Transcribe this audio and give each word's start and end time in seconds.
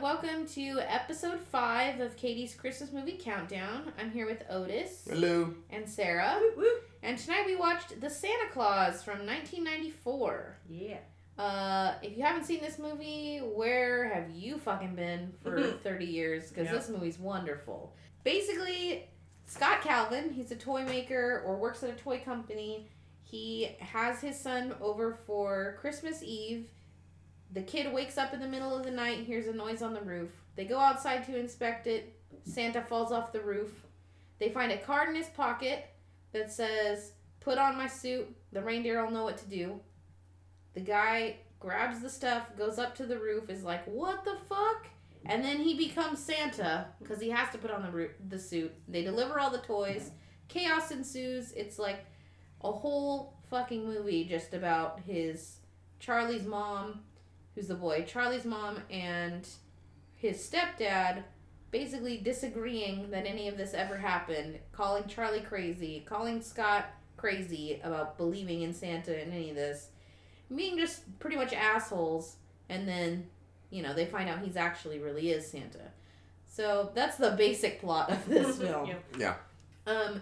welcome 0.00 0.46
to 0.46 0.78
episode 0.88 1.38
five 1.40 2.00
of 2.00 2.16
Katie's 2.16 2.54
Christmas 2.54 2.92
movie 2.92 3.18
countdown. 3.20 3.92
I'm 3.98 4.10
here 4.10 4.26
with 4.26 4.42
Otis 4.48 5.06
Hello. 5.08 5.52
and 5.70 5.88
Sarah, 5.88 6.40
and 7.02 7.18
tonight 7.18 7.44
we 7.46 7.56
watched 7.56 8.00
The 8.00 8.08
Santa 8.08 8.48
Clause 8.52 9.02
from 9.02 9.26
1994. 9.26 10.56
Yeah. 10.68 10.98
Uh, 11.38 11.94
if 12.02 12.16
you 12.16 12.22
haven't 12.22 12.44
seen 12.44 12.60
this 12.60 12.78
movie, 12.78 13.38
where 13.38 14.08
have 14.08 14.30
you 14.30 14.58
fucking 14.58 14.94
been 14.94 15.32
for 15.42 15.62
30 15.62 16.04
years? 16.04 16.48
Because 16.48 16.66
Yep. 16.66 16.74
this 16.74 16.88
movie's 16.88 17.18
wonderful. 17.18 17.94
Basically, 18.24 19.08
Scott 19.46 19.80
Calvin, 19.82 20.30
he's 20.30 20.50
a 20.50 20.56
toy 20.56 20.84
maker 20.84 21.42
or 21.46 21.56
works 21.56 21.82
at 21.82 21.90
a 21.90 21.94
toy 21.94 22.20
company. 22.20 22.88
He 23.22 23.76
has 23.80 24.20
his 24.20 24.38
son 24.38 24.74
over 24.80 25.14
for 25.26 25.76
Christmas 25.80 26.22
Eve. 26.22 26.68
The 27.52 27.62
kid 27.62 27.92
wakes 27.92 28.16
up 28.16 28.32
in 28.32 28.40
the 28.40 28.46
middle 28.46 28.76
of 28.76 28.84
the 28.84 28.90
night 28.90 29.26
hears 29.26 29.46
a 29.46 29.52
noise 29.52 29.82
on 29.82 29.94
the 29.94 30.00
roof. 30.00 30.30
They 30.56 30.64
go 30.64 30.78
outside 30.78 31.24
to 31.26 31.38
inspect 31.38 31.86
it. 31.86 32.16
Santa 32.44 32.82
falls 32.82 33.12
off 33.12 33.32
the 33.32 33.40
roof. 33.40 33.86
They 34.38 34.50
find 34.50 34.72
a 34.72 34.78
card 34.78 35.08
in 35.08 35.14
his 35.14 35.28
pocket 35.28 35.90
that 36.32 36.52
says, 36.52 37.12
Put 37.40 37.58
on 37.58 37.76
my 37.76 37.86
suit. 37.86 38.34
The 38.52 38.62
reindeer 38.62 39.02
will 39.02 39.10
know 39.10 39.24
what 39.24 39.38
to 39.38 39.48
do. 39.48 39.80
The 40.74 40.80
guy 40.80 41.36
grabs 41.58 42.00
the 42.00 42.10
stuff, 42.10 42.56
goes 42.56 42.78
up 42.78 42.94
to 42.96 43.06
the 43.06 43.18
roof, 43.18 43.50
is 43.50 43.64
like, 43.64 43.84
"What 43.86 44.24
the 44.24 44.36
fuck?" 44.48 44.86
And 45.26 45.44
then 45.44 45.58
he 45.58 45.76
becomes 45.76 46.18
Santa 46.18 46.86
because 46.98 47.20
he 47.20 47.30
has 47.30 47.50
to 47.52 47.58
put 47.58 47.70
on 47.70 47.82
the 47.82 48.10
the 48.28 48.38
suit. 48.38 48.72
They 48.88 49.02
deliver 49.02 49.38
all 49.38 49.50
the 49.50 49.58
toys. 49.58 50.10
Chaos 50.48 50.90
ensues. 50.90 51.52
It's 51.52 51.78
like 51.78 52.04
a 52.62 52.72
whole 52.72 53.34
fucking 53.50 53.84
movie 53.84 54.24
just 54.24 54.54
about 54.54 55.00
his 55.00 55.58
Charlie's 55.98 56.46
mom, 56.46 57.02
who's 57.54 57.68
the 57.68 57.74
boy, 57.74 58.04
Charlie's 58.06 58.44
mom 58.44 58.78
and 58.90 59.48
his 60.14 60.38
stepdad 60.38 61.24
basically 61.70 62.18
disagreeing 62.18 63.10
that 63.10 63.26
any 63.26 63.48
of 63.48 63.56
this 63.56 63.74
ever 63.74 63.96
happened, 63.96 64.58
calling 64.72 65.04
Charlie 65.06 65.40
crazy, 65.40 66.04
calling 66.06 66.42
Scott 66.42 66.86
crazy 67.16 67.80
about 67.84 68.16
believing 68.16 68.62
in 68.62 68.72
Santa 68.74 69.20
and 69.20 69.32
any 69.32 69.50
of 69.50 69.56
this 69.56 69.88
being 70.54 70.76
just 70.78 71.02
pretty 71.20 71.36
much 71.36 71.52
assholes 71.52 72.36
and 72.68 72.88
then 72.88 73.24
you 73.70 73.82
know 73.82 73.94
they 73.94 74.04
find 74.04 74.28
out 74.28 74.40
he's 74.40 74.56
actually 74.56 74.98
really 74.98 75.30
is 75.30 75.48
santa 75.48 75.92
so 76.44 76.90
that's 76.92 77.16
the 77.18 77.30
basic 77.32 77.80
plot 77.80 78.10
of 78.10 78.26
this 78.28 78.58
film 78.60 78.88
Yeah. 78.88 78.94
Yeah. 79.16 79.34
um 79.86 80.20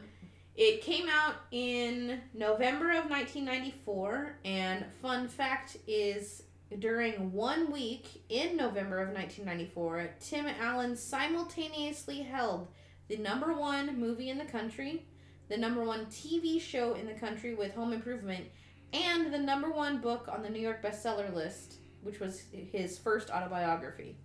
it 0.55 0.83
came 0.83 1.09
out 1.09 1.37
in 1.51 2.21
november 2.35 2.91
of 2.91 3.09
1994 3.09 4.37
and 4.45 4.85
fun 5.01 5.29
fact 5.29 5.79
is 5.87 6.43
during 6.79 7.33
one 7.33 7.71
week 7.73 8.23
in 8.29 8.57
november 8.57 8.99
of 9.01 9.09
1994 9.09 10.11
tim 10.21 10.47
allen 10.61 10.97
simultaneously 10.97 12.23
held 12.23 12.69
the 13.09 13.17
number 13.17 13.55
one 13.55 13.99
movie 13.99 14.29
in 14.29 14.39
the 14.39 14.45
country 14.45 15.07
the 15.49 15.57
number 15.57 15.83
one 15.83 16.07
tv 16.07 16.61
show 16.61 16.95
in 16.95 17.07
the 17.07 17.15
country 17.15 17.55
with 17.55 17.75
home 17.75 17.93
improvement 17.93 18.45
and 18.93 19.33
the 19.33 19.39
number 19.39 19.71
one 19.71 20.01
book 20.01 20.29
on 20.31 20.43
the 20.43 20.49
New 20.49 20.61
York 20.61 20.83
bestseller 20.83 21.33
list, 21.33 21.77
which 22.03 22.21
was 22.21 22.43
his 22.53 22.99
first 22.99 23.31
autobiography. 23.31 24.17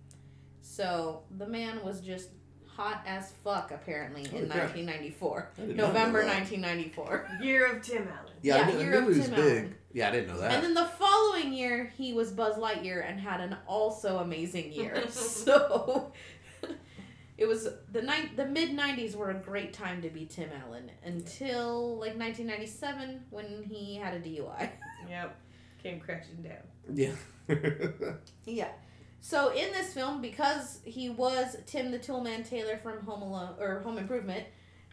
So 0.62 1.24
the 1.36 1.46
man 1.46 1.84
was 1.84 2.00
just 2.00 2.30
hot 2.76 3.02
as 3.06 3.32
fuck 3.42 3.70
apparently 3.70 4.22
oh, 4.32 4.36
in 4.36 4.46
crap. 4.50 4.74
1994, 4.74 5.48
I 5.56 5.60
did 5.60 5.68
not 5.68 5.76
know 5.76 5.86
November 5.88 6.18
1994. 6.26 7.28
Year 7.42 7.66
of 7.72 7.82
Tim 7.82 8.08
Allen. 8.08 8.32
Yeah, 8.42 8.56
Yeah, 8.56 8.62
I 8.62 8.70
knew, 8.72 8.78
I 8.78 8.82
Year 8.82 8.90
knew 8.90 8.96
of 8.98 9.02
he 9.14 9.18
was 9.20 9.28
Tim 9.28 9.34
big. 9.36 9.56
Allen. 9.58 9.74
Yeah, 9.92 10.08
I 10.08 10.10
didn't 10.10 10.28
know 10.28 10.40
that. 10.40 10.52
And 10.52 10.62
then 10.64 10.74
the 10.74 10.86
following 10.86 11.52
year, 11.52 11.92
he 11.96 12.12
was 12.12 12.32
Buzz 12.32 12.56
Lightyear 12.56 13.08
and 13.08 13.20
had 13.20 13.40
an 13.40 13.56
also 13.66 14.18
amazing 14.18 14.72
year. 14.72 15.04
so 15.08 16.12
it 17.38 17.46
was 17.46 17.68
the 17.92 18.02
night 18.02 18.36
the 18.36 18.46
mid 18.46 18.70
90s 18.76 19.14
were 19.14 19.30
a 19.30 19.34
great 19.34 19.72
time 19.72 20.02
to 20.02 20.08
be 20.10 20.26
Tim 20.26 20.50
Allen 20.66 20.90
until 21.04 21.92
like 21.98 22.16
1997 22.18 23.24
when 23.30 23.62
he 23.68 23.96
had 23.96 24.14
a 24.14 24.20
DUI. 24.20 24.68
Yep. 25.08 25.36
Came 25.82 26.00
crashing 26.00 26.42
down. 26.42 26.62
yeah. 26.92 27.12
Yeah. 28.46 28.68
So 29.24 29.54
in 29.54 29.72
this 29.72 29.94
film, 29.94 30.20
because 30.20 30.80
he 30.84 31.08
was 31.08 31.56
Tim 31.64 31.90
the 31.90 31.98
Toolman 31.98 32.46
Taylor 32.46 32.76
from 32.76 33.00
Home 33.06 33.22
Alone 33.22 33.54
or 33.58 33.80
Home 33.80 33.96
Improvement, 33.96 34.44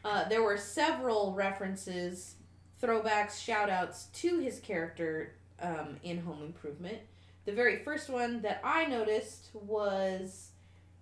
uh, 0.06 0.30
there 0.30 0.42
were 0.42 0.56
several 0.56 1.34
references, 1.34 2.36
throwbacks, 2.82 3.44
shout 3.44 3.70
outs 3.70 4.06
to 4.14 4.40
his 4.40 4.62
character 4.62 5.34
um, 5.62 5.98
in 6.04 6.18
Home 6.22 6.44
Improvement. 6.44 7.00
The 7.44 7.52
very 7.52 7.84
first 7.84 8.10
one 8.10 8.42
that 8.44 8.62
I 8.64 8.86
noticed 8.86 9.50
was 9.54 10.52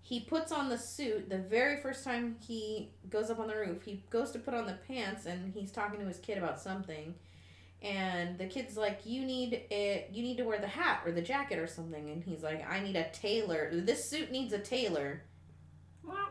he 0.01 0.21
puts 0.21 0.51
on 0.51 0.67
the 0.67 0.77
suit 0.79 1.29
the 1.29 1.37
very 1.37 1.79
first 1.81 2.03
time 2.03 2.35
he 2.47 2.89
goes 3.11 3.29
up 3.29 3.37
on 3.37 3.47
the 3.47 3.55
roof. 3.55 3.83
He 3.83 4.03
goes 4.09 4.31
to 4.31 4.39
put 4.39 4.55
on 4.55 4.65
the 4.65 4.79
pants 4.87 5.27
and 5.27 5.53
he's 5.53 5.71
talking 5.71 5.99
to 5.99 6.05
his 6.07 6.17
kid 6.17 6.39
about 6.39 6.59
something 6.59 7.13
and 7.81 8.37
the 8.37 8.45
kid's 8.45 8.75
like 8.75 9.01
you 9.05 9.23
need 9.25 9.53
it 9.71 10.09
you 10.11 10.21
need 10.21 10.37
to 10.37 10.43
wear 10.43 10.59
the 10.59 10.67
hat 10.67 11.01
or 11.05 11.11
the 11.11 11.21
jacket 11.21 11.57
or 11.59 11.67
something. 11.67 12.09
And 12.09 12.23
he's 12.23 12.43
like 12.43 12.69
i 12.69 12.79
need 12.81 12.95
a 12.95 13.09
tailor 13.11 13.69
this 13.73 14.09
suit 14.09 14.31
needs 14.31 14.53
a 14.53 14.59
tailor. 14.59 15.23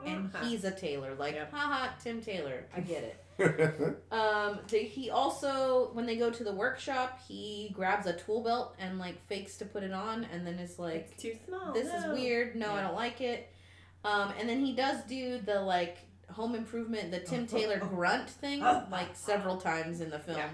And 0.04 0.30
he's 0.42 0.64
a 0.64 0.70
tailor 0.70 1.14
like 1.14 1.34
Yep. 1.34 1.52
haha 1.52 1.88
tim 2.02 2.20
taylor 2.20 2.64
i 2.76 2.80
get 2.80 3.02
it. 3.04 3.24
Um 4.10 4.58
the, 4.68 4.78
he 4.78 5.10
also 5.10 5.90
when 5.92 6.06
they 6.06 6.16
go 6.16 6.28
to 6.30 6.42
the 6.44 6.52
workshop 6.52 7.20
he 7.28 7.70
grabs 7.74 8.06
a 8.06 8.12
tool 8.12 8.42
belt 8.42 8.74
and 8.80 8.98
like 8.98 9.24
fakes 9.28 9.56
to 9.58 9.64
put 9.64 9.82
it 9.84 9.92
on 9.92 10.24
and 10.32 10.44
then 10.46 10.58
is 10.58 10.78
like 10.78 11.08
it's 11.12 11.22
too 11.22 11.34
small. 11.46 11.72
this 11.72 11.86
is 11.92 12.04
weird 12.06 12.56
no 12.56 12.72
i 12.72 12.82
don't 12.82 12.94
like 12.96 13.20
it. 13.20 13.48
Um 14.04 14.32
and 14.38 14.48
then 14.48 14.64
he 14.64 14.74
does 14.74 15.02
do 15.04 15.38
the 15.38 15.60
like 15.60 15.98
home 16.30 16.54
improvement 16.54 17.10
the 17.12 17.20
tim 17.20 17.46
taylor 17.46 17.78
grunt 17.78 18.28
thing 18.28 18.60
like 18.90 19.14
several 19.14 19.56
times 19.58 20.00
in 20.00 20.10
the 20.10 20.18
film. 20.18 20.38
Yeah. 20.38 20.50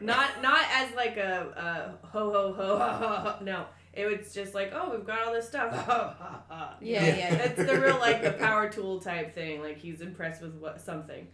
Not 0.00 0.42
not 0.42 0.64
as 0.72 0.94
like 0.94 1.16
a, 1.16 1.96
a 2.02 2.06
ho 2.06 2.30
ho 2.32 2.52
ho 2.52 2.78
ho 2.78 2.88
ho 2.88 3.16
ho. 3.16 3.44
No, 3.44 3.66
it 3.92 4.06
was 4.06 4.32
just 4.32 4.54
like 4.54 4.72
oh 4.74 4.90
we've 4.90 5.06
got 5.06 5.26
all 5.26 5.32
this 5.32 5.48
stuff. 5.48 5.72
Ha, 5.86 6.16
ha, 6.18 6.42
ha. 6.48 6.76
yeah 6.80 7.04
Yeah. 7.04 7.16
yeah 7.16 7.34
It's 7.44 7.64
the 7.64 7.80
real 7.80 7.98
like 7.98 8.22
the 8.22 8.32
power 8.32 8.68
tool 8.68 9.00
type 9.00 9.34
thing. 9.34 9.62
Like 9.62 9.78
he's 9.78 10.00
impressed 10.00 10.42
with 10.42 10.54
what 10.54 10.80
something. 10.80 11.28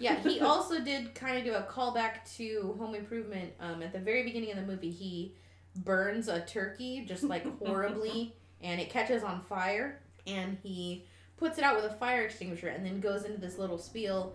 Yeah, 0.00 0.16
he 0.20 0.40
also 0.40 0.80
did 0.80 1.14
kind 1.14 1.38
of 1.38 1.44
do 1.44 1.54
a 1.54 1.62
callback 1.62 2.24
to 2.36 2.74
Home 2.78 2.94
Improvement. 2.96 3.52
Um, 3.60 3.80
at 3.80 3.92
the 3.92 4.00
very 4.00 4.24
beginning 4.24 4.50
of 4.50 4.56
the 4.56 4.62
movie, 4.64 4.90
he 4.90 5.34
burns 5.76 6.26
a 6.26 6.40
turkey 6.40 7.04
just 7.06 7.22
like 7.22 7.46
horribly, 7.64 8.34
and 8.60 8.80
it 8.80 8.90
catches 8.90 9.22
on 9.22 9.40
fire, 9.42 10.00
and 10.26 10.58
he 10.62 11.04
puts 11.36 11.58
it 11.58 11.64
out 11.64 11.76
with 11.76 11.84
a 11.84 11.94
fire 11.94 12.22
extinguisher, 12.22 12.68
and 12.68 12.84
then 12.84 12.98
goes 13.00 13.24
into 13.24 13.40
this 13.40 13.56
little 13.56 13.78
spiel 13.78 14.32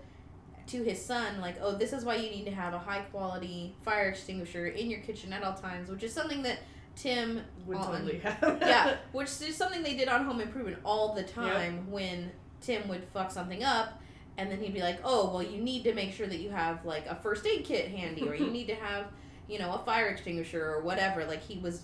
to 0.69 0.84
his 0.84 1.03
son, 1.03 1.41
like, 1.41 1.56
"Oh, 1.62 1.74
this 1.75 1.94
is 1.94 2.03
why 2.06 2.16
you 2.16 2.30
need 2.30 2.46
to 2.46 2.52
have 2.52 2.74
a 2.74 2.80
high 2.80 3.02
quality 3.12 3.75
fire 3.84 4.09
extinguisher 4.09 4.68
in 4.68 4.90
your 4.90 5.00
kitchen 5.02 5.34
at 5.34 5.44
all 5.44 5.53
times," 5.53 5.90
which 5.90 6.03
is 6.03 6.13
something 6.13 6.41
that 6.44 6.59
Tim 6.96 7.41
Would 7.66 7.78
on- 7.78 7.91
totally 7.91 8.19
have. 8.19 8.57
yeah, 8.62 8.97
which 9.12 9.28
is 9.29 9.56
something 9.56 9.84
they 9.84 9.96
did 9.96 10.08
on 10.08 10.25
Home 10.25 10.41
Improvement 10.41 10.78
all 10.84 11.13
the 11.13 11.24
time 11.24 11.90
when 11.91 12.31
Tim 12.62 12.88
would 12.90 13.03
fuck 13.13 13.31
something 13.31 13.63
up, 13.63 14.02
and 14.38 14.52
then 14.52 14.59
he'd 14.59 14.74
be 14.74 14.81
like, 14.81 15.00
"Oh, 15.03 15.31
well, 15.31 15.44
you 15.44 15.62
need 15.62 15.84
to 15.85 15.94
make 15.94 16.13
sure 16.13 16.28
that 16.28 16.40
you 16.40 16.50
have 16.50 16.85
like 16.85 17.06
a 17.08 17.16
first 17.16 17.46
aid 17.47 17.66
kit 17.66 17.90
handy, 17.90 18.28
or 18.28 18.35
you 18.35 18.47
need 18.52 18.68
to 18.68 18.75
have, 18.75 19.08
you 19.47 19.59
know, 19.59 19.74
a 19.74 19.79
fire 19.85 20.08
extinguisher 20.08 20.63
or 20.66 20.81
whatever." 20.81 21.25
Like 21.25 21.41
he 21.44 21.58
was, 21.59 21.84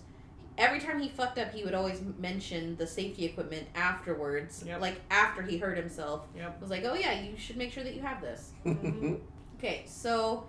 every 0.57 0.79
time 0.79 0.99
he 0.99 1.09
fucked 1.09 1.37
up, 1.39 1.53
he 1.53 1.63
would 1.63 1.73
always 1.73 2.01
mention 2.19 2.75
the 2.77 2.87
safety 2.87 3.25
equipment 3.25 3.67
afterwards, 3.75 4.63
Yep. 4.65 4.81
like 4.81 5.01
after 5.09 5.41
he 5.41 5.57
hurt 5.57 5.77
himself. 5.77 6.27
Yep. 6.35 6.61
was 6.61 6.69
like, 6.69 6.83
"Oh 6.85 6.93
yeah, 6.95 7.21
you 7.21 7.37
should 7.37 7.57
make 7.57 7.71
sure 7.71 7.83
that 7.83 7.93
you 7.95 8.01
have 8.01 8.21
this." 8.21 8.51
Mhm. 8.65 9.19
Okay, 9.57 9.83
so 9.87 10.47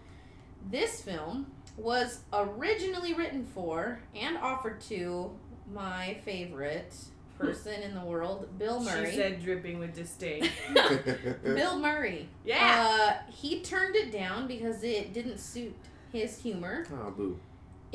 this 0.68 1.00
film 1.00 1.46
was 1.76 2.20
originally 2.32 3.14
written 3.14 3.44
for 3.44 4.00
and 4.16 4.36
offered 4.38 4.80
to 4.82 5.30
my 5.72 6.18
favorite 6.24 6.92
person 7.38 7.82
in 7.82 7.94
the 7.94 8.00
world, 8.04 8.48
Bill 8.58 8.80
Murray. 8.82 9.10
She 9.10 9.16
said 9.16 9.42
dripping 9.44 9.78
with 9.78 9.94
disdain. 9.94 10.48
Bill 11.44 11.78
Murray. 11.78 12.28
Yeah. 12.44 12.88
Uh, 13.26 13.30
he 13.30 13.60
turned 13.60 13.94
it 13.94 14.10
down 14.10 14.46
because 14.48 14.82
it 14.82 15.12
didn't 15.12 15.38
suit 15.38 15.74
his 16.12 16.38
humor. 16.42 16.84
oh, 16.92 17.10
boo. 17.10 17.38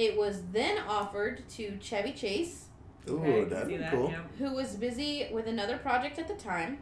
It 0.01 0.18
was 0.18 0.42
then 0.51 0.77
offered 0.88 1.48
to 1.57 1.77
Chevy 1.80 2.12
Chase, 2.13 2.65
Ooh, 3.09 3.19
Okay, 3.19 3.44
that'd 3.45 3.68
be 3.68 3.77
that, 3.77 3.92
cool. 3.92 4.09
yeah. 4.09 4.21
who 4.39 4.53
was 4.56 4.75
busy 4.75 5.27
with 5.31 5.48
another 5.48 5.77
project 5.77 6.18
at 6.19 6.27
the 6.27 6.33
time. 6.36 6.80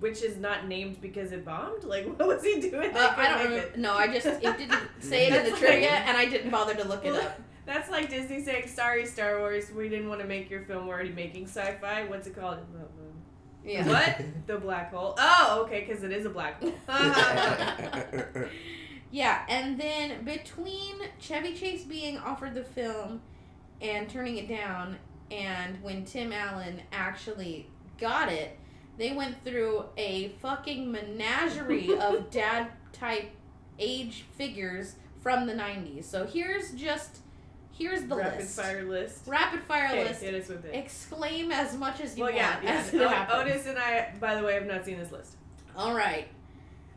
Which 0.00 0.22
is 0.22 0.36
not 0.36 0.66
named 0.66 1.00
because 1.00 1.30
it 1.32 1.44
bombed. 1.44 1.84
Like 1.84 2.04
what 2.18 2.26
was 2.26 2.42
he 2.42 2.60
doing? 2.60 2.92
They 2.92 2.98
Uh, 2.98 3.14
I 3.16 3.28
don't 3.28 3.38
make 3.38 3.48
remember. 3.48 3.66
it. 3.74 3.78
No, 3.78 3.94
I 3.94 4.06
just 4.08 4.26
it 4.26 4.40
didn't 4.58 4.80
say 5.00 5.28
it 5.28 5.32
in 5.34 5.44
the 5.44 5.50
That's 5.50 5.60
trivia, 5.60 5.90
and 5.90 6.16
I 6.16 6.24
didn't 6.26 6.50
bother 6.50 6.74
to 6.74 6.84
look 6.88 7.04
it 7.06 7.14
up. 7.14 7.40
That's 7.66 7.88
like 7.90 8.10
Disney 8.10 8.42
saying, 8.42 8.66
"Sorry, 8.66 9.06
Star 9.06 9.38
Wars, 9.38 9.70
we 9.70 9.88
didn't 9.88 10.08
want 10.08 10.20
to 10.20 10.26
make 10.26 10.50
your 10.50 10.62
film. 10.62 10.88
We're 10.88 10.94
already 10.94 11.12
making 11.12 11.44
sci-fi. 11.46 12.04
What's 12.06 12.26
it 12.26 12.34
called? 12.34 12.58
Yeah. 13.64 13.86
What? 13.86 14.24
The 14.48 14.56
black 14.58 14.92
hole. 14.92 15.14
Oh, 15.16 15.62
okay, 15.66 15.84
because 15.86 16.02
it 16.02 16.10
is 16.10 16.26
a 16.26 16.30
black 16.30 16.60
hole. 16.60 16.72
Yeah, 19.12 19.42
and 19.48 19.78
then 19.78 20.24
between 20.24 20.96
Chevy 21.20 21.52
Chase 21.54 21.84
being 21.84 22.16
offered 22.18 22.54
the 22.54 22.64
film 22.64 23.20
and 23.80 24.08
turning 24.08 24.38
it 24.38 24.48
down, 24.48 24.96
and 25.30 25.80
when 25.82 26.04
Tim 26.04 26.32
Allen 26.32 26.80
actually 26.92 27.68
got 28.00 28.32
it, 28.32 28.58
they 28.98 29.12
went 29.12 29.44
through 29.44 29.84
a 29.96 30.28
fucking 30.40 30.90
menagerie 30.90 31.94
of 31.96 32.30
dad 32.30 32.68
type 32.92 33.30
age 33.78 34.24
figures 34.36 34.94
from 35.20 35.46
the 35.46 35.52
90s. 35.54 36.04
So 36.04 36.24
here's 36.26 36.72
just 36.72 37.18
here's 37.70 38.04
the 38.04 38.14
list. 38.14 38.26
Rapid 38.26 38.40
list. 38.40 38.56
fire 38.60 38.84
list. 38.84 39.22
Rapid 39.26 39.62
fire 39.64 39.86
Okay, 39.88 40.04
list. 40.04 40.22
hit 40.22 40.34
us 40.42 40.48
with 40.48 40.64
it. 40.64 40.74
Exclaim 40.74 41.52
as 41.52 41.76
much 41.76 42.00
as 42.00 42.16
you 42.16 42.24
Well, 42.24 42.32
yeah, 42.34 42.54
want 42.54 42.64
yeah. 42.64 42.70
as 42.76 42.94
it 42.94 43.00
oh, 43.02 43.26
Otis 43.40 43.66
and 43.66 43.78
I, 43.78 44.12
by 44.20 44.34
the 44.36 44.42
way, 44.42 44.54
have 44.54 44.66
not 44.66 44.84
seen 44.84 44.98
this 44.98 45.12
list. 45.12 45.36
All 45.76 45.94
right. 45.94 46.28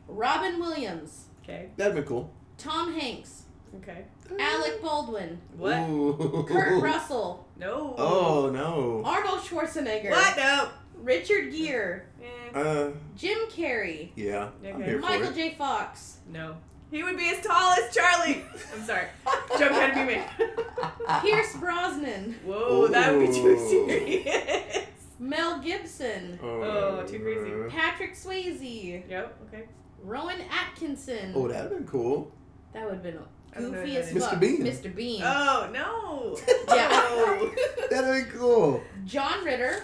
Robin 0.08 0.58
Williams, 0.60 1.24
Okay. 1.48 1.68
That'd 1.76 1.94
be 1.94 2.02
cool. 2.02 2.30
Tom 2.58 2.92
Hanks, 2.98 3.42
Okay. 3.76 4.04
Alec 4.40 4.82
Baldwin, 4.82 5.38
What? 5.56 5.76
Ooh. 5.88 6.44
Kurt 6.48 6.82
Russell, 6.82 7.46
No. 7.56 7.94
Oh 7.98 8.50
no. 8.52 9.02
Arnold 9.04 9.40
Schwarzenegger, 9.40 10.10
What? 10.10 10.36
No. 10.36 10.68
Richard 11.02 11.52
Gere, 11.52 12.02
Eh, 12.22 12.58
Uh, 12.58 12.90
Jim 13.16 13.38
Carrey, 13.50 14.10
yeah. 14.16 14.48
I'm 14.64 14.76
Okay. 14.76 14.84
here 14.84 14.94
for 15.00 15.06
Michael 15.06 15.28
it. 15.28 15.34
J. 15.34 15.54
Fox, 15.56 16.18
no. 16.32 16.56
He 16.90 17.02
would 17.02 17.16
be 17.16 17.28
as 17.30 17.44
tall 17.44 17.72
as 17.72 17.94
Charlie. 17.94 18.42
I'm 18.74 18.82
sorry. 18.84 19.06
Joke 19.58 19.72
had 19.72 19.92
to 19.94 20.00
be 20.00 20.06
made. 20.06 21.20
Pierce 21.22 21.54
Brosnan, 21.56 22.36
Whoa, 22.44 22.86
that 22.88 23.12
would 23.12 23.26
be 23.28 23.32
too 23.32 23.58
serious. 23.68 24.86
Mel 25.18 25.58
Gibson, 25.60 26.38
Oh, 26.42 27.02
too 27.06 27.18
crazy. 27.20 27.52
Patrick 27.76 28.14
Swayze, 28.14 29.08
Yep. 29.08 29.38
Okay. 29.48 29.64
Rowan 30.06 30.40
Atkinson. 30.50 31.32
Oh, 31.34 31.48
that'd 31.48 31.70
been 31.70 31.86
cool. 31.86 32.30
That 32.72 32.84
would 32.84 32.94
have 32.94 33.02
been 33.02 33.18
I 33.54 33.60
don't 33.60 33.72
know 33.72 33.78
goofy 33.80 33.96
as 33.96 34.10
that 34.10 34.16
is. 34.16 34.24
fuck. 34.26 34.34
Mr. 34.34 34.40
Bean. 34.40 34.62
Mr. 34.62 34.94
Bean. 34.94 35.22
Oh 35.24 35.68
no. 35.72 36.38
yeah. 36.74 37.88
That'd 37.90 38.26
be 38.26 38.30
cool. 38.30 38.82
John 39.04 39.44
Ritter, 39.44 39.82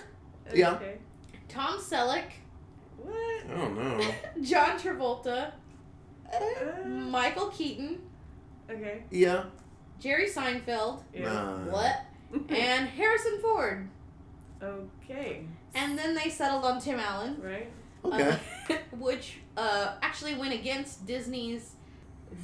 Yeah. 0.54 0.72
Okay. 0.74 0.98
Tom 1.48 1.78
Selleck, 1.78 2.24
What? 2.98 3.14
I 3.14 3.54
don't 3.56 3.76
know. 3.76 4.14
John 4.42 4.78
Travolta, 4.78 5.52
Uh, 6.32 6.86
Michael 6.88 7.48
Keaton, 7.48 7.98
okay. 8.70 9.02
Yeah. 9.10 9.44
Jerry 10.00 10.28
Seinfeld, 10.28 11.02
Yeah. 11.14 11.24
Nah. 11.32 11.56
what? 11.70 12.04
and 12.50 12.88
Harrison 12.88 13.38
Ford. 13.40 13.88
okay. 14.62 15.44
And 15.74 15.98
then 15.98 16.14
they 16.14 16.28
settled 16.30 16.64
on 16.64 16.78
Tim 16.80 16.98
Allen, 17.00 17.36
Right. 17.42 17.68
Okay. 18.04 18.38
uh, 18.70 18.74
which 18.98 19.38
uh, 19.56 19.94
actually 20.02 20.34
went 20.34 20.54
against 20.54 21.06
Disney's 21.06 21.72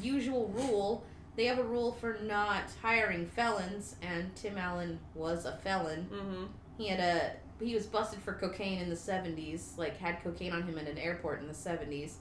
usual 0.02 0.48
rule. 0.54 1.04
They 1.36 1.46
have 1.46 1.58
a 1.58 1.64
rule 1.64 1.92
for 1.92 2.18
not 2.22 2.64
hiring 2.82 3.26
felons, 3.26 3.96
and 4.02 4.34
Tim 4.34 4.58
Allen 4.58 4.98
was 5.14 5.44
a 5.44 5.56
felon. 5.56 6.08
Mm-hmm. 6.12 6.44
He 6.76 6.88
had 6.88 7.00
a 7.00 7.32
he 7.64 7.74
was 7.74 7.86
busted 7.86 8.20
for 8.20 8.34
cocaine 8.34 8.80
in 8.80 8.88
the 8.88 8.94
70s, 8.94 9.76
like 9.76 9.96
had 9.98 10.22
cocaine 10.22 10.52
on 10.52 10.62
him 10.62 10.78
at 10.78 10.86
an 10.86 10.96
airport 10.96 11.40
in 11.40 11.48
the 11.48 11.52
70s. 11.52 12.14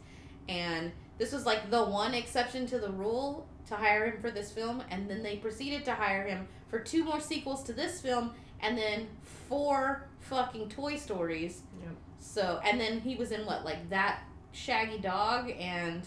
And 0.49 0.91
this 1.19 1.31
was 1.31 1.45
like 1.45 1.69
the 1.69 1.83
one 1.83 2.15
exception 2.15 2.65
to 2.67 2.79
the 2.79 2.89
rule 2.89 3.47
to 3.67 3.75
hire 3.75 4.09
him 4.09 4.21
for 4.21 4.31
this 4.31 4.51
film, 4.51 4.83
and 4.89 5.09
then 5.09 5.21
they 5.21 5.37
proceeded 5.37 5.85
to 5.85 5.93
hire 5.93 6.25
him 6.25 6.47
for 6.69 6.79
two 6.79 7.03
more 7.03 7.19
sequels 7.19 7.63
to 7.63 7.73
this 7.73 8.01
film 8.01 8.31
and 8.61 8.77
then 8.77 9.07
four 9.47 10.07
fucking 10.21 10.69
Toy 10.69 10.95
Stories. 10.95 11.61
Yep. 11.81 11.95
So, 12.19 12.59
and 12.63 12.79
then 12.79 12.99
he 12.99 13.15
was 13.15 13.31
in 13.31 13.45
what 13.45 13.63
like 13.63 13.89
that 13.89 14.21
Shaggy 14.51 14.97
Dog 14.99 15.51
and 15.59 16.03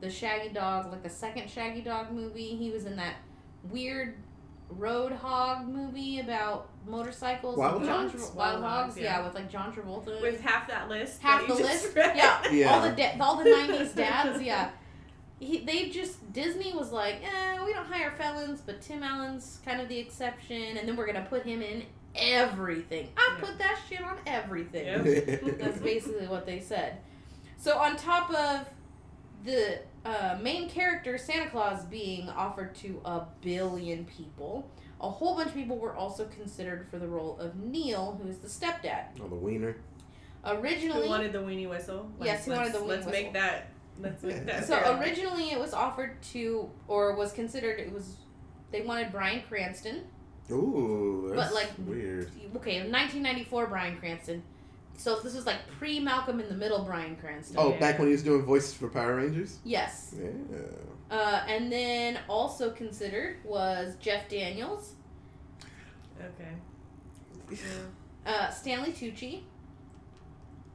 the 0.00 0.10
Shaggy 0.10 0.48
Dog, 0.50 0.90
like 0.90 1.02
the 1.02 1.10
second 1.10 1.50
Shaggy 1.50 1.80
Dog 1.82 2.10
movie. 2.12 2.56
He 2.56 2.70
was 2.70 2.84
in 2.86 2.96
that 2.96 3.16
weird 3.70 4.14
Road 4.70 5.12
Hog 5.12 5.66
movie 5.68 6.20
about 6.20 6.70
motorcycles. 6.86 7.56
Wild 7.56 7.80
with 7.80 7.88
John 7.88 8.08
Hogs? 8.08 8.12
Tra- 8.28 8.36
Wild 8.36 8.62
Wild 8.62 8.62
Hogs, 8.62 8.84
Hogs, 8.94 8.98
yeah. 8.98 9.18
yeah. 9.18 9.24
with 9.24 9.34
like 9.34 9.50
John 9.50 9.72
Travolta. 9.72 10.20
With 10.22 10.40
half 10.40 10.68
that 10.68 10.88
list. 10.88 11.20
Half 11.20 11.46
that 11.46 11.56
the 11.56 11.62
list? 11.62 11.94
read. 11.96 12.16
Yeah. 12.16 12.42
Yeah. 12.52 12.72
all 12.72 12.80
the 12.82 12.90
da- 12.90 13.16
all 13.20 13.36
the 13.36 13.50
'90s 13.50 13.94
dads, 13.96 14.42
yeah. 14.42 14.70
He, 15.40 15.64
they 15.64 15.88
just 15.88 16.32
Disney 16.32 16.72
was 16.74 16.92
like, 16.92 17.16
eh, 17.24 17.64
we 17.64 17.72
don't 17.72 17.86
hire 17.86 18.12
felons, 18.18 18.60
but 18.60 18.80
Tim 18.82 19.02
Allen's 19.02 19.60
kind 19.64 19.80
of 19.80 19.88
the 19.88 19.98
exception, 19.98 20.76
and 20.76 20.86
then 20.88 20.96
we're 20.96 21.06
gonna 21.06 21.26
put 21.28 21.44
him 21.44 21.62
in 21.62 21.82
everything. 22.14 23.08
I 23.16 23.36
Yeah. 23.38 23.44
put 23.46 23.58
that 23.58 23.78
shit 23.88 24.02
on 24.02 24.18
everything. 24.26 24.86
Yep. 25.06 25.40
That's 25.58 25.78
basically 25.80 26.26
what 26.28 26.44
they 26.46 26.60
said. 26.60 26.98
So 27.60 27.76
on 27.76 27.96
top 27.96 28.30
of 28.32 28.66
the 29.44 29.80
uh, 30.06 30.38
main 30.40 30.70
character 30.70 31.18
Santa 31.18 31.50
Claus 31.50 31.84
being 31.84 32.26
offered 32.30 32.74
to 32.76 33.02
a 33.04 33.26
billion 33.42 34.06
people, 34.06 34.70
a 34.98 35.10
whole 35.10 35.34
bunch 35.36 35.48
of 35.48 35.54
people 35.54 35.76
were 35.76 35.94
also 35.94 36.24
considered 36.24 36.88
for 36.90 36.98
the 36.98 37.06
role 37.06 37.38
of 37.38 37.56
Neil, 37.56 38.18
who 38.20 38.28
is 38.30 38.38
the 38.38 38.48
stepdad. 38.48 39.08
oh, 39.22 39.28
the 39.28 39.34
wiener. 39.34 39.76
Originally, 40.42 41.02
Who 41.02 41.08
wanted 41.10 41.32
the 41.34 41.40
weenie 41.40 41.68
whistle? 41.68 42.10
Yes, 42.22 42.46
who 42.46 42.52
wanted 42.52 42.72
the 42.72 42.80
let's- 42.80 43.04
weenie 43.04 43.12
Let's 43.12 43.22
make 43.24 43.32
that. 43.34 43.66
Let's 44.00 44.22
make 44.22 44.46
that. 44.46 44.64
So 44.66 44.78
fair. 44.78 44.98
originally 44.98 45.50
it 45.50 45.60
was 45.60 45.74
offered 45.74 46.22
to, 46.32 46.70
or 46.88 47.14
was 47.14 47.32
considered, 47.34 47.78
it 47.78 47.92
was, 47.92 48.16
they 48.72 48.80
wanted 48.80 49.12
Bryan 49.12 49.42
Cranston. 49.46 50.04
Ooh, 50.50 51.30
that's 51.34 51.48
But, 51.50 51.54
like, 51.54 51.70
weird. 51.86 52.30
Okay, 52.56 52.78
1994 52.78 53.66
Bryan 53.66 53.98
Cranston. 53.98 54.42
So 55.00 55.18
this 55.20 55.34
was 55.34 55.46
like 55.46 55.66
pre 55.78 55.98
Malcolm 55.98 56.40
in 56.40 56.48
the 56.50 56.54
Middle 56.54 56.84
Bryan 56.84 57.16
Cranston. 57.16 57.56
Oh, 57.58 57.72
back 57.80 57.98
when 57.98 58.08
he 58.08 58.12
was 58.12 58.22
doing 58.22 58.42
voices 58.44 58.74
for 58.74 58.88
Power 58.88 59.16
Rangers. 59.16 59.56
Yes. 59.64 60.14
Yeah. 60.20 60.28
Uh, 61.10 61.42
and 61.48 61.72
then 61.72 62.18
also 62.28 62.70
considered 62.70 63.38
was 63.42 63.94
Jeff 63.98 64.28
Daniels, 64.28 64.92
Okay. 66.20 66.50
Yeah. 67.50 67.56
uh, 68.30 68.50
Stanley 68.50 68.92
Tucci, 68.92 69.40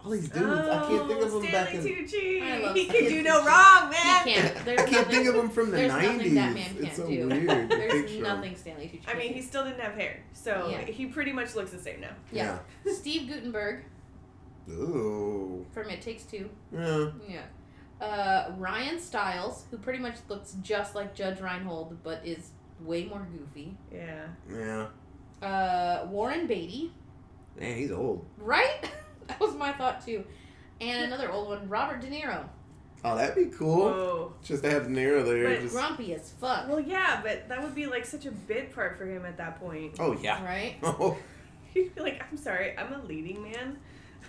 All 0.04 0.10
these 0.10 0.28
dudes, 0.28 0.46
I 0.46 0.88
can't 0.90 1.08
think 1.08 1.22
of 1.24 1.34
Oh, 1.36 1.40
them 1.42 1.52
back 1.52 1.68
Stanley 1.70 1.98
in. 2.00 2.06
Tucci. 2.06 2.42
I 2.42 2.58
love 2.66 2.76
He 2.76 2.86
can 2.88 3.04
do 3.06 3.22
no 3.22 3.42
Tucci. 3.42 3.46
wrong, 3.46 3.92
He 3.94 4.04
man. 4.04 4.26
can't. 4.26 4.56
There's 4.66 4.80
I 4.80 4.84
can't 4.86 4.92
nothing, 5.08 5.12
think 5.24 5.28
of 5.30 5.36
him 5.36 5.50
from 5.50 5.70
the 5.72 5.88
nineties. 5.88 6.34
that 6.34 6.54
man 6.56 6.66
It's 6.80 6.82
can't 6.82 6.96
so 6.96 7.08
do. 7.08 7.28
weird. 7.30 7.70
There's 7.70 8.18
nothing 8.20 8.56
Stanley 8.56 8.88
Tucci. 8.92 9.08
I 9.08 9.14
mean, 9.18 9.22
can't 9.28 9.36
he 9.36 9.42
still 9.44 9.64
didn't 9.66 9.82
have 9.82 9.94
hair, 9.94 10.24
so 10.34 10.68
Yeah. 10.72 10.82
he 10.82 11.06
pretty 11.06 11.32
much 11.32 11.54
looks 11.56 11.70
the 11.72 11.80
same 11.80 12.02
now. 12.02 12.10
Yeah. 12.32 12.58
do. 12.84 12.92
Steve 12.94 13.30
Guttenberg 13.30 13.84
Ooh. 14.70 15.66
from 15.74 15.90
It 15.90 16.02
Takes 16.02 16.24
Two. 16.24 16.50
Yeah. 16.72 17.12
Yeah. 17.28 18.06
Uh, 18.06 18.52
Ryan 18.58 19.00
Stiles, 19.00 19.66
who 19.72 19.78
pretty 19.78 20.00
much 20.00 20.16
looks 20.28 20.58
just 20.62 20.96
like 20.96 21.16
Judge 21.16 21.40
Reinhold, 21.40 21.98
but 22.04 22.26
is 22.26 22.50
way 22.82 23.06
more 23.06 23.26
goofy. 23.32 23.78
Yeah. 23.92 24.26
Yeah. 24.52 24.88
Uh, 25.48 26.08
Warren 26.08 26.48
Beatty, 26.48 26.92
Man, 27.60 27.78
he's 27.78 27.92
old. 27.92 28.26
right? 28.38 28.90
that 29.28 29.40
was 29.40 29.56
my 29.56 29.72
thought 29.74 30.06
too. 30.06 30.24
And 30.82 31.06
another 31.06 31.32
old 31.32 31.48
one, 31.48 31.70
Robert 31.70 32.02
De 32.02 32.08
Niro, 32.08 32.46
Oh, 33.06 33.16
that'd 33.16 33.36
be 33.36 33.56
cool. 33.56 33.86
Whoa. 33.86 34.34
Just 34.44 34.64
to 34.64 34.72
have 34.72 34.86
De 34.86 34.90
Niro 34.90 35.24
there. 35.24 35.50
But 35.50 35.62
just... 35.62 35.76
grumpy 35.76 36.16
as 36.16 36.32
fuck, 36.32 36.68
Well, 36.68 36.80
yeah, 36.80 37.22
but 37.24 37.48
that 37.50 37.62
would 37.62 37.76
be 37.76 37.86
like 37.86 38.04
such 38.04 38.26
a 38.26 38.32
bit 38.32 38.74
part 38.74 38.98
for 38.98 39.06
him 39.06 39.26
at 39.26 39.38
that 39.38 39.60
point. 39.60 39.96
Oh 40.00 40.14
yeah. 40.14 40.44
right? 40.44 40.78
Oh, 40.82 41.16
He'd 41.74 41.94
be 41.94 42.02
like, 42.02 42.24
"I'm 42.32 42.38
sorry, 42.38 42.76
I'm 42.78 42.94
a 42.94 43.04
leading 43.04 43.44
man." 43.44 43.78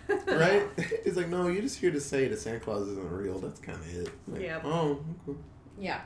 right? 0.28 0.62
He's 1.04 1.16
like, 1.16 1.28
no, 1.28 1.48
you're 1.48 1.62
just 1.62 1.78
here 1.78 1.90
to 1.90 2.00
say 2.00 2.28
that 2.28 2.38
Santa 2.38 2.60
Claus 2.60 2.86
isn't 2.88 3.10
real. 3.10 3.38
That's 3.38 3.60
kind 3.60 3.78
of 3.78 3.94
it. 3.96 4.10
Like, 4.28 4.42
Yeah. 4.42 4.60
Oh. 4.64 5.00
okay. 5.28 5.38
Yeah. 5.78 6.00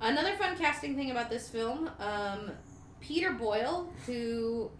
Another 0.00 0.34
fun 0.36 0.56
casting 0.56 0.96
thing 0.96 1.10
about 1.10 1.28
this 1.30 1.48
film, 1.48 1.90
um, 1.98 2.50
Peter 3.00 3.32
Boyle, 3.32 3.92
who 4.06 4.70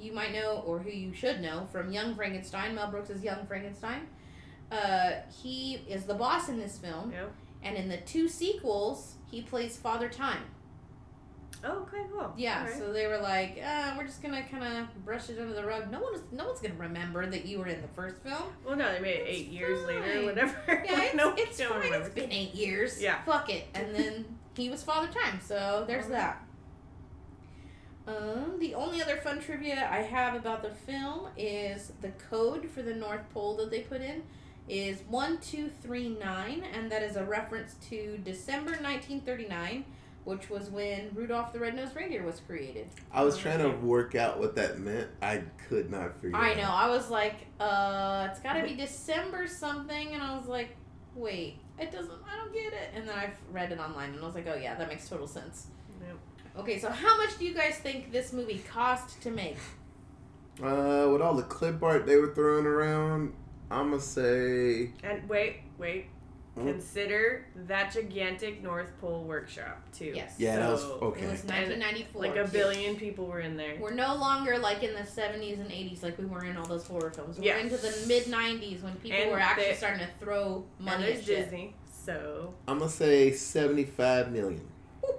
you 0.00 0.12
might 0.12 0.32
know 0.32 0.62
or 0.66 0.80
who 0.80 0.90
you 0.90 1.12
should 1.14 1.40
know 1.40 1.66
from 1.70 1.92
Young 1.92 2.14
Frankenstein, 2.16 2.74
Mel 2.74 2.90
Brooks' 2.90 3.22
Young 3.22 3.46
Frankenstein. 3.46 4.00
Uh, 4.72 5.12
he 5.42 5.80
is 5.88 6.04
the 6.04 6.14
boss 6.14 6.48
in 6.48 6.58
this 6.58 6.78
film, 6.78 7.12
Yep. 7.12 7.32
and 7.62 7.76
in 7.76 7.88
the 7.88 7.98
two 7.98 8.28
sequels, 8.28 9.14
he 9.30 9.42
plays 9.42 9.76
Father 9.76 10.08
Time. 10.08 10.42
Oh, 11.66 11.82
okay, 11.82 12.02
cool. 12.12 12.32
Yeah, 12.36 12.60
Alright. 12.60 12.78
so 12.78 12.92
they 12.92 13.06
were 13.06 13.18
like, 13.18 13.58
uh, 13.64 13.94
we're 13.96 14.04
just 14.04 14.22
gonna 14.22 14.42
kind 14.42 14.64
of 14.64 15.04
brush 15.04 15.30
it 15.30 15.38
under 15.40 15.54
the 15.54 15.64
rug. 15.64 15.90
No 15.90 16.00
one's, 16.00 16.20
no 16.30 16.46
one's 16.46 16.60
gonna 16.60 16.74
remember 16.74 17.24
that 17.26 17.46
you 17.46 17.58
were 17.58 17.66
in 17.68 17.80
the 17.80 17.88
first 17.88 18.16
film. 18.22 18.42
Well, 18.64 18.76
no, 18.76 18.92
they 18.92 19.00
made 19.00 19.16
it 19.16 19.24
eight 19.26 19.46
It's 19.46 19.54
years 19.54 19.86
later, 19.86 20.24
whatever. 20.24 20.54
Yeah, 20.84 21.02
it's, 21.04 21.14
no, 21.14 21.34
it's 21.36 21.62
fine. 21.62 21.92
It's 21.92 22.10
been 22.10 22.30
eight 22.32 22.54
years. 22.54 23.00
Yeah. 23.00 23.22
Fuck 23.24 23.48
it. 23.50 23.66
And 23.74 23.94
then 23.94 24.24
he 24.56 24.68
was 24.68 24.82
Father 24.82 25.08
Time, 25.08 25.40
so 25.42 25.84
there's 25.86 26.08
that. 26.08 26.42
Um, 28.06 28.58
the 28.58 28.74
only 28.74 29.00
other 29.00 29.16
fun 29.16 29.40
trivia 29.40 29.88
I 29.90 30.00
have 30.02 30.34
about 30.34 30.62
the 30.62 30.70
film 30.70 31.28
is 31.38 31.92
the 32.02 32.10
code 32.30 32.68
for 32.68 32.82
the 32.82 32.94
North 32.94 33.22
Pole 33.32 33.56
that 33.56 33.70
they 33.70 33.80
put 33.80 34.02
in 34.02 34.22
is 34.68 34.98
1239, 35.08 36.64
and 36.74 36.90
that 36.92 37.02
is 37.02 37.16
a 37.16 37.24
reference 37.24 37.74
to 37.88 38.18
December 38.22 38.72
1939, 38.72 39.84
which 40.24 40.48
was 40.50 40.70
when 40.70 41.10
Rudolph 41.14 41.52
the 41.52 41.60
Red-Nosed 41.60 41.94
Reindeer 41.94 42.24
was 42.24 42.40
created. 42.40 42.88
I 43.12 43.22
was 43.24 43.36
trying 43.36 43.58
to 43.58 43.70
work 43.70 44.14
out 44.14 44.38
what 44.38 44.56
that 44.56 44.78
meant. 44.78 45.08
I 45.22 45.42
could 45.68 45.90
not 45.90 46.14
figure. 46.20 46.36
Out 46.36 46.42
I 46.42 46.54
know. 46.54 46.62
out. 46.62 46.74
I 46.84 46.88
was 46.88 47.10
like, 47.10 47.46
uh, 47.60 48.28
it's 48.30 48.40
got 48.40 48.54
to 48.54 48.62
be 48.62 48.74
December 48.74 49.46
something, 49.46 50.14
and 50.14 50.22
I 50.22 50.36
was 50.36 50.46
like, 50.46 50.76
wait, 51.14 51.58
it 51.78 51.90
doesn't. 51.92 52.10
I 52.30 52.36
don't 52.36 52.52
get 52.52 52.72
it. 52.72 52.90
And 52.94 53.08
then 53.08 53.16
I 53.16 53.30
read 53.52 53.72
it 53.72 53.78
online, 53.78 54.10
and 54.10 54.20
I 54.20 54.24
was 54.24 54.34
like, 54.34 54.46
oh 54.46 54.56
yeah, 54.56 54.74
that 54.74 54.88
makes 54.88 55.08
total 55.08 55.26
sense. 55.26 55.66
Yep. 56.06 56.16
Okay, 56.58 56.78
so 56.78 56.88
how 56.88 57.16
much 57.18 57.36
do 57.38 57.44
you 57.44 57.54
guys 57.54 57.76
think 57.76 58.12
this 58.12 58.32
movie 58.32 58.62
cost 58.70 59.20
to 59.22 59.30
make? 59.30 59.56
Uh, 60.62 61.08
with 61.10 61.20
all 61.20 61.34
the 61.34 61.42
clip 61.42 61.82
art 61.82 62.06
they 62.06 62.16
were 62.16 62.32
throwing 62.32 62.64
around, 62.64 63.32
I'ma 63.72 63.98
say 63.98 64.92
And 65.02 65.28
wait, 65.28 65.62
wait. 65.78 66.06
Hmm? 66.54 66.66
Consider 66.68 67.46
that 67.66 67.92
gigantic 67.92 68.62
North 68.62 68.90
Pole 69.00 69.24
workshop 69.24 69.82
too. 69.92 70.12
Yes. 70.14 70.34
yeah, 70.38 70.56
that 70.56 70.70
was 70.70 70.84
okay. 70.84 71.22
It 71.22 71.30
was 71.30 71.44
1994. 71.44 72.22
Like 72.22 72.36
a 72.36 72.46
billion 72.48 72.94
people 72.94 73.26
were 73.26 73.40
in 73.40 73.56
there. 73.56 73.74
We're 73.80 73.92
no 73.94 74.14
longer 74.14 74.56
like 74.58 74.84
in 74.84 74.92
the 74.94 75.00
70s 75.00 75.58
and 75.60 75.68
80s 75.70 76.04
like 76.04 76.16
we 76.16 76.26
were 76.26 76.44
in 76.44 76.56
all 76.56 76.66
those 76.66 76.86
horror 76.86 77.10
films. 77.10 77.38
We're 77.38 77.46
Yeah. 77.46 77.58
into 77.58 77.76
the 77.76 77.92
mid 78.06 78.26
90s 78.26 78.82
when 78.84 78.94
people 78.96 79.18
And 79.18 79.30
were 79.32 79.40
actually 79.40 79.64
they- 79.70 79.74
starting 79.74 80.06
to 80.06 80.12
throw 80.20 80.64
money 80.78 81.06
there's 81.06 81.18
at 81.18 81.24
shit. 81.24 81.42
Disney, 81.44 81.74
so. 81.90 82.54
I'm 82.68 82.78
gonna 82.78 82.88
say 82.90 83.32
75 83.32 84.30
million. 84.30 84.68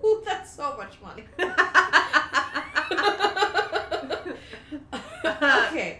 Ooh, 0.06 0.22
that's 0.24 0.54
so 0.54 0.78
much 0.78 0.96
money. 1.02 1.24
okay, 5.70 6.00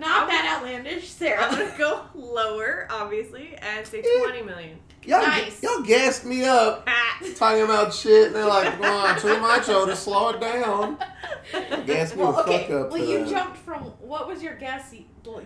not 0.00 0.28
that 0.28 0.56
outlandish, 0.58 1.08
Sarah. 1.08 1.44
I'm 1.44 1.50
gonna 1.58 1.78
go 1.78 2.02
lower, 2.14 2.86
obviously, 2.90 3.54
and 3.60 3.86
say 3.86 4.02
Yeah. 4.04 4.22
20 4.24 4.42
million. 4.42 4.78
Y'all, 5.04 5.22
Nice. 5.22 5.62
y'all 5.62 5.82
gassed 5.82 6.24
me 6.24 6.44
up 6.44 6.88
talking 7.36 7.62
about 7.62 7.94
shit, 7.94 8.26
and 8.28 8.34
they're 8.34 8.44
like, 8.46 8.72
"Come 8.80 8.84
on, 8.86 9.20
too 9.20 9.38
much, 9.40 9.68
oh, 9.68 9.86
to 9.86 9.94
slow 9.94 10.30
it 10.30 10.40
down." 10.40 10.98
Gassed 11.86 12.16
me 12.16 12.22
Well, 12.22 12.32
the 12.32 12.38
okay. 12.42 12.62
fuck 12.66 12.70
up. 12.86 12.90
Well, 12.90 13.04
you 13.04 13.18
that. 13.20 13.28
jumped 13.28 13.56
from 13.58 13.82
what 14.00 14.26
was 14.26 14.42
your 14.42 14.54
guess 14.56 14.92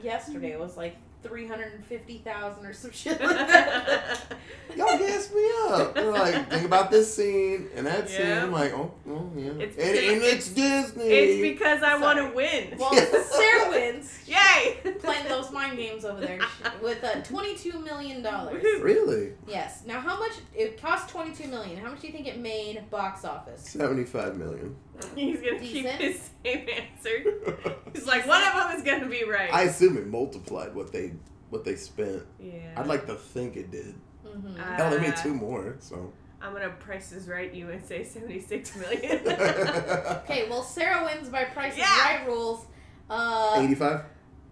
yesterday? 0.03 0.53
It 0.53 0.59
was 0.61 0.77
like 0.79 0.97
three 1.23 1.47
hundred 1.47 1.73
and 1.75 1.85
fifty 1.85 2.19
thousand 2.19 2.65
or 2.67 2.73
some 2.73 2.91
shit 2.91 3.21
like 3.21 3.47
that. 3.47 4.33
Y'all 4.77 4.99
gassed 4.99 5.35
me 5.35 5.51
up. 5.69 5.95
They're 5.95 6.11
like, 6.11 6.49
think 6.51 6.65
about 6.65 6.91
this 6.91 7.15
scene 7.15 7.69
and 7.75 7.87
that 7.87 8.09
scene. 8.09 8.27
I'm 8.27 8.53
like, 8.53 8.73
oh, 8.73 8.93
oh 9.09 9.31
yeah. 9.37 9.51
It's 9.59 9.77
and, 9.77 9.97
and 9.97 10.23
it's 10.23 10.49
Disney. 10.49 11.05
it's 11.05 11.41
because 11.43 11.83
I 11.83 11.97
want 11.97 12.19
to 12.19 12.35
win. 12.35 12.77
well, 12.79 12.95
Sarah 13.25 13.71
wins. 13.71 14.19
Yay! 14.27 14.79
Playing 15.01 15.29
those 15.29 15.51
mind 15.51 15.77
games 15.77 16.05
over 16.05 16.21
there 16.21 16.39
with 16.83 17.03
uh, 17.03 17.21
twenty-two 17.23 17.79
million 17.81 18.23
dollars. 18.23 18.63
really 18.63 19.33
Yes. 19.47 19.83
Now, 19.87 20.01
how 20.01 20.19
much 20.19 20.33
it 20.55 20.81
cost? 20.81 21.09
Twenty-two 21.09 21.49
million. 21.49 21.77
How 21.79 21.91
much 21.91 22.01
do 22.01 22.07
you 22.07 22.13
think 22.13 22.27
it 22.27 22.39
made 22.39 22.89
box 22.91 23.25
office? 23.25 23.63
75 23.63 24.37
million. 24.37 24.77
He's 25.15 25.41
gonna 25.41 25.59
Decent. 25.59 25.61
keep 25.61 25.87
his 25.87 26.31
same 26.45 26.69
answer. 26.69 27.75
He's 27.95 28.07
like, 28.07 28.27
one 28.27 28.43
of 28.43 28.53
them 28.55 28.77
is 28.77 28.83
gonna 28.83 29.09
be 29.09 29.25
right. 29.25 29.53
I 29.53 29.63
assume 29.63 29.97
it 29.97 30.07
multiplied 30.07 30.75
what 30.75 30.93
they 30.93 31.13
what 31.51 31.65
they 31.65 31.77
spent. 31.77 32.25
Yeah. 32.39 32.75
I'd 32.77 32.87
like 32.87 33.07
to 33.07 33.15
think 33.15 33.57
it 33.57 33.71
did. 33.71 33.95
Mm-hmm. 34.27 34.61
Uh, 34.61 34.91
they 34.91 35.01
made 35.01 35.17
two 35.17 35.33
more, 35.35 35.77
so. 35.81 36.13
I'm 36.43 36.55
gonna 36.55 36.71
Price 36.71 37.13
is 37.13 37.29
Right 37.29 37.53
you 37.53 37.69
and 37.71 37.85
say 37.85 38.03
76 38.03 38.75
million. 38.77 39.19
okay, 39.29 40.49
well 40.49 40.63
Sarah 40.63 41.05
wins 41.05 41.29
by 41.29 41.45
Price 41.45 41.77
yeah. 41.77 41.85
is 41.85 42.05
Right 42.05 42.27
rules. 42.27 42.65
Uh, 43.11 43.57
85. 43.59 44.05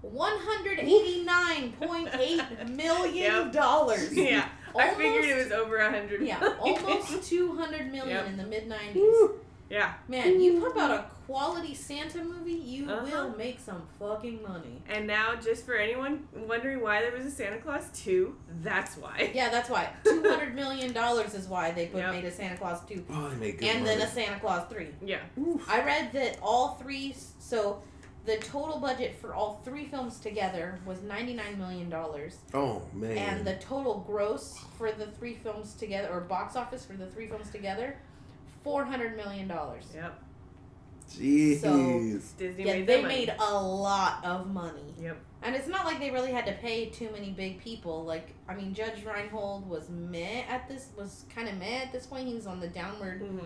189.8 0.05 2.77
million 2.77 3.15
yep. 3.15 3.53
dollars. 3.53 4.15
Yeah. 4.17 4.49
Almost, 4.75 4.93
I 4.93 4.95
figured 4.97 5.25
it 5.25 5.45
was 5.45 5.53
over 5.53 5.79
100 5.79 6.21
million. 6.21 6.27
Yeah, 6.27 6.57
almost 6.61 7.27
200 7.29 7.91
million 7.91 8.09
yep. 8.09 8.27
in 8.27 8.37
the 8.37 8.45
mid 8.45 8.69
90s 8.69 9.31
yeah. 9.71 9.95
Man, 10.09 10.41
you 10.41 10.61
put 10.61 10.77
out 10.77 10.91
a 10.91 11.05
quality 11.27 11.75
Santa 11.75 12.25
movie, 12.25 12.53
you 12.53 12.91
Uh-huh. 12.91 13.05
will 13.05 13.37
make 13.37 13.61
some 13.61 13.83
fucking 13.99 14.43
money. 14.43 14.83
And 14.89 15.07
now, 15.07 15.35
just 15.37 15.67
for 15.67 15.75
anyone 15.75 16.27
wondering 16.35 16.81
why 16.81 17.03
there 17.03 17.13
was 17.13 17.27
a 17.27 17.31
Santa 17.31 17.59
Clause 17.59 17.89
2, 17.95 18.35
that's 18.63 18.97
why. 18.97 19.31
Yeah, 19.35 19.51
that's 19.51 19.69
why 19.69 19.91
two 20.05 20.23
hundred 20.23 20.55
million 20.55 20.93
dollars 20.93 21.35
is 21.35 21.47
why 21.49 21.71
they 21.73 21.87
put 21.87 21.99
Yep. 22.01 22.13
made 22.13 22.25
a 22.25 22.31
Santa 22.31 22.57
Clause 22.57 22.81
two, 22.89 23.05
Oh, 23.11 23.29
they 23.29 23.37
made 23.37 23.59
good 23.59 23.69
and 23.69 23.85
money. 23.85 23.97
then 23.99 24.07
a 24.09 24.11
Santa 24.11 24.41
Clause 24.41 24.67
three. 24.71 24.89
Yeah. 25.05 25.21
Oof. 25.39 25.69
I 25.71 25.85
read 25.85 26.13
that 26.13 26.39
all 26.43 26.77
three, 26.77 27.15
so 27.39 27.83
the 28.25 28.37
total 28.39 28.79
budget 28.79 29.17
for 29.21 29.35
all 29.35 29.61
three 29.65 29.87
films 29.87 30.19
together 30.21 30.79
was 30.85 31.01
ninety 31.03 31.33
nine 31.35 31.59
million 31.59 31.89
dollars, 31.89 32.37
Oh 32.55 32.83
man. 32.93 33.17
and 33.17 33.47
the 33.47 33.55
total 33.57 34.05
gross 34.07 34.59
for 34.77 34.93
the 34.93 35.07
three 35.07 35.35
films 35.35 35.75
together, 35.75 36.09
or 36.11 36.21
box 36.21 36.55
office 36.57 36.85
for 36.85 36.93
the 36.95 37.07
three 37.07 37.27
films 37.27 37.51
together, 37.51 37.97
four 38.69 38.85
hundred 38.85 39.17
million 39.17 39.49
dollars. 39.49 39.85
Yep. 39.95 40.15
Jeez. 41.11 42.37
Disney 42.37 42.65
Yeah, 42.67 42.73
made 42.75 42.87
they 42.87 43.01
money. 43.03 43.15
made 43.27 43.35
a 43.39 43.55
lot 43.63 44.23
of 44.25 44.47
money. 44.49 44.95
Yep. 45.01 45.17
And 45.43 45.55
it's 45.57 45.69
not 45.69 45.87
like 45.87 46.01
they 46.01 46.11
really 46.11 46.33
had 46.33 46.45
to 46.47 46.53
pay 46.53 46.87
too 46.91 47.09
many 47.13 47.31
big 47.31 47.61
people. 47.61 48.05
Like, 48.05 48.35
I 48.49 48.55
mean, 48.55 48.75
Judge 48.75 49.05
Reinhold 49.05 49.69
was 49.69 49.89
meh 49.89 50.43
at 50.49 50.69
this, 50.69 50.89
was 50.99 51.25
kind 51.35 51.49
of 51.49 51.57
meh 51.57 51.83
at 51.85 51.93
this 51.93 52.07
point. 52.07 52.27
He 52.29 52.35
was 52.35 52.47
on 52.47 52.61
the 52.61 52.69
downward, 52.69 53.21
hmm 53.23 53.39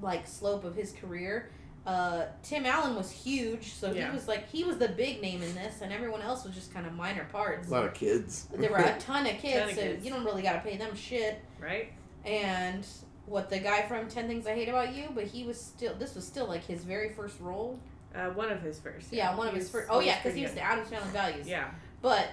like, 0.00 0.26
slope 0.28 0.64
of 0.64 0.74
his 0.76 0.92
career. 0.92 1.50
Uh, 1.86 2.26
Tim 2.42 2.64
Allen 2.66 2.94
was 2.96 3.10
huge, 3.10 3.72
so 3.72 3.90
Yeah. 3.92 4.06
he 4.08 4.14
was 4.14 4.26
like, 4.28 4.48
he 4.48 4.62
was 4.64 4.78
the 4.78 4.88
big 4.88 5.20
name 5.20 5.42
in 5.42 5.54
this, 5.56 5.80
and 5.82 5.92
everyone 5.92 6.22
else 6.22 6.44
was 6.44 6.54
just 6.54 6.72
kind 6.72 6.86
of 6.86 6.92
minor 6.94 7.26
parts. 7.32 7.68
A 7.68 7.70
lot 7.72 7.84
of 7.84 7.94
kids. 7.94 8.46
There 8.54 8.70
were 8.70 8.76
a 8.78 8.96
ton 9.00 9.26
of 9.26 9.36
kids, 9.38 9.58
Ton 9.60 9.68
of 9.70 9.74
so 9.74 9.80
kids. 9.82 10.04
you 10.04 10.10
don't 10.12 10.24
really 10.24 10.42
got 10.42 10.52
to 10.52 10.60
pay 10.60 10.76
them 10.76 10.94
shit. 10.94 11.40
Right? 11.60 11.92
And 12.24 12.86
what 13.28 13.50
the 13.50 13.58
guy 13.58 13.82
from 13.82 14.08
10 14.08 14.26
Things 14.28 14.46
I 14.46 14.54
Hate 14.54 14.68
About 14.68 14.94
You, 14.94 15.08
but 15.14 15.24
he 15.24 15.44
was 15.44 15.60
still, 15.60 15.94
this 15.94 16.14
was 16.14 16.26
still 16.26 16.46
like 16.46 16.64
his 16.64 16.84
very 16.84 17.10
first 17.12 17.38
role. 17.40 17.78
Uh, 18.14 18.30
one 18.30 18.50
of 18.50 18.62
his 18.62 18.78
first. 18.78 19.12
Yeah, 19.12 19.34
one 19.36 19.48
of 19.48 19.54
his 19.54 19.68
first. 19.68 19.88
Oh, 19.90 20.00
yeah, 20.00 20.16
because 20.16 20.34
he 20.34 20.42
was 20.42 20.52
good. 20.52 20.58
the 20.60 20.64
Addams 20.64 20.88
Family 20.88 21.10
Values. 21.12 21.46
Yeah. 21.46 21.68
But 22.00 22.28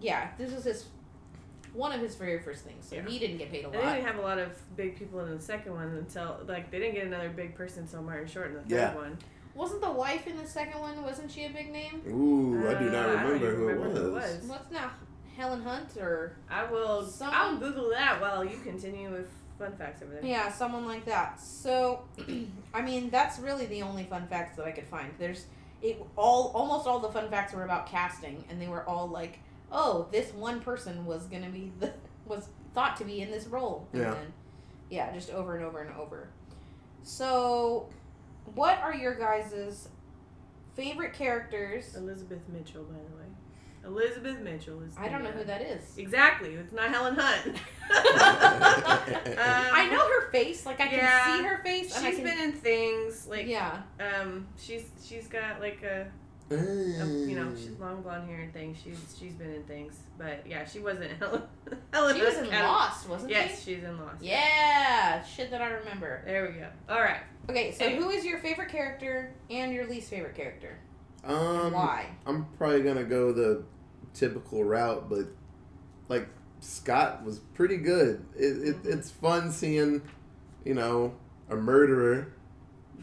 yeah, 0.00 0.28
this 0.38 0.52
was 0.52 0.64
his 0.64 0.84
one 1.72 1.92
of 1.92 2.00
his 2.00 2.14
very 2.14 2.38
first 2.40 2.64
things. 2.64 2.86
So 2.88 2.96
Yeah. 2.96 3.06
he 3.06 3.18
didn't 3.18 3.36
get 3.38 3.50
paid 3.50 3.64
a 3.64 3.68
And 3.68 3.74
they 3.74 3.80
didn't 3.80 4.04
have 4.06 4.16
a 4.16 4.22
lot 4.22 4.38
of 4.38 4.50
big 4.76 4.98
people 4.98 5.20
in 5.20 5.30
the 5.36 5.40
second 5.42 5.74
one 5.74 5.88
until, 5.96 6.38
like, 6.46 6.70
they 6.70 6.78
didn't 6.78 6.94
get 6.94 7.06
another 7.06 7.28
big 7.28 7.54
person 7.54 7.82
until 7.82 8.02
Martin 8.02 8.26
Short 8.28 8.48
in 8.48 8.54
the 8.54 8.60
third 8.60 8.70
Yeah. 8.70 8.94
one. 8.94 9.18
Wasn't 9.54 9.80
the 9.82 9.90
wife 9.92 10.26
in 10.26 10.36
the 10.38 10.46
second 10.46 10.80
one? 10.80 11.02
Wasn't 11.02 11.30
she 11.30 11.44
a 11.44 11.50
big 11.50 11.70
name? 11.70 12.02
Ooh, 12.08 12.66
I 12.68 12.74
do 12.78 12.86
not 12.90 12.94
Uh, 12.94 12.98
I 12.98 13.22
don't 13.22 13.24
remember, 13.24 13.36
even 13.36 13.56
who, 13.56 13.66
remember 13.66 13.86
it 13.88 13.92
who 14.02 14.08
it 14.08 14.12
was. 14.12 14.36
was. 14.38 14.44
What's 14.46 14.70
now 14.70 14.90
Helen 15.36 15.62
Hunt 15.62 15.96
or 15.98 16.36
I 16.50 16.64
will. 16.64 17.06
Some- 17.06 17.30
I'll 17.32 17.56
Google 17.58 17.90
that 17.90 18.20
while 18.22 18.42
you 18.44 18.56
continue 18.64 19.10
with 19.10 19.30
fun 19.58 19.76
facts 19.76 20.02
over 20.02 20.12
there. 20.12 20.24
yeah, 20.24 20.50
someone 20.52 20.86
like 20.86 21.04
that. 21.06 21.40
So, 21.40 22.04
I 22.74 22.82
mean, 22.82 23.10
that's 23.10 23.38
really 23.38 23.66
the 23.66 23.82
only 23.82 24.04
fun 24.04 24.26
facts 24.28 24.56
that 24.56 24.66
I 24.66 24.70
could 24.72 24.86
find. 24.86 25.10
There's 25.18 25.46
it 25.82 26.02
all 26.16 26.52
almost 26.54 26.86
all 26.86 26.98
the 27.00 27.08
fun 27.10 27.28
facts 27.30 27.52
were 27.52 27.64
about 27.64 27.86
casting, 27.86 28.44
and 28.48 28.60
they 28.60 28.68
were 28.68 28.88
all 28.88 29.08
like, 29.08 29.38
oh, 29.70 30.08
this 30.12 30.32
one 30.32 30.60
person 30.60 31.04
was 31.06 31.26
gonna 31.26 31.50
be 31.50 31.72
the 31.80 31.92
was 32.26 32.48
thought 32.74 32.96
to 32.96 33.04
be 33.04 33.20
in 33.20 33.30
this 33.30 33.46
role. 33.46 33.88
And 33.92 34.02
Yeah. 34.02 34.10
then, 34.14 34.32
yeah, 34.90 35.12
just 35.14 35.30
over 35.30 35.56
and 35.56 35.64
over 35.64 35.80
and 35.80 35.94
over. 35.96 36.28
So, 37.02 37.88
what 38.54 38.78
are 38.80 38.94
your 38.94 39.14
guys' 39.14 39.88
favorite 40.74 41.12
characters? 41.14 41.94
Elizabeth 41.94 42.40
Mitchell, 42.48 42.84
by 42.84 42.94
the 42.94 43.16
way. 43.16 43.25
Elizabeth 43.86 44.40
Mitchell 44.40 44.80
is. 44.82 44.94
I 44.98 45.08
don't 45.08 45.22
know 45.22 45.30
who 45.30 45.44
that 45.44 45.62
is. 45.62 45.96
Exactly. 45.96 46.54
It's 46.54 46.72
not 46.72 46.90
Helen 46.90 47.16
Hunt. 47.18 47.56
I 47.90 49.86
Um, 49.90 49.90
know 49.96 50.08
her 50.08 50.30
face, 50.30 50.66
like 50.66 50.80
I 50.80 50.86
can 50.88 50.98
yeah. 50.98 51.36
see 51.38 51.42
her 51.44 51.58
face, 51.62 51.96
and 51.96 52.06
I 52.06 52.10
She's 52.10 52.18
can. 52.18 52.24
been 52.26 52.38
in 52.40 52.52
things 52.52 53.26
like 53.28 53.46
yeah, 53.46 53.82
um 54.00 54.46
she's 54.58 54.82
she's 55.04 55.28
got 55.28 55.60
like 55.60 55.82
a, 55.82 56.06
a 56.50 56.56
you 56.56 57.36
know 57.36 57.52
she's 57.56 57.78
long 57.78 58.02
blonde 58.02 58.28
hair 58.28 58.40
and 58.40 58.52
things 58.52 58.76
she's 58.82 58.98
she's 59.18 59.32
been 59.34 59.50
in 59.52 59.62
things 59.64 59.96
but 60.18 60.44
yeah 60.46 60.64
she 60.64 60.78
wasn't 60.80 61.10
Helen 61.20 61.42
Helen 61.92 62.16
she 62.16 62.22
was 62.22 62.34
Hunt 62.34 62.46
in 62.48 62.52
Adam- 62.52 62.70
Lost, 62.70 63.08
wasn't 63.08 63.30
yes 63.30 63.62
she? 63.64 63.72
Yes, 63.72 63.80
she's 63.80 63.84
in 63.84 63.98
Lost 63.98 64.22
Yeah, 64.22 65.22
shit 65.24 65.50
that 65.50 65.60
I 65.62 65.68
remember. 65.70 66.22
there 66.24 66.46
we 66.52 66.58
go 66.60 66.68
all 66.88 67.00
right 67.00 67.20
Okay, 67.48 67.70
so 67.72 67.88
Hey. 67.88 67.96
who 67.96 68.10
is 68.10 68.24
your 68.24 68.38
favorite 68.38 68.68
character 68.70 69.32
and 69.50 69.72
your 69.72 69.86
least 69.86 70.10
favorite 70.10 70.34
character? 70.34 70.76
Um, 71.24 71.72
why? 71.72 72.06
I'm 72.26 72.46
probably 72.58 72.82
gonna 72.82 73.04
go 73.04 73.32
the 73.32 73.62
typical 74.18 74.64
route, 74.64 75.08
but 75.08 75.26
like 76.08 76.28
Scott 76.60 77.24
was 77.24 77.38
pretty 77.54 77.76
good. 77.76 78.24
It, 78.36 78.44
it 78.44 78.76
Mm-hmm. 78.76 78.92
it's 78.92 79.10
fun 79.10 79.52
seeing, 79.52 80.02
you 80.64 80.74
know, 80.74 81.14
a 81.50 81.56
murderer 81.56 82.32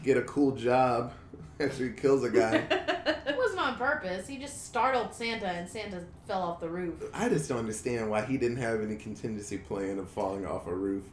get 0.02 0.16
a 0.16 0.22
cool 0.22 0.52
job 0.52 1.12
after 1.60 1.84
he 1.86 1.92
kills 1.92 2.24
a 2.24 2.30
guy. 2.30 2.64
It 3.26 3.36
wasn't 3.36 3.60
on 3.60 3.76
purpose. 3.76 4.26
He 4.26 4.38
just 4.38 4.66
startled 4.66 5.14
Santa, 5.14 5.46
and 5.46 5.68
Santa 5.68 6.02
fell 6.26 6.42
off 6.42 6.60
the 6.60 6.68
roof. 6.68 6.94
I 7.12 7.28
just 7.28 7.48
don't 7.48 7.58
understand 7.58 8.08
why 8.10 8.22
he 8.22 8.36
didn't 8.38 8.56
have 8.58 8.80
any 8.82 8.96
contingency 8.96 9.58
plan 9.58 9.98
of 9.98 10.08
falling 10.08 10.46
off 10.46 10.66
a 10.66 10.74
roof. 10.74 11.04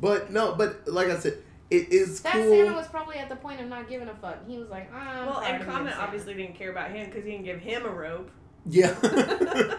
But 0.00 0.30
no, 0.30 0.54
but 0.54 0.86
like 0.86 1.08
I 1.08 1.18
said, 1.18 1.38
it 1.70 1.92
is 1.92 2.20
That 2.20 2.34
cool. 2.34 2.50
Santa 2.50 2.72
was 2.72 2.86
probably 2.88 3.16
at 3.16 3.28
the 3.28 3.36
point 3.36 3.60
of 3.60 3.68
not 3.68 3.88
giving 3.88 4.08
a 4.08 4.14
fuck. 4.14 4.46
He 4.46 4.58
was 4.58 4.68
like, 4.68 4.90
ah, 4.94 5.20
I'm 5.22 5.26
well 5.26 5.40
and 5.40 5.62
of 5.62 5.68
Comet 5.68 5.94
obviously 5.98 6.34
didn't 6.34 6.54
care 6.56 6.70
about 6.70 6.90
him 6.92 7.06
because 7.06 7.24
he 7.24 7.30
didn't 7.32 7.44
give 7.44 7.58
him 7.60 7.84
a 7.84 7.90
rope 7.90 8.30
Yeah. 8.66 8.94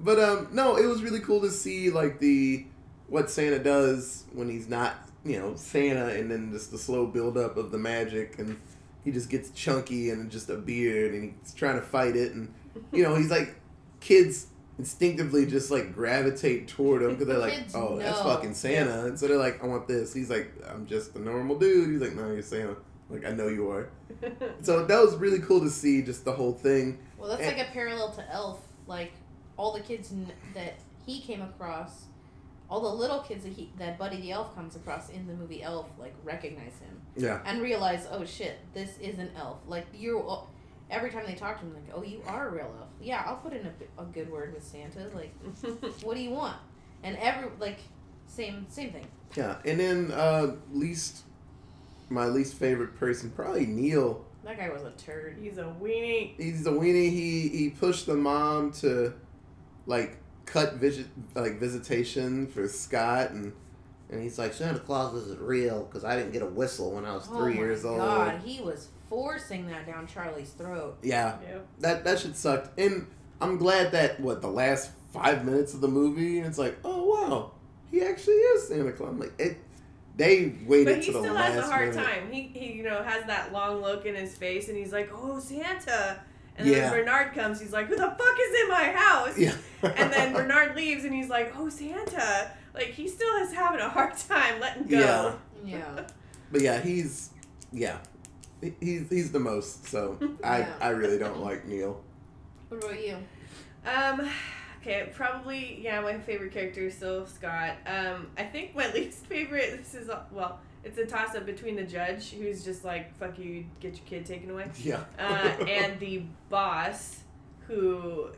but 0.00 0.18
um 0.18 0.48
no, 0.52 0.76
it 0.76 0.86
was 0.86 1.02
really 1.02 1.20
cool 1.20 1.40
to 1.42 1.50
see 1.50 1.90
like 1.90 2.18
the 2.18 2.66
what 3.08 3.30
Santa 3.30 3.58
does 3.58 4.24
when 4.32 4.48
he's 4.48 4.68
not, 4.68 4.94
you 5.24 5.38
know, 5.38 5.54
Santa 5.54 6.08
and 6.08 6.30
then 6.30 6.50
just 6.50 6.70
the 6.70 6.78
slow 6.78 7.06
build 7.06 7.36
up 7.36 7.56
of 7.56 7.70
the 7.70 7.78
magic 7.78 8.38
and 8.38 8.58
he 9.04 9.10
just 9.10 9.28
gets 9.28 9.50
chunky 9.50 10.10
and 10.10 10.30
just 10.30 10.48
a 10.48 10.56
beard 10.56 11.12
and 11.12 11.34
he's 11.42 11.54
trying 11.54 11.74
to 11.76 11.82
fight 11.82 12.16
it 12.16 12.32
and 12.32 12.52
you 12.92 13.02
know, 13.02 13.14
he's 13.14 13.30
like 13.30 13.56
kids 14.00 14.46
instinctively 14.78 15.46
just 15.46 15.70
like 15.70 15.94
gravitate 15.94 16.68
toward 16.68 17.02
him 17.02 17.10
because 17.10 17.26
they're 17.26 17.38
like, 17.38 17.52
Kids 17.52 17.74
"Oh, 17.74 17.98
that's 17.98 18.20
fucking 18.20 18.54
Santa." 18.54 19.06
And 19.06 19.18
so 19.18 19.28
they're 19.28 19.36
like, 19.36 19.62
"I 19.62 19.66
want 19.66 19.86
this." 19.86 20.12
He's 20.12 20.30
like, 20.30 20.50
"I'm 20.68 20.86
just 20.86 21.14
a 21.14 21.20
normal 21.20 21.58
dude." 21.58 21.90
He's 21.90 22.00
like, 22.00 22.14
"No, 22.14 22.32
you're 22.32 22.42
Santa." 22.42 22.76
Like 23.12 23.24
I 23.26 23.30
know 23.32 23.48
you 23.48 23.70
are. 23.70 23.88
So 24.62 24.84
that 24.86 25.00
was 25.00 25.16
really 25.16 25.40
cool 25.40 25.60
to 25.60 25.70
see 25.70 26.02
just 26.02 26.24
the 26.24 26.32
whole 26.32 26.52
thing. 26.52 26.98
Well, 27.18 27.28
that's 27.30 27.42
And- 27.42 27.56
like 27.56 27.68
a 27.68 27.70
parallel 27.70 28.10
to 28.12 28.32
Elf. 28.32 28.60
Like 28.86 29.12
all 29.56 29.72
the 29.72 29.80
kids 29.80 30.10
n- 30.12 30.32
that 30.54 30.74
he 31.06 31.20
came 31.20 31.42
across, 31.42 32.04
all 32.70 32.80
the 32.80 32.88
little 32.88 33.20
kids 33.20 33.44
that 33.44 33.52
he 33.52 33.70
that 33.78 33.98
Buddy 33.98 34.20
the 34.20 34.32
Elf 34.32 34.54
comes 34.54 34.76
across 34.76 35.10
in 35.10 35.26
the 35.26 35.34
movie 35.34 35.62
Elf, 35.62 35.86
like 35.98 36.14
recognize 36.24 36.72
him 36.80 37.00
Yeah. 37.16 37.40
and 37.44 37.60
realize, 37.62 38.06
oh 38.10 38.24
shit, 38.24 38.58
this 38.74 38.98
is 38.98 39.18
an 39.18 39.30
elf. 39.36 39.58
Like 39.66 39.86
you're. 39.94 40.44
every 40.90 41.10
time 41.10 41.24
they 41.26 41.34
talk 41.34 41.58
to 41.60 41.66
him, 41.66 41.74
like, 41.74 41.94
oh, 41.94 42.02
you 42.02 42.20
are 42.26 42.48
a 42.48 42.52
real 42.52 42.72
elf. 42.78 42.88
Yeah, 43.00 43.22
I'll 43.26 43.36
put 43.36 43.52
in 43.52 43.66
a, 43.66 44.02
a 44.02 44.04
good 44.06 44.30
word 44.30 44.52
with 44.54 44.64
Santa. 44.64 45.08
Like, 45.14 45.32
what 46.02 46.16
do 46.16 46.22
you 46.22 46.30
want? 46.30 46.56
And 47.02 47.16
every 47.18 47.48
like, 47.58 47.78
same 48.26 48.66
same 48.68 48.92
thing. 48.92 49.06
Yeah. 49.36 49.56
And 49.64 49.80
then 49.80 50.12
uh 50.12 50.56
least 50.72 51.22
my 52.12 52.26
least 52.26 52.54
favorite 52.54 52.96
person, 52.98 53.30
probably 53.30 53.66
Neil. 53.66 54.24
That 54.44 54.56
guy 54.58 54.68
was 54.70 54.82
a 54.82 54.90
turd. 54.92 55.36
He's 55.40 55.58
a 55.58 55.74
weenie. 55.80 56.34
He's 56.36 56.66
a 56.66 56.70
weenie. 56.72 57.10
He 57.10 57.48
he 57.48 57.70
pushed 57.70 58.06
the 58.06 58.14
mom 58.14 58.72
to 58.74 59.14
like 59.86 60.16
cut 60.46 60.74
visit 60.74 61.06
like 61.34 61.58
visitation 61.60 62.46
for 62.48 62.66
Scott 62.68 63.30
and 63.30 63.52
And 64.10 64.20
he's 64.22 64.38
like, 64.38 64.52
Santa 64.52 64.78
Claus 64.80 65.14
isn't 65.14 65.40
real 65.40 65.84
because 65.84 66.04
I 66.04 66.16
didn't 66.16 66.32
get 66.32 66.42
a 66.42 66.46
whistle 66.46 66.92
when 66.92 67.04
I 67.04 67.14
was 67.14 67.26
three 67.26 67.54
oh 67.54 67.56
years 67.56 67.84
my 67.84 67.90
old. 67.90 67.98
God, 67.98 68.40
he 68.44 68.60
was 68.60 68.88
forcing 69.08 69.66
that 69.68 69.86
down 69.86 70.06
Charlie's 70.06 70.50
throat. 70.50 70.98
yeah, 71.02 71.38
Yep. 71.48 71.66
that 71.80 72.04
that 72.04 72.18
shit 72.18 72.36
sucked. 72.36 72.78
And 72.78 73.06
I'm 73.40 73.56
glad 73.58 73.92
that 73.92 74.20
what 74.20 74.40
the 74.42 74.48
last 74.50 74.90
five 75.12 75.44
minutes 75.44 75.72
of 75.74 75.80
the 75.80 75.88
movie, 75.88 76.38
and 76.38 76.46
it's 76.46 76.58
like, 76.58 76.76
oh 76.84 77.04
wow, 77.04 77.52
he 77.90 78.02
actually 78.02 78.34
is 78.34 78.68
Santa 78.68 78.92
Claus. 78.92 79.10
I'm 79.10 79.20
like 79.20 79.32
it. 79.38 79.56
They 80.16 80.54
waited 80.66 80.84
But 80.86 80.96
he 80.96 81.06
to 81.06 81.12
the 81.12 81.20
still 81.20 81.34
last 81.34 81.52
has 81.54 81.64
a 81.64 81.70
hard 81.70 81.90
minute. 81.94 82.04
time. 82.06 82.30
He, 82.30 82.42
he, 82.54 82.72
you 82.74 82.82
know, 82.82 83.02
has 83.02 83.24
that 83.26 83.52
long 83.52 83.80
look 83.80 84.04
in 84.06 84.14
his 84.14 84.36
face, 84.36 84.68
and 84.68 84.76
he's 84.76 84.92
like, 84.92 85.10
"Oh, 85.12 85.38
Santa!" 85.40 86.20
And 86.56 86.66
then 86.68 86.74
Yeah. 86.74 86.90
when 86.90 87.00
Bernard 87.04 87.32
comes, 87.34 87.60
he's 87.60 87.72
like, 87.72 87.86
"Who 87.86 87.96
the 87.96 88.02
fuck 88.10 88.38
is 88.40 88.62
in 88.62 88.68
my 88.68 88.92
house?" 88.92 89.38
Yeah. 89.38 89.54
and 89.82 90.12
then 90.12 90.32
Bernard 90.34 90.76
leaves, 90.76 91.04
and 91.04 91.14
he's 91.14 91.30
like, 91.30 91.54
"Oh, 91.56 91.68
Santa!" 91.70 92.50
Like 92.74 92.88
he 92.88 93.08
still 93.08 93.34
is 93.36 93.52
having 93.54 93.80
a 93.80 93.88
hard 93.88 94.16
time 94.18 94.60
letting 94.60 94.86
go. 94.86 94.98
Yeah. 94.98 95.34
Yeah. 95.78 96.04
But 96.50 96.60
yeah, 96.60 96.78
he's 96.80 97.30
yeah, 97.72 97.96
he's 98.80 99.08
he's 99.08 99.32
the 99.32 99.40
most. 99.40 99.86
So 99.86 100.18
I 100.44 100.66
I 100.80 100.88
really 100.90 101.18
don't 101.18 101.40
like 101.42 101.66
Neil. 101.66 102.02
What 102.68 102.84
about 102.84 103.02
you? 103.06 103.16
Um, 103.86 104.28
okay, 104.82 105.10
probably 105.14 105.80
yeah. 105.82 106.00
My 106.00 106.18
favorite 106.18 106.52
character 106.52 106.82
is 106.86 106.94
still 106.94 107.26
Scott. 107.26 107.76
Um, 107.86 108.26
I 108.36 108.42
think 108.44 108.74
my 108.76 108.92
least 108.94 109.24
favorite. 109.26 109.78
This 109.78 109.94
is 109.94 110.10
well, 110.30 110.60
it's 110.84 110.98
a 110.98 111.06
toss 111.06 111.34
up 111.34 111.46
between 111.46 111.76
the 111.76 111.84
judge, 111.84 112.30
who's 112.32 112.64
just 112.64 112.84
like, 112.84 113.16
"Fuck 113.16 113.38
you, 113.38 113.64
get 113.80 113.96
your 113.96 114.04
kid 114.06 114.26
taken 114.26 114.50
away," 114.50 114.68
Yeah. 114.82 115.04
uh, 115.18 115.64
and 115.66 115.98
the 116.00 116.24
boss, 116.50 117.20
who 117.66 118.28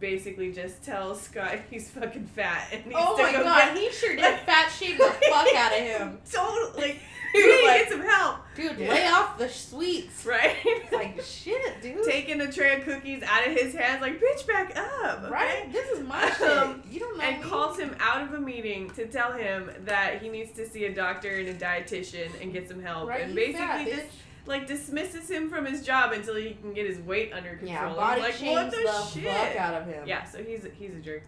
basically 0.00 0.50
just 0.52 0.82
tells 0.82 1.20
Scott 1.20 1.58
he's 1.70 1.90
fucking 1.90 2.26
fat 2.34 2.68
and 2.72 2.84
needs 2.86 2.96
Oh 2.98 3.16
my 3.18 3.32
god, 3.32 3.74
get. 3.74 3.76
he 3.78 3.90
sure 3.92 4.16
did 4.16 4.40
fat 4.46 4.68
shame 4.70 4.96
the 4.98 5.04
fuck 5.04 5.54
out 5.54 5.72
of 5.72 5.78
him. 5.78 6.18
Totally, 6.32 6.98
you 7.34 7.46
was 7.46 7.54
need 7.56 7.60
to 7.60 7.78
get 7.78 7.88
some 7.90 8.00
help, 8.02 8.36
Dude, 8.56 8.78
Yeah. 8.78 8.88
lay 8.90 9.06
off 9.06 9.38
the 9.38 9.48
sweets. 9.48 10.24
right? 10.26 10.56
Like 10.92 11.20
shit, 11.22 11.80
dude. 11.82 12.02
Taking 12.04 12.40
a 12.40 12.50
tray 12.50 12.76
of 12.78 12.84
cookies 12.84 13.22
out 13.22 13.46
of 13.46 13.52
his 13.54 13.74
hands, 13.74 14.00
like 14.02 14.20
bitch, 14.20 14.46
back 14.46 14.76
up, 14.76 15.22
okay? 15.24 15.30
Right? 15.32 15.72
This 15.72 15.88
is 15.90 16.06
my 16.06 16.28
shit. 16.30 16.42
Um, 16.48 16.82
you 16.90 16.98
don't 16.98 17.16
know 17.16 17.24
and 17.24 17.42
me. 17.42 17.48
calls 17.48 17.78
him 17.78 17.94
out 18.00 18.22
of 18.22 18.32
a 18.34 18.40
meeting 18.40 18.90
to 18.90 19.06
tell 19.06 19.32
him 19.32 19.70
that 19.84 20.20
he 20.20 20.28
needs 20.28 20.50
to 20.52 20.68
see 20.68 20.86
a 20.86 20.94
doctor 20.94 21.30
and 21.36 21.48
a 21.48 21.54
dietitian 21.54 22.28
and 22.42 22.52
get 22.52 22.68
some 22.68 22.82
help. 22.82 23.08
right, 23.08 23.22
and 23.22 23.30
you 23.30 23.36
basically 23.36 23.60
fat, 23.66 23.86
just 23.86 24.00
bitch. 24.02 24.10
Like 24.50 24.66
dismisses 24.66 25.30
him 25.30 25.48
from 25.48 25.64
his 25.64 25.82
job 25.84 26.12
until 26.12 26.34
he 26.36 26.52
can 26.54 26.74
get 26.74 26.86
his 26.86 26.98
weight 26.98 27.32
under 27.32 27.50
control. 27.56 27.68
Yeah, 27.70 27.94
body 27.94 28.20
like, 28.20 28.34
what 28.42 28.70
the, 28.70 28.76
the, 28.76 29.02
shit? 29.06 29.24
fuck 29.24 29.56
out 29.56 29.74
of 29.80 29.86
him. 29.86 30.06
Yeah, 30.06 30.24
so 30.24 30.42
he's 30.42 30.66
he's 30.78 30.94
a 30.94 31.00
jerk. 31.00 31.22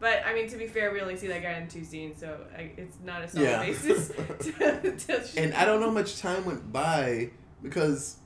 But 0.00 0.22
I 0.26 0.34
mean, 0.34 0.48
to 0.48 0.56
be 0.56 0.66
fair, 0.66 0.92
we 0.92 1.00
only 1.00 1.16
see 1.16 1.28
that 1.28 1.42
guy 1.42 1.52
in 1.52 1.68
two 1.68 1.84
scenes, 1.84 2.18
so 2.18 2.40
I, 2.56 2.72
it's 2.76 2.96
not 3.04 3.22
a 3.22 3.28
solid 3.28 3.44
Yeah. 3.44 3.62
basis. 3.62 4.08
to, 4.40 4.96
to 4.96 5.22
and 5.40 5.54
I 5.54 5.64
don't 5.64 5.78
know 5.80 5.86
how 5.86 5.92
much 5.92 6.18
time 6.18 6.44
went 6.44 6.72
by 6.72 7.30
because 7.62 8.16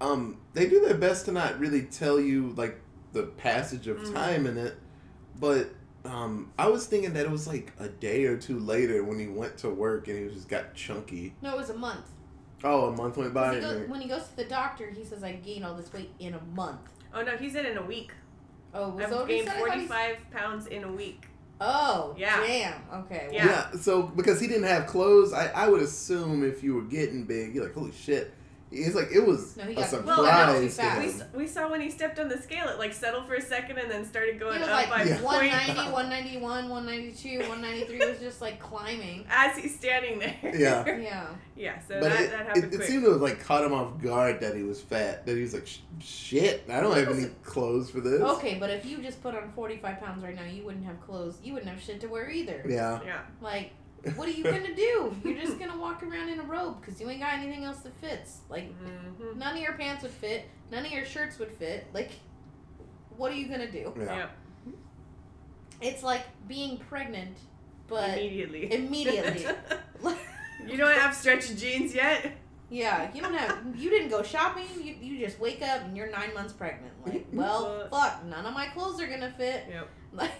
um 0.00 0.38
they 0.54 0.68
do 0.68 0.80
their 0.80 0.96
best 0.96 1.26
to 1.26 1.32
not 1.32 1.58
really 1.58 1.82
tell 1.82 2.18
you 2.18 2.54
like 2.56 2.80
the 3.12 3.24
passage 3.24 3.88
of 3.88 3.98
Mhm. 3.98 4.14
time 4.14 4.46
in 4.46 4.56
it, 4.56 4.76
but 5.38 5.68
um 6.04 6.52
I 6.58 6.68
was 6.68 6.86
thinking 6.86 7.12
that 7.14 7.26
it 7.26 7.30
was 7.30 7.46
like 7.46 7.72
a 7.78 7.88
day 7.88 8.24
or 8.24 8.36
two 8.38 8.58
later 8.60 9.02
when 9.04 9.18
he 9.18 9.26
went 9.26 9.58
to 9.58 9.68
work 9.68 10.08
and 10.08 10.16
he 10.18 10.32
just 10.34 10.48
got 10.48 10.74
chunky. 10.74 11.34
No, 11.42 11.52
it 11.54 11.58
was 11.58 11.68
a 11.70 11.76
month. 11.76 12.06
Oh, 12.64 12.88
a 12.88 12.96
month 12.96 13.16
went 13.16 13.32
by. 13.32 13.54
he 13.54 13.60
goes, 13.60 13.88
when 13.88 14.00
he 14.00 14.08
goes 14.08 14.26
to 14.28 14.36
the 14.36 14.44
doctor, 14.44 14.90
he 14.90 15.04
says, 15.04 15.22
"I 15.22 15.32
gained 15.32 15.64
all 15.64 15.74
this 15.74 15.92
weight 15.92 16.10
in 16.18 16.34
a 16.34 16.40
month." 16.54 16.80
Oh 17.14 17.22
no, 17.22 17.36
he 17.36 17.48
said 17.48 17.66
in 17.66 17.78
a 17.78 17.84
week. 17.84 18.12
Oh, 18.74 18.90
was 18.90 19.12
I've 19.12 19.28
gained 19.28 19.48
said? 19.48 19.56
I 19.56 19.68
45 19.68 20.16
pounds 20.32 20.66
in 20.66 20.84
a 20.84 20.92
week. 20.92 21.28
Oh, 21.60 22.14
Yeah. 22.16 22.40
Damn. 22.46 22.82
Okay. 23.04 23.30
Yeah. 23.32 23.46
yeah. 23.72 23.80
so 23.80 24.02
because 24.02 24.40
he 24.40 24.46
didn't 24.46 24.64
have 24.64 24.86
clothes, 24.86 25.32
I, 25.32 25.46
I 25.48 25.68
would 25.68 25.82
assume 25.82 26.44
if 26.44 26.62
you 26.62 26.74
were 26.74 26.82
getting 26.82 27.24
big, 27.24 27.54
you're 27.54 27.64
like, 27.64 27.74
holy 27.74 27.92
shit. 27.92 28.32
It's 28.70 28.94
like 28.94 29.08
it 29.12 29.26
was 29.26 29.56
No, 29.56 29.64
he 29.64 29.72
a 29.72 29.76
got- 29.76 29.88
surprise 29.88 30.06
Well, 30.18 30.26
I 30.26 30.46
know, 30.46 30.68
to 30.68 31.00
he's. 31.02 31.22
We, 31.34 31.38
we 31.40 31.46
saw 31.46 31.70
when 31.70 31.80
he 31.80 31.90
stepped 31.90 32.18
on 32.18 32.28
the 32.28 32.36
scale, 32.36 32.68
it 32.68 32.78
like 32.78 32.92
settled 32.92 33.26
for 33.26 33.34
a 33.34 33.40
second 33.40 33.78
and 33.78 33.90
then 33.90 34.04
started 34.04 34.38
going 34.38 34.62
up 34.62 34.68
like 34.70 34.90
by 34.90 35.04
Yeah. 35.04 35.20
190, 35.22 35.90
191, 35.90 36.68
192, 36.68 37.38
193. 37.48 38.00
It 38.00 38.08
was 38.10 38.18
just 38.20 38.40
like 38.42 38.60
climbing. 38.60 39.24
as 39.30 39.56
he's 39.56 39.74
standing 39.74 40.18
there. 40.18 40.36
Yeah. 40.54 40.84
Yeah. 40.98 41.26
yeah, 41.56 41.78
so 41.80 41.98
But 42.00 42.10
that, 42.10 42.20
it, 42.20 42.30
that 42.30 42.46
happened 42.46 42.64
it 42.64 42.76
quick. 42.76 42.82
seemed 42.88 43.04
to 43.04 43.12
have 43.12 43.20
like 43.22 43.40
caught 43.40 43.64
him 43.64 43.72
off 43.72 44.00
guard 44.02 44.40
that 44.40 44.54
he 44.54 44.62
was 44.64 44.80
fat. 44.80 45.24
That 45.26 45.36
he 45.36 45.42
was 45.42 45.54
like, 45.54 45.66
shit, 46.00 46.64
I 46.68 46.80
don't 46.80 46.94
have 46.96 47.08
any 47.16 47.28
clothes 47.42 47.90
for 47.90 48.00
this. 48.00 48.20
Okay, 48.20 48.56
but 48.60 48.68
if 48.70 48.84
you 48.84 48.98
just 48.98 49.22
put 49.22 49.34
on 49.34 49.50
45 49.54 49.98
pounds 50.00 50.22
right 50.22 50.34
now, 50.36 50.44
you 50.44 50.62
wouldn't 50.64 50.84
have 50.84 51.00
clothes. 51.00 51.38
You 51.42 51.54
wouldn't 51.54 51.70
have 51.72 51.80
shit 51.82 52.00
to 52.02 52.06
wear 52.08 52.28
either. 52.30 52.62
Yeah. 52.68 53.00
yeah. 53.04 53.20
Like, 53.40 53.70
what 54.16 54.28
are 54.28 54.32
you 54.32 54.44
gonna 54.44 54.74
do? 54.74 55.14
You're 55.24 55.38
just 55.38 55.58
gonna 55.58 55.76
walk 55.76 56.02
around 56.02 56.28
in 56.28 56.38
a 56.40 56.44
robe 56.44 56.80
because 56.80 57.00
you 57.00 57.08
ain't 57.10 57.20
got 57.20 57.34
anything 57.34 57.64
else 57.64 57.78
that 57.80 57.94
fits. 58.00 58.38
Like, 58.48 58.72
hmm 58.78 59.38
none 59.38 59.56
of 59.56 59.62
your 59.62 59.74
pants 59.74 60.02
would 60.02 60.12
fit. 60.12 60.44
None 60.70 60.84
of 60.84 60.92
your 60.92 61.04
shirts 61.04 61.38
would 61.38 61.50
fit. 61.52 61.86
Like, 61.92 62.10
what 63.16 63.32
are 63.32 63.36
you 63.36 63.48
gonna 63.48 63.70
do? 63.70 63.92
Yeah. 63.98 64.04
Yeah. 64.66 64.72
It's 65.80 66.02
like 66.02 66.22
being 66.48 66.78
pregnant, 66.78 67.36
but 67.86 68.10
Immediately. 68.18 68.72
immediately. 68.72 69.46
you 70.66 70.76
don't 70.76 70.96
have 70.98 71.14
stretchy 71.14 71.54
jeans 71.54 71.94
yet? 71.94 72.32
yeah, 72.70 73.10
you 73.14 73.22
don't 73.22 73.34
have. 73.34 73.58
You 73.76 73.90
didn't 73.90 74.10
go 74.10 74.22
shopping. 74.22 74.64
You, 74.82 74.94
you 75.00 75.24
just 75.24 75.38
wake 75.40 75.62
up 75.62 75.82
and 75.82 75.96
you're 75.96 76.10
nine 76.10 76.34
months 76.34 76.52
pregnant. 76.52 76.92
Like, 77.06 77.26
well, 77.32 77.88
fuck. 77.90 78.24
None 78.24 78.44
of 78.44 78.52
my 78.54 78.66
clothes 78.66 79.00
are 79.00 79.06
gonna 79.06 79.32
fit. 79.36 79.64
Yep. 79.70 79.88
Like, 80.12 80.32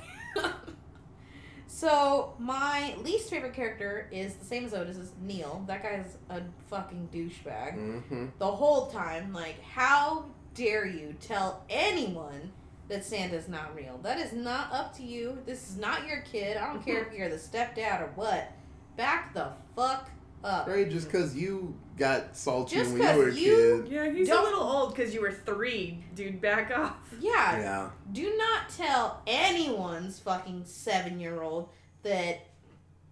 so 1.79 2.35
my 2.41 2.97
least 3.05 3.31
favorite 3.31 3.55
character 3.55 4.09
is 4.11 4.35
the 4.35 4.45
same 4.45 4.65
as 4.65 4.75
Otis 4.75 4.97
is 4.97 5.13
Neil. 5.23 5.63
That 5.69 5.81
guy's 5.81 6.17
a 6.29 6.43
fucking 6.69 7.09
douchebag. 7.15 7.77
Mm-hmm. 7.77 8.27
The 8.41 8.51
whole 8.51 8.89
time, 8.89 9.33
like, 9.33 9.63
how 9.63 10.25
dare 10.55 10.87
you 10.87 11.15
tell 11.21 11.63
anyone 11.71 12.51
that 12.89 13.05
Santa's 13.05 13.47
not 13.47 13.77
real? 13.77 14.01
That 14.03 14.19
is 14.19 14.33
not 14.33 14.73
up 14.73 14.97
to 14.97 15.05
you. 15.05 15.39
This 15.47 15.71
is 15.71 15.77
not 15.77 16.09
your 16.09 16.23
kid. 16.23 16.57
I 16.57 16.67
don't 16.67 16.85
care 16.85 17.05
if 17.05 17.13
you're 17.17 17.29
the 17.29 17.37
stepdad 17.37 18.01
or 18.01 18.11
what. 18.17 18.51
Back 18.97 19.33
the 19.33 19.53
fuck 19.77 20.11
up. 20.43 20.67
Right, 20.67 20.91
just 20.91 21.07
because 21.07 21.37
you 21.37 21.77
got 21.99 22.37
salty 22.37 22.77
Just 22.77 22.93
when 22.93 23.01
you 23.03 23.07
'cause 23.09 23.17
were 23.19 23.29
a 23.29 23.33
you- 23.35 23.83
kid. 23.85 23.93
Yeah, 23.93 24.11
he's 24.11 24.29
Don't- 24.29 24.41
a 24.41 24.49
little 24.51 24.63
old 24.65 24.95
because 24.95 25.13
you 25.15 25.21
were 25.21 25.33
three, 25.33 26.05
dude. 26.15 26.41
Back 26.41 26.71
off. 26.77 26.97
Yeah, 27.21 27.59
Yeah. 27.59 27.91
do 28.13 28.37
not 28.37 28.69
tell 28.71 29.23
anyone's 29.27 30.19
fucking 30.21 30.65
seven 30.67 31.19
year 31.21 31.43
old 31.43 31.69
that 32.03 32.47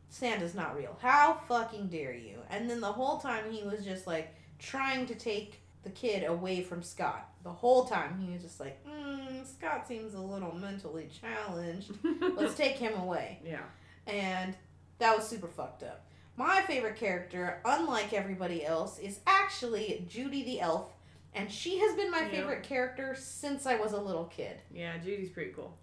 Santa's 0.08 0.54
not 0.54 0.76
real. 0.76 0.96
How 1.02 1.34
fucking 1.48 1.88
dare 1.88 2.14
you? 2.14 2.38
And 2.48 2.70
then 2.70 2.80
the 2.80 2.92
whole 2.92 3.18
time 3.18 3.50
he 3.50 3.62
was 3.64 3.84
just 3.84 4.06
like 4.06 4.34
trying 4.58 5.06
to 5.06 5.14
take 5.14 5.60
the 5.82 5.90
kid 5.90 6.24
away 6.24 6.62
from 6.62 6.82
Scott. 6.82 7.28
The 7.42 7.52
whole 7.52 7.84
time 7.84 8.18
he 8.18 8.32
was 8.32 8.42
just 8.42 8.58
like, 8.60 8.84
mm, 8.86 9.46
Scott 9.46 9.86
seems 9.86 10.14
a 10.14 10.20
little 10.20 10.52
mentally 10.54 11.08
challenged. 11.20 11.92
Let's 12.36 12.54
take 12.56 12.76
him 12.76 12.94
away. 12.98 13.40
yeah. 13.44 13.62
And 14.06 14.56
that 14.98 15.16
was 15.16 15.28
super 15.28 15.48
fucked 15.48 15.82
up. 15.82 16.06
My 16.36 16.60
favorite 16.62 16.96
character, 16.96 17.60
unlike 17.64 18.12
everybody 18.12 18.64
else, 18.64 18.98
is 18.98 19.20
actually 19.26 20.04
Judy 20.08 20.44
the 20.44 20.60
elf. 20.60 20.92
And 21.34 21.50
she 21.50 21.78
has 21.78 21.94
been 21.96 22.10
my 22.10 22.22
Yeah. 22.22 22.30
favorite 22.30 22.62
character 22.62 23.14
since 23.14 23.66
I 23.66 23.76
was 23.76 23.92
a 23.92 24.00
little 24.00 24.24
kid. 24.26 24.58
Yeah, 24.70 24.96
Judy's 24.98 25.30
pretty 25.30 25.52
cool. 25.52 25.76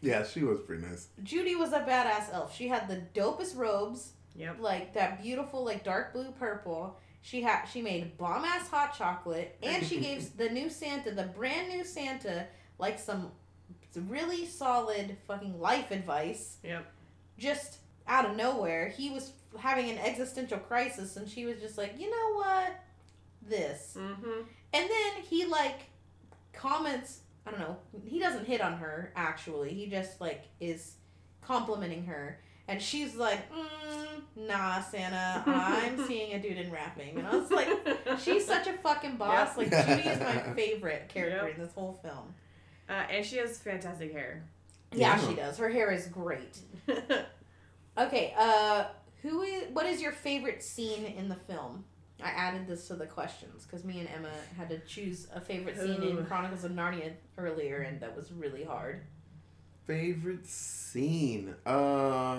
Yeah, 0.00 0.24
she 0.24 0.42
was 0.44 0.60
pretty 0.60 0.82
nice. 0.84 1.08
Judy 1.22 1.54
was 1.56 1.72
a 1.72 1.80
badass 1.80 2.32
elf. 2.32 2.54
She 2.54 2.68
had 2.68 2.88
the 2.88 3.02
dopest 3.18 3.56
robes, 3.56 4.12
Yep. 4.34 4.56
like 4.60 4.92
that 4.94 5.22
beautiful, 5.22 5.64
like 5.64 5.82
dark 5.84 6.12
blue 6.12 6.32
purple. 6.32 6.98
She 7.22 7.42
had 7.42 7.64
she 7.66 7.82
made 7.82 8.16
bomb 8.18 8.44
ass 8.44 8.68
hot 8.68 8.94
chocolate, 8.96 9.56
and 9.62 9.84
she 9.84 9.98
gave 10.00 10.36
the 10.36 10.50
new 10.50 10.68
Santa, 10.70 11.10
the 11.12 11.24
brand 11.24 11.68
new 11.68 11.84
Santa, 11.84 12.46
like 12.78 12.98
some 12.98 13.32
really 13.96 14.44
solid 14.46 15.16
fucking 15.26 15.58
life 15.58 15.90
advice. 15.90 16.58
Yep. 16.62 16.86
Just 17.38 17.78
out 18.08 18.24
of 18.28 18.36
nowhere, 18.36 18.88
he 18.88 19.10
was 19.10 19.32
having 19.58 19.90
an 19.90 19.98
existential 19.98 20.58
crisis, 20.58 21.16
and 21.16 21.28
she 21.28 21.46
was 21.46 21.60
just 21.60 21.76
like, 21.78 21.94
you 21.98 22.10
know 22.10 22.34
what? 22.36 22.82
this? 23.48 23.96
Mm-hmm. 23.96 24.40
And 24.72 24.90
then 24.90 25.22
he 25.22 25.46
like 25.46 25.78
comments, 26.52 27.20
I 27.46 27.52
don't 27.52 27.60
know, 27.60 27.76
he 28.04 28.18
doesn't 28.18 28.44
hit 28.44 28.60
on 28.60 28.72
her 28.78 29.12
actually. 29.14 29.72
He 29.72 29.86
just 29.86 30.20
like 30.20 30.46
is 30.58 30.94
complimenting 31.42 32.04
her. 32.06 32.40
And 32.66 32.82
she's 32.82 33.14
like, 33.14 33.48
mm, 33.52 34.48
nah, 34.48 34.80
Santa, 34.80 35.44
I'm 35.46 36.04
seeing 36.08 36.32
a 36.34 36.40
dude 36.42 36.56
in 36.58 36.72
wrapping. 36.72 37.18
And 37.18 37.26
I 37.28 37.36
was 37.36 37.52
like, 37.52 37.68
she's 38.18 38.44
such 38.44 38.66
a 38.66 38.72
fucking 38.72 39.16
boss. 39.16 39.56
Yep. 39.56 39.70
Like, 39.72 39.86
Judy 39.86 40.08
is 40.08 40.18
my 40.18 40.52
favorite 40.54 41.08
character 41.14 41.46
Yep. 41.46 41.54
in 41.56 41.62
this 41.62 41.72
whole 41.72 42.00
film. 42.02 42.34
Uh, 42.88 43.04
and 43.08 43.24
she 43.24 43.36
has 43.36 43.58
fantastic 43.58 44.10
hair. 44.12 44.42
Yeah, 44.90 45.16
Yeah. 45.20 45.28
she 45.28 45.34
does. 45.36 45.56
Her 45.58 45.68
hair 45.68 45.92
is 45.92 46.08
great. 46.08 46.58
Okay, 47.98 48.34
uh, 48.36 48.84
who 49.22 49.42
is, 49.42 49.64
what 49.72 49.86
is 49.86 50.00
your 50.02 50.12
favorite 50.12 50.62
scene 50.62 51.04
in 51.04 51.28
the 51.28 51.34
film? 51.34 51.84
I 52.22 52.30
added 52.30 52.66
this 52.66 52.88
to 52.88 52.94
the 52.94 53.06
questions 53.06 53.64
because 53.64 53.84
me 53.84 54.00
and 54.00 54.08
Emma 54.08 54.30
had 54.56 54.70
to 54.70 54.78
choose 54.80 55.28
a 55.34 55.40
favorite 55.40 55.78
scene 55.78 56.02
Ooh. 56.02 56.18
in 56.18 56.26
Chronicles 56.26 56.64
of 56.64 56.72
Narnia 56.72 57.12
earlier, 57.36 57.78
and 57.82 58.00
that 58.00 58.16
was 58.16 58.32
really 58.32 58.64
hard. 58.64 59.02
Favorite 59.86 60.46
scene? 60.46 61.54
Uh, 61.66 61.70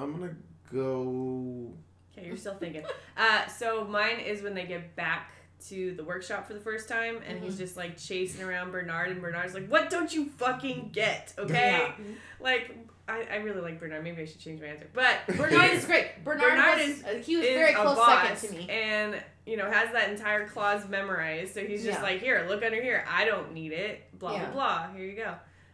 I'm 0.01 0.13
gonna 0.19 0.35
go. 0.73 1.71
Okay, 2.11 2.27
you're 2.27 2.37
still 2.37 2.55
thinking. 2.55 2.83
Uh, 3.19 3.47
so 3.47 3.83
mine 3.83 4.19
is 4.19 4.43
when 4.43 4.53
they 4.53 4.67
get 4.67 4.95
back 4.95 5.31
to 5.67 5.95
the 5.95 6.03
workshop 6.03 6.45
for 6.45 6.53
the 6.53 6.59
first 6.59 6.87
time, 6.87 7.17
and 7.27 7.43
he's 7.43 7.57
just 7.57 7.75
like 7.75 7.97
chasing 7.97 8.45
around 8.45 8.71
Bernard, 8.71 9.09
and 9.09 9.19
Bernard's 9.19 9.55
like, 9.55 9.67
"What 9.67 9.89
don't 9.89 10.13
you 10.13 10.29
fucking 10.37 10.91
get?" 10.93 11.33
Okay, 11.39 11.91
like 12.39 12.77
I, 13.07 13.25
I 13.31 13.35
really 13.37 13.61
like 13.61 13.79
Bernard. 13.79 14.03
Maybe 14.03 14.21
I 14.21 14.25
should 14.25 14.39
change 14.39 14.59
my 14.61 14.67
answer, 14.67 14.87
but 14.93 15.15
Bernard 15.37 15.71
is 15.71 15.85
great. 15.85 16.23
Bernard, 16.23 16.51
Bernard 16.51 16.77
was, 16.79 16.87
is- 16.89 17.03
uh, 17.03 17.07
he 17.23 17.37
was 17.37 17.45
is 17.45 17.53
very 17.55 17.71
a 17.73 17.75
close 17.75 17.95
boss, 17.95 18.39
second 18.39 18.49
to 18.49 18.55
me. 18.65 18.69
and 18.69 19.15
you 19.45 19.55
know 19.57 19.69
has 19.69 19.91
that 19.93 20.09
entire 20.09 20.47
clause 20.47 20.87
memorized. 20.89 21.53
So 21.53 21.61
he's 21.61 21.83
just 21.83 21.99
Yeah. 21.99 22.03
like, 22.03 22.19
"Here, 22.21 22.45
look 22.49 22.63
under 22.63 22.81
here. 22.81 23.05
I 23.09 23.25
don't 23.25 23.53
need 23.53 23.71
it." 23.71 24.01
Blah 24.19 24.33
Yeah. 24.33 24.45
blah 24.45 24.53
blah. 24.53 24.93
Here 24.95 25.05
you 25.05 25.15
go. 25.15 25.33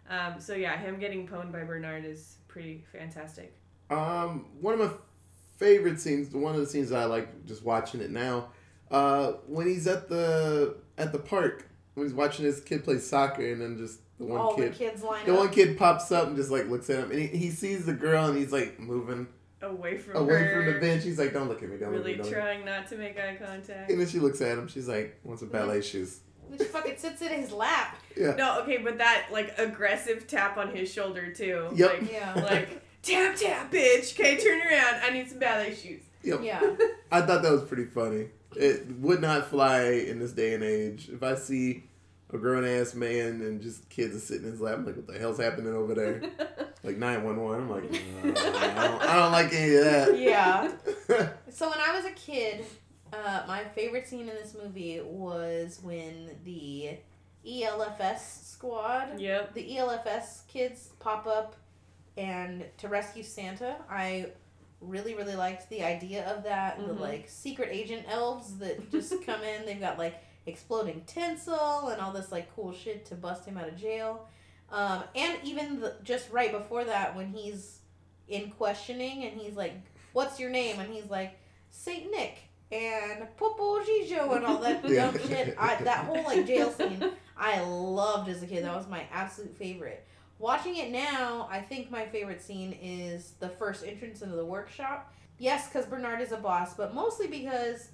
Um, 0.09 0.39
so 0.39 0.53
yeah, 0.53 0.77
him 0.77 0.99
getting 0.99 1.27
pwned 1.27 1.51
by 1.51 1.63
Bernard 1.63 2.05
is 2.05 2.37
pretty 2.47 2.83
fantastic. 2.91 3.55
Um, 3.89 4.45
one 4.61 4.75
of 4.75 4.79
my 4.79 4.89
favorite 5.57 5.99
scenes, 5.99 6.33
one 6.35 6.53
of 6.55 6.59
the 6.61 6.67
scenes 6.67 6.89
that 6.89 6.99
I 6.99 7.05
like 7.05 7.45
just 7.45 7.63
watching 7.63 8.01
it 8.01 8.11
now, 8.11 8.49
uh, 8.91 9.33
when 9.47 9.65
he's 9.67 9.87
at 9.87 10.07
the 10.09 10.75
at 10.97 11.11
the 11.11 11.19
park 11.19 11.65
when 11.95 12.06
he's 12.08 12.13
watching 12.13 12.45
his 12.45 12.62
kid 12.62 12.84
play 12.84 12.97
soccer, 12.99 13.51
and 13.51 13.62
then 13.62 13.77
just 13.77 13.99
the 14.17 14.25
one 14.25 14.39
All 14.39 14.56
kid, 14.56 14.73
the 14.73 14.77
kids 14.77 15.03
line 15.03 15.25
the 15.25 15.34
up. 15.34 15.39
one 15.39 15.49
kid 15.49 15.77
pops 15.77 16.12
up 16.12 16.27
and 16.27 16.36
just 16.36 16.51
like 16.51 16.67
looks 16.69 16.89
at 16.89 16.99
him, 16.99 17.12
and 17.12 17.19
he, 17.19 17.27
he 17.27 17.49
sees 17.49 17.86
the 17.86 17.93
girl, 17.93 18.25
and 18.27 18.38
he's 18.38 18.51
like 18.51 18.79
moving 18.79 19.27
Away 19.62 19.97
from 19.97 20.17
away 20.17 20.39
her, 20.43 20.63
from 20.65 20.73
the 20.73 20.79
bench. 20.82 21.03
He's 21.06 21.17
like, 21.17 21.32
"Don't 21.34 21.47
look 21.47 21.63
at 21.63 21.69
me, 21.69 21.77
don't 21.77 21.91
look 21.93 22.01
at 22.01 22.06
really 22.06 22.12
me." 22.17 22.17
Don't 22.17 22.25
look 22.25 22.36
at 22.36 22.38
me." 22.38 22.41
trying 22.43 22.65
not 22.65 22.88
to 22.89 22.97
make 22.97 23.17
eye 23.17 23.38
contact. 23.41 23.89
And 23.89 23.99
then 23.99 24.08
she 24.08 24.19
looks 24.19 24.41
at 24.41 24.58
him. 24.58 24.67
She's 24.67 24.89
like, 24.89 25.17
"Want 25.23 25.39
some 25.39 25.47
ballet 25.49 25.82
shoes?" 25.82 26.19
And 26.51 26.60
she 26.60 26.65
fucking 26.67 26.97
sits 26.97 27.21
in 27.21 27.29
his 27.29 27.51
lap. 27.53 27.97
Yeah. 28.17 28.36
No, 28.36 28.60
okay, 28.63 28.77
but 28.79 28.97
that 28.97 29.27
like 29.32 29.58
aggressive 29.58 30.27
tap 30.27 30.58
on 30.58 30.75
his 30.75 30.91
shoulder 30.91 31.32
too. 31.32 31.69
Yep. 31.75 32.01
Like, 32.01 32.12
Yeah. 32.12 32.34
like 32.36 32.82
tap 33.03 33.38
tap, 33.38 33.71
bitch. 33.71 34.19
Okay, 34.19 34.36
turn 34.38 34.60
around. 34.60 34.99
I 35.01 35.12
need 35.12 35.29
some 35.29 35.39
ballet 35.39 35.73
shoes. 35.73 36.01
Yep. 36.23 36.41
Yeah. 36.43 36.60
I 37.12 37.21
thought 37.21 37.41
that 37.41 37.51
was 37.51 37.63
pretty 37.63 37.86
funny. 37.86 38.27
It 38.57 38.87
would 38.99 39.21
not 39.21 39.47
fly 39.47 39.83
in 39.83 40.19
this 40.19 40.31
day 40.31 40.53
and 40.53 40.63
age. 40.63 41.09
If 41.09 41.23
I 41.23 41.35
see 41.35 41.83
a 42.31 42.37
grown 42.37 42.65
ass 42.65 42.93
man 42.93 43.41
and 43.41 43.61
just 43.61 43.89
kids 43.89 44.15
are 44.15 44.19
sitting 44.19 44.45
in 44.45 44.51
his 44.51 44.61
lap, 44.61 44.75
I'm 44.75 44.85
like, 44.85 44.95
what 44.95 45.07
the 45.07 45.19
hell's 45.19 45.39
happening 45.39 45.73
over 45.73 45.93
there? 45.93 46.21
Like 46.85 46.97
911. 46.97 47.61
I'm 47.61 47.69
like, 47.69 47.85
"Uh, 47.85 48.49
I, 48.59 48.87
don't, 48.87 49.01
I 49.03 49.15
don't 49.15 49.31
like 49.31 49.53
any 49.53 49.75
of 49.75 49.83
that. 49.85 50.19
Yeah. 50.19 50.71
So 51.49 51.69
when 51.69 51.79
I 51.79 51.95
was 51.95 52.03
a 52.03 52.11
kid, 52.11 52.65
uh, 53.13 53.43
my 53.47 53.63
favorite 53.63 54.07
scene 54.07 54.27
in 54.27 54.35
this 54.35 54.55
movie 54.61 54.99
was 55.01 55.79
when 55.83 56.31
the 56.43 56.97
ELFS 57.47 58.43
squad, 58.43 59.19
yep. 59.19 59.53
the 59.53 59.77
ELFS 59.77 60.47
kids 60.47 60.89
pop 60.99 61.27
up 61.27 61.55
and 62.17 62.65
to 62.79 62.87
rescue 62.87 63.23
Santa. 63.23 63.75
I 63.89 64.31
really 64.83 65.15
really 65.15 65.35
liked 65.35 65.69
the 65.69 65.83
idea 65.83 66.25
of 66.33 66.43
that. 66.43 66.77
The 66.77 66.93
Mhm. 66.93 66.99
like 66.99 67.29
secret 67.29 67.69
agent 67.71 68.05
elves 68.09 68.57
that 68.59 68.91
just 68.91 69.13
come 69.25 69.41
in. 69.43 69.65
They've 69.65 69.79
got 69.79 69.97
like 69.97 70.15
exploding 70.45 71.03
tinsel 71.07 71.87
and 71.89 72.01
all 72.01 72.11
this 72.11 72.31
like 72.31 72.53
cool 72.55 72.73
shit 72.73 73.05
to 73.07 73.15
bust 73.15 73.45
him 73.45 73.57
out 73.57 73.67
of 73.69 73.77
jail. 73.77 74.27
Um, 74.69 75.03
and 75.15 75.37
even 75.43 75.79
the, 75.81 75.95
just 76.03 76.29
right 76.31 76.51
before 76.51 76.83
that, 76.85 77.15
when 77.15 77.27
he's 77.27 77.79
in 78.27 78.49
questioning 78.51 79.23
and 79.25 79.39
he's 79.39 79.55
like, 79.55 79.73
"What's 80.13 80.39
your 80.39 80.49
name?" 80.49 80.79
and 80.79 80.91
he's 80.93 81.09
like, 81.09 81.37
"Saint 81.69 82.09
Nick." 82.11 82.37
And 82.71 83.27
Popo 83.37 83.81
Gijo 83.83 84.35
and 84.35 84.45
all 84.45 84.57
that 84.59 84.83
Yeah. 84.89 85.11
dumb 85.11 85.19
shit. 85.27 85.55
I, 85.59 85.75
that 85.83 86.05
whole 86.05 86.23
like 86.23 86.47
jail 86.47 86.71
scene, 86.77 87.03
I 87.37 87.61
loved 87.61 88.29
as 88.29 88.41
a 88.41 88.47
kid. 88.47 88.63
That 88.65 88.75
was 88.75 88.87
my 88.87 89.05
absolute 89.11 89.55
favorite. 89.55 90.03
Watching 90.43 90.75
it 90.75 90.91
now, 90.91 91.47
I 91.49 91.62
think 91.62 91.89
my 91.89 92.06
favorite 92.06 92.41
scene 92.41 92.77
is 92.82 93.36
the 93.39 93.47
first 93.47 93.86
entrance 93.86 94.21
into 94.21 94.36
the 94.36 94.43
workshop. 94.45 95.13
Yes, 95.38 95.69
because 95.69 95.86
Bernard 95.86 96.19
is 96.19 96.34
a 96.34 96.38
boss, 96.38 96.73
but 96.73 96.93
mostly 96.93 97.27
because 97.27 97.88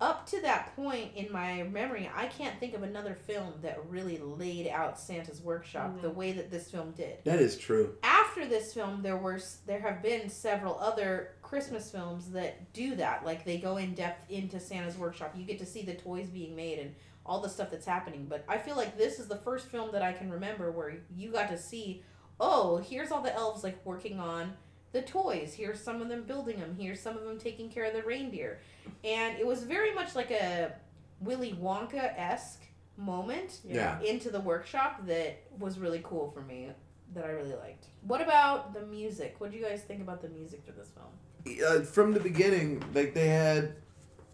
up 0.00 0.26
to 0.30 0.40
that 0.42 0.74
point 0.74 1.12
in 1.14 1.30
my 1.30 1.62
memory, 1.62 2.10
I 2.12 2.26
can't 2.26 2.58
think 2.58 2.74
of 2.74 2.82
another 2.82 3.14
film 3.14 3.54
that 3.62 3.78
really 3.88 4.18
laid 4.18 4.66
out 4.66 4.98
Santa's 4.98 5.40
workshop 5.40 5.92
Mhm. 5.96 6.02
the 6.02 6.10
way 6.10 6.32
that 6.32 6.50
this 6.50 6.68
film 6.68 6.90
did. 6.90 7.22
That 7.22 7.38
is 7.38 7.56
true. 7.56 7.96
After 8.02 8.44
this 8.46 8.74
film, 8.74 9.02
there 9.02 9.16
were 9.16 9.40
there 9.64 9.78
have 9.80 10.02
been 10.02 10.28
several 10.28 10.76
other 10.80 11.36
Christmas 11.40 11.88
films 11.92 12.32
that 12.32 12.72
do 12.72 12.96
that. 12.96 13.24
Like 13.24 13.44
they 13.44 13.58
go 13.58 13.76
in 13.76 13.94
depth 13.94 14.28
into 14.28 14.58
Santa's 14.58 14.98
workshop. 14.98 15.34
You 15.36 15.44
get 15.44 15.60
to 15.60 15.66
see 15.66 15.82
the 15.82 15.94
toys 15.94 16.26
being 16.30 16.56
made 16.56 16.80
and 16.80 16.96
all 17.26 17.40
the 17.40 17.48
stuff 17.48 17.70
that's 17.70 17.86
happening. 17.86 18.26
But 18.28 18.44
I 18.48 18.58
feel 18.58 18.76
like 18.76 18.96
this 18.96 19.18
is 19.18 19.26
the 19.28 19.36
first 19.36 19.66
film 19.68 19.90
that 19.92 20.02
I 20.02 20.12
can 20.12 20.30
remember 20.30 20.70
where 20.70 20.96
you 21.14 21.30
got 21.30 21.48
to 21.50 21.58
see, 21.58 22.02
oh, 22.40 22.78
here's 22.78 23.10
all 23.10 23.22
the 23.22 23.34
elves 23.34 23.62
like 23.64 23.84
working 23.84 24.18
on 24.20 24.52
the 24.92 25.02
toys. 25.02 25.52
Here's 25.54 25.80
some 25.80 26.00
of 26.00 26.08
them 26.08 26.22
building 26.24 26.58
them. 26.60 26.76
Here's 26.78 27.00
some 27.00 27.16
of 27.16 27.24
them 27.24 27.38
taking 27.38 27.68
care 27.68 27.84
of 27.84 27.92
the 27.92 28.02
reindeer. 28.02 28.60
And 29.04 29.38
it 29.38 29.46
was 29.46 29.64
very 29.64 29.92
much 29.94 30.14
like 30.14 30.30
a 30.30 30.72
Willy 31.20 31.56
Wonka 31.60 32.16
esque 32.18 32.62
moment 32.96 33.60
Yeah. 33.64 34.00
into 34.00 34.30
the 34.30 34.40
workshop 34.40 35.06
that 35.06 35.42
was 35.58 35.78
really 35.78 36.00
cool 36.04 36.30
for 36.30 36.40
me 36.42 36.70
that 37.14 37.24
I 37.24 37.28
really 37.30 37.54
liked. 37.54 37.86
What 38.06 38.20
about 38.20 38.72
the 38.74 38.82
music? 38.86 39.36
What 39.38 39.50
do 39.50 39.56
you 39.58 39.64
guys 39.64 39.82
think 39.82 40.00
about 40.00 40.22
the 40.22 40.28
music 40.28 40.62
for 40.64 40.72
this 40.72 40.90
film? 40.90 41.58
Uh, 41.66 41.82
from 41.84 42.12
the 42.12 42.20
beginning, 42.20 42.82
like 42.94 43.14
they 43.14 43.28
had 43.28 43.74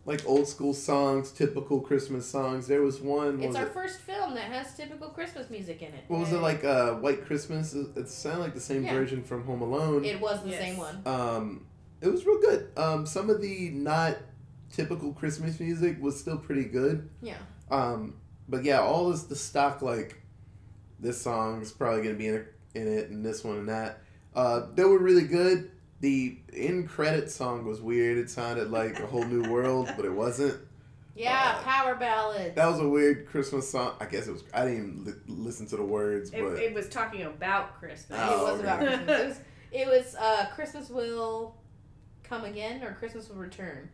like 0.05 0.27
old 0.27 0.49
school 0.49 0.75
songs, 0.75 1.31
typical 1.31 1.81
Christmas 1.81 2.27
songs. 2.27 2.67
There 2.67 2.83
was 2.83 3.01
one. 3.01 3.39
What 3.39 3.45
It's 3.45 3.47
was 3.49 3.57
our 3.57 3.67
it? 3.67 3.73
first 3.73 4.01
film 4.01 4.35
that 4.35 4.45
has 4.51 4.75
typical 4.77 5.09
Christmas 5.11 5.49
music 5.49 5.81
in 5.83 5.89
it. 5.95 6.05
What 6.09 6.21
was 6.21 6.33
it 6.33 6.39
like? 6.39 6.65
Uh, 6.65 6.95
White 6.95 7.25
Christmas. 7.25 7.73
It 7.75 7.89
it 7.97 8.09
sounded 8.09 8.41
like 8.41 8.55
the 8.55 8.61
same 8.61 8.85
Yeah. 8.85 8.95
version 8.95 9.23
from 9.23 9.45
Home 9.45 9.63
Alone. 9.63 10.05
It 10.05 10.21
was 10.21 10.43
the 10.43 10.51
Yes. 10.51 10.61
same 10.61 10.77
one. 10.77 11.03
Um, 11.07 11.67
it 12.01 12.09
was 12.09 12.27
real 12.27 12.41
good. 12.41 12.69
Um, 12.77 13.07
some 13.07 13.31
of 13.31 13.41
the 13.41 13.71
not 13.71 14.17
typical 14.73 15.13
Christmas 15.13 15.61
music 15.61 16.01
was 16.03 16.19
still 16.19 16.39
pretty 16.39 16.65
good. 16.65 17.09
Yeah. 17.21 17.37
Um, 17.71 18.15
but 18.49 18.65
yeah, 18.65 18.81
all 18.81 19.11
this 19.11 19.23
the 19.25 19.37
stock 19.37 19.83
like 19.83 20.21
this 20.99 21.21
song 21.21 21.63
is 21.63 21.71
probably 21.73 22.03
gonna 22.03 22.15
be 22.15 22.27
in, 22.29 22.45
in 22.75 22.89
it, 22.89 23.11
and 23.11 23.25
this 23.25 23.45
one 23.45 23.59
and 23.59 23.69
that. 23.69 24.01
Uh, 24.35 24.67
they 24.75 24.85
were 24.85 24.99
really 24.99 25.25
good. 25.27 25.71
The 26.03 26.37
in 26.53 26.87
credit 26.87 27.31
song 27.31 27.65
was 27.65 27.81
weird. 27.81 28.19
It 28.19 28.29
sounded 28.29 28.71
like 28.71 28.99
a 29.01 29.07
whole 29.07 29.25
new 29.25 29.51
world, 29.51 29.89
but 29.97 30.05
it 30.05 30.13
wasn't. 30.13 30.59
Yeah, 31.15 31.55
Uh, 31.59 31.63
power 31.63 31.95
ballad. 31.95 32.55
That 32.57 32.67
was 32.67 32.81
a 32.81 32.89
weird 32.89 33.27
Christmas 33.29 33.71
song. 33.71 33.95
I 34.01 34.07
guess 34.07 34.27
it 34.27 34.33
was. 34.33 34.45
I 34.53 34.65
didn't 34.65 34.79
even 34.79 35.05
li- 35.05 35.13
listen 35.45 35.67
to 35.69 35.77
the 35.77 35.85
words, 35.85 36.31
It, 36.33 36.43
but 36.43 36.55
it 36.59 36.75
was 36.75 36.89
talking 36.89 37.23
about 37.23 37.79
Christmas. 37.79 38.19
it 38.19 38.23
Oh, 38.29 38.45
was 38.45 38.61
okay. 38.61 38.63
about 38.63 38.79
Christmas. 38.81 39.09
It 39.21 39.27
was, 39.29 39.41
it 39.73 39.87
was 39.89 40.15
uh, 40.17 40.47
Christmas 40.55 40.91
will 40.91 41.55
come 42.25 42.45
again 42.45 42.83
or 42.83 42.93
Christmas 42.95 43.29
will 43.29 43.37
return. 43.37 43.89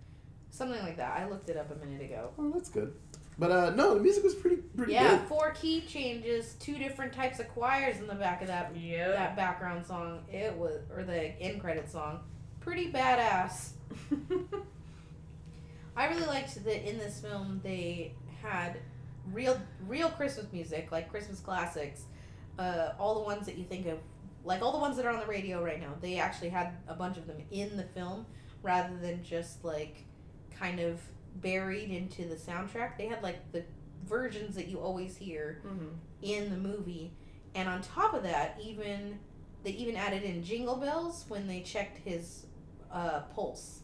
Something 0.51 0.81
like 0.83 0.97
that. 0.97 1.19
I 1.19 1.29
looked 1.29 1.51
it 1.51 1.57
up 1.57 1.71
a 1.71 1.85
minute 1.85 2.03
ago. 2.03 2.31
oh, 2.39 2.51
that's 2.53 2.71
good. 2.71 2.95
But 3.39 3.53
uh, 3.53 3.71
no, 3.71 3.95
the 3.95 4.01
music 4.01 4.25
was 4.25 4.35
pretty 4.35 4.57
pretty 4.57 4.93
Yeah, 4.95 5.19
good. 5.19 5.29
four 5.29 5.53
key 5.53 5.83
changes, 5.83 6.55
two 6.59 6.77
different 6.77 7.13
types 7.13 7.39
of 7.39 7.49
choirs 7.51 7.99
in 7.99 8.07
the 8.09 8.15
back 8.17 8.43
of 8.43 8.49
that 8.49 8.75
Yep. 8.77 9.15
that 9.15 9.37
background 9.37 9.87
song. 9.87 10.25
It 10.33 10.53
was 10.55 10.81
or 10.95 11.05
the 11.05 11.41
end 11.41 11.61
credit 11.61 11.89
song. 11.91 12.21
Pretty 12.61 12.91
badass. 12.93 13.71
I 15.97 16.07
really 16.09 16.27
liked 16.27 16.63
that 16.65 16.89
in 16.89 16.99
this 16.99 17.21
film 17.21 17.61
they 17.63 18.15
had 18.43 18.79
real 19.33 19.61
real 19.87 20.09
Christmas 20.11 20.47
music, 20.53 20.91
like 20.93 21.11
Christmas 21.11 21.41
classics. 21.41 22.03
Uh, 22.59 22.91
all 22.99 23.15
the 23.15 23.21
ones 23.25 23.47
that 23.47 23.57
you 23.57 23.65
think 23.65 23.87
of, 23.87 23.99
like 24.45 24.63
all 24.63 24.73
the 24.73 24.79
ones 24.79 24.97
that 24.97 25.07
are 25.07 25.11
on 25.13 25.21
the 25.21 25.27
radio 25.27 25.63
right 25.65 25.81
now. 25.81 25.95
They 26.01 26.19
actually 26.19 26.49
had 26.49 26.73
a 26.89 26.95
bunch 26.95 27.17
of 27.17 27.27
them 27.29 27.37
in 27.53 27.77
the 27.77 27.85
film 27.85 28.27
rather 28.65 28.97
than 28.97 29.23
just 29.23 29.65
like 29.65 30.05
kind 30.59 30.81
of 30.81 31.01
buried 31.41 31.91
into 31.91 32.25
the 32.27 32.35
soundtrack. 32.37 32.97
They 32.99 33.07
had 33.07 33.23
like 33.23 33.53
the 33.53 33.65
versions 34.07 34.55
that 34.57 34.69
you 34.69 34.79
always 34.81 35.17
hear 35.17 35.61
Mhm. 35.67 35.91
in 36.23 36.51
the 36.51 36.57
movie. 36.57 37.13
And 37.55 37.69
on 37.69 37.83
top 37.83 38.15
of 38.15 38.23
that, 38.25 38.59
even 38.63 39.19
they 39.65 39.71
even 39.71 39.97
added 39.97 40.23
in 40.23 40.43
jingle 40.43 40.77
bells 40.77 41.25
when 41.29 41.47
they 41.47 41.61
checked 41.61 41.99
his 41.99 42.47
uh, 42.93 43.21
pulse 43.35 43.81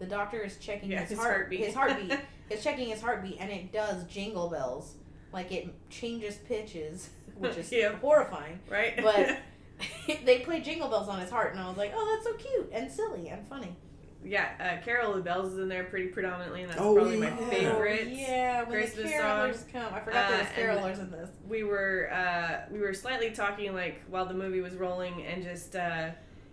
the 0.00 0.06
doctor 0.06 0.40
is 0.42 0.56
checking 0.58 0.92
Yeah, 0.92 1.00
his, 1.00 1.10
his 1.10 1.18
heart, 1.18 1.34
heartbeat. 1.34 1.60
his 1.60 1.74
heartbeat. 1.74 2.12
is 2.50 2.62
checking 2.62 2.88
his 2.88 3.00
heartbeat, 3.00 3.36
and 3.40 3.50
it 3.50 3.72
does 3.72 4.04
jingle 4.04 4.48
bells. 4.48 4.94
Like 5.32 5.50
it 5.50 5.68
changes 5.90 6.36
pitches, 6.36 7.10
which 7.36 7.56
is 7.56 7.70
Yep. 7.72 7.96
horrifying. 8.00 8.60
right? 8.70 8.94
But 9.02 9.38
they 10.24 10.38
play 10.40 10.60
jingle 10.60 10.88
bells 10.88 11.08
on 11.08 11.18
his 11.20 11.30
heart, 11.30 11.50
and 11.52 11.60
I 11.60 11.68
was 11.68 11.76
like, 11.76 11.92
oh, 11.96 12.14
that's 12.14 12.24
so 12.26 12.50
cute 12.50 12.70
and 12.72 12.90
silly 12.90 13.28
and 13.28 13.44
funny. 13.48 13.74
Yeah, 14.24 14.48
uh, 14.80 14.84
Carol 14.84 15.10
of 15.12 15.16
the 15.18 15.22
Bells 15.22 15.52
is 15.52 15.58
in 15.58 15.68
there 15.68 15.84
pretty 15.84 16.08
predominantly, 16.08 16.62
and 16.62 16.70
that's 16.70 16.80
Oh, 16.80 16.94
probably 16.94 17.16
my 17.18 17.28
yeah. 17.28 17.48
favorite. 17.50 18.02
Oh, 18.06 18.08
yeah, 18.10 18.62
when 18.64 18.70
Christmas 18.72 19.10
the 19.10 19.16
carolers 19.16 19.72
come. 19.72 19.94
I 19.94 20.00
forgot 20.00 20.28
there 20.28 20.38
was 20.38 20.46
Uh, 20.48 20.98
carolers 20.98 21.00
in 21.00 21.10
this. 21.10 21.30
We 21.48 21.62
were 21.64 22.10
uh, 22.12 22.60
we 22.70 22.80
were 22.80 22.92
slightly 22.94 23.30
talking 23.30 23.74
like 23.74 24.02
while 24.08 24.26
the 24.26 24.34
movie 24.34 24.60
was 24.60 24.74
rolling, 24.74 25.24
and 25.24 25.42
just 25.42 25.76
uh, 25.76 26.10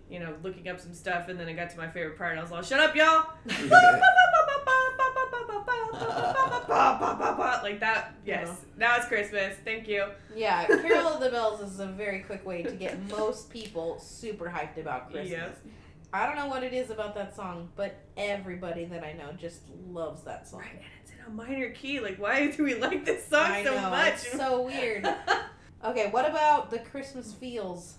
you 0.08 0.20
know 0.20 0.34
looking 0.42 0.68
up 0.68 0.78
some 0.80 0.94
stuff, 0.94 1.28
and 1.28 1.38
then 1.38 1.48
I 1.48 1.52
got 1.54 1.70
to 1.70 1.76
my 1.76 1.88
favorite 1.88 2.16
part, 2.16 2.30
and 2.32 2.40
I 2.40 2.42
was 2.42 2.52
like, 2.52 2.64
"Shut 2.64 2.80
up, 2.80 2.94
y'all!" 2.94 3.26
like 7.62 7.80
that. 7.80 8.14
Yes, 8.24 8.48
now 8.76 8.96
it's 8.96 9.06
Christmas. 9.06 9.56
Thank 9.64 9.88
you. 9.88 10.06
Yeah, 10.34 10.66
Carol 10.66 11.08
of 11.08 11.20
the 11.20 11.30
Bells 11.30 11.60
is 11.60 11.80
a 11.80 11.86
very 11.86 12.20
quick 12.20 12.44
way 12.46 12.62
to 12.62 12.72
get 12.72 12.98
most 13.10 13.50
people 13.50 13.98
super 13.98 14.46
hyped 14.46 14.78
about 14.80 15.10
Christmas. 15.10 15.30
Yep. 15.30 15.58
I 16.12 16.26
don't 16.26 16.36
know 16.36 16.46
what 16.46 16.62
it 16.62 16.72
is 16.72 16.90
about 16.90 17.14
that 17.16 17.34
song, 17.36 17.68
but 17.76 17.98
everybody 18.16 18.84
that 18.86 19.04
I 19.04 19.12
know 19.12 19.32
just 19.38 19.60
loves 19.90 20.22
that 20.22 20.48
song. 20.48 20.60
Right, 20.60 20.70
and 20.72 20.80
it's 21.02 21.12
in 21.12 21.18
a 21.26 21.30
minor 21.30 21.70
key. 21.70 22.00
Like, 22.00 22.18
why 22.18 22.50
do 22.50 22.62
we 22.62 22.74
like 22.74 23.04
this 23.04 23.26
song 23.26 23.42
I 23.50 23.64
so 23.64 23.74
know, 23.74 23.90
much? 23.90 24.12
it's 24.14 24.32
so 24.32 24.62
weird. 24.62 25.06
Okay, 25.84 26.08
what 26.10 26.28
about 26.28 26.70
the 26.70 26.78
Christmas 26.80 27.32
feels? 27.34 27.96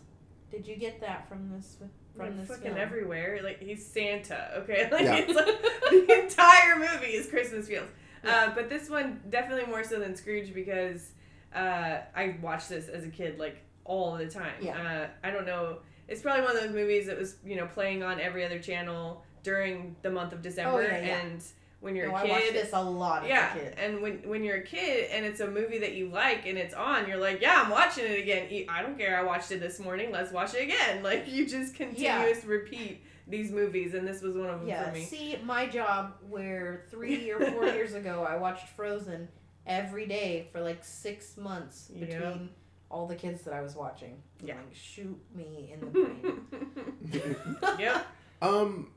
Did 0.52 0.68
you 0.68 0.76
get 0.76 1.00
that 1.02 1.30
from 1.30 1.50
this 1.52 1.78
from 1.80 2.26
Like, 2.26 2.38
this 2.40 2.48
fucking 2.50 2.64
film? 2.64 2.78
everywhere. 2.78 3.40
Like 3.44 3.62
he's 3.62 3.86
Santa. 3.86 4.50
Okay, 4.64 4.90
like 4.92 5.04
Yeah. 5.04 5.16
it's 5.18 5.34
like 5.34 5.46
the 6.08 6.24
entire 6.24 6.76
movie 6.80 7.14
is 7.14 7.28
Christmas 7.28 7.68
feels. 7.68 7.88
Yeah. 8.26 8.48
Uh, 8.50 8.56
but 8.56 8.68
this 8.68 8.90
one 8.90 9.22
definitely 9.30 9.68
more 9.68 9.84
so 9.84 10.00
than 10.00 10.16
Scrooge 10.16 10.54
because 10.54 11.12
uh, 11.56 12.00
I 12.16 12.36
watched 12.42 12.68
this 12.70 12.90
as 12.90 13.06
a 13.06 13.10
kid 13.10 13.38
like 13.40 13.58
all 13.86 14.18
the 14.18 14.28
time. 14.28 14.56
Yeah. 14.60 15.08
Uh, 15.24 15.28
I 15.28 15.32
don't 15.32 15.46
know. 15.46 15.78
It's 16.08 16.22
probably 16.22 16.44
one 16.44 16.56
of 16.56 16.62
those 16.64 16.72
movies 16.74 17.08
that 17.08 17.18
was 17.18 17.36
you 17.46 17.56
know 17.56 17.68
playing 17.68 18.04
on 18.04 18.20
every 18.20 18.46
other 18.46 18.60
channel 18.60 19.24
during 19.44 19.96
the 20.02 20.10
month 20.12 20.34
of 20.34 20.42
December, 20.42 20.80
Oh, 20.80 20.82
yeah, 20.82 21.06
yeah. 21.06 21.18
and 21.20 21.44
when 21.80 21.96
you're 21.96 22.08
No, 22.08 22.16
a 22.16 22.18
I 22.18 22.24
watched 22.26 22.46
kid. 22.46 22.56
this 22.56 22.70
a 22.74 22.82
lot 22.82 23.24
as 23.24 23.30
Yeah, 23.30 23.54
a 23.56 23.60
kid. 23.60 23.74
and 23.78 24.02
when 24.02 24.14
when 24.28 24.44
you're 24.44 24.58
a 24.58 24.64
kid 24.64 25.10
and 25.12 25.26
it's 25.26 25.40
a 25.42 25.48
movie 25.50 25.78
that 25.80 25.94
you 25.94 26.10
like 26.10 26.46
and 26.48 26.58
it's 26.58 26.74
on, 26.74 27.08
you're 27.08 27.18
like, 27.18 27.40
yeah, 27.42 27.62
I'm 27.64 27.70
watching 27.72 28.06
it 28.06 28.20
again. 28.20 28.66
I 28.70 28.82
don't 28.82 28.98
care. 28.98 29.18
I 29.18 29.24
watched 29.24 29.52
it 29.52 29.60
this 29.60 29.80
morning. 29.80 30.12
Let's 30.12 30.32
watch 30.32 30.54
it 30.56 30.64
again. 30.64 31.04
Like 31.10 31.28
you 31.32 31.46
just 31.48 31.76
continuous 31.76 32.44
repeat 32.46 33.04
these 33.28 33.52
movies, 33.52 33.94
and 33.94 34.08
this 34.08 34.22
was 34.22 34.36
one 34.36 34.50
of 34.50 34.60
them 34.62 34.70
Yeah, 34.70 34.90
for 34.90 34.94
me. 34.96 35.04
see, 35.04 35.38
my 35.44 35.68
job 35.68 36.14
where 36.30 36.86
three 36.90 37.30
or 37.30 37.40
four 37.52 37.66
years 37.78 37.94
ago 37.94 38.26
I 38.28 38.38
watched 38.38 38.70
Frozen 38.70 39.28
every 39.66 40.08
day 40.08 40.48
for 40.54 40.62
like 40.62 40.84
six 40.84 41.36
months 41.38 41.92
Yep. 41.94 42.40
Between 42.88 43.00
all 43.00 43.08
the 43.08 43.16
kids 43.16 43.44
that 43.44 43.54
I 43.54 43.62
was 43.62 43.76
watching. 43.76 44.22
Yeah. 44.44 44.56
Like, 44.56 44.74
shoot 44.74 45.20
me 45.36 45.74
in 45.74 45.80
the 45.80 45.86
brain. 45.88 47.80
yep. 47.80 48.06
Um, 48.42 48.92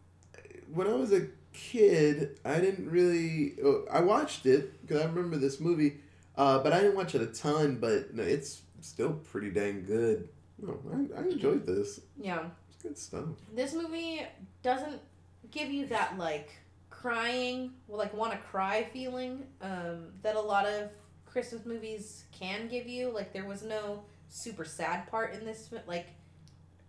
when 0.73 0.87
I 0.87 0.93
was 0.93 1.13
a 1.13 1.27
kid, 1.53 2.39
I 2.45 2.61
didn't 2.61 2.91
really. 2.91 3.57
oh, 3.65 3.85
I 3.91 4.01
watched 4.01 4.47
it 4.47 4.81
because 4.81 5.03
I 5.03 5.07
remember 5.07 5.37
this 5.37 5.61
movie, 5.61 6.01
uh, 6.37 6.59
but 6.63 6.73
I 6.73 6.81
didn't 6.81 6.97
watch 6.97 7.15
it 7.15 7.23
a 7.23 7.27
ton. 7.27 7.77
But 7.77 8.15
no, 8.15 8.23
it's 8.23 8.63
still 8.81 9.13
pretty 9.13 9.51
dang 9.51 9.85
good. 9.85 10.29
No, 10.59 10.79
I, 10.93 11.21
I 11.21 11.23
enjoyed 11.25 11.67
this. 11.67 12.01
yeah. 12.21 12.45
It's 12.69 12.83
good 12.83 12.99
stuff. 12.99 13.25
This 13.55 13.75
movie 13.75 14.23
doesn't 14.63 15.01
give 15.51 15.71
you 15.71 15.87
that 15.87 16.19
like 16.19 16.51
crying, 16.91 17.73
well, 17.89 17.99
like 17.99 18.15
want 18.15 18.33
to 18.33 18.39
cry 18.39 18.87
feeling 18.93 19.45
um, 19.63 20.09
that 20.23 20.37
a 20.37 20.41
lot 20.41 20.67
of 20.67 20.91
Christmas 21.31 21.65
movies 21.65 22.25
can 22.33 22.69
give 22.69 22.87
you. 22.87 23.11
Like 23.11 23.33
there 23.33 23.45
was 23.47 23.63
no 23.63 24.03
super 24.29 24.65
sad 24.65 25.07
part 25.11 25.35
in 25.35 25.45
this. 25.45 25.71
Like 25.87 26.07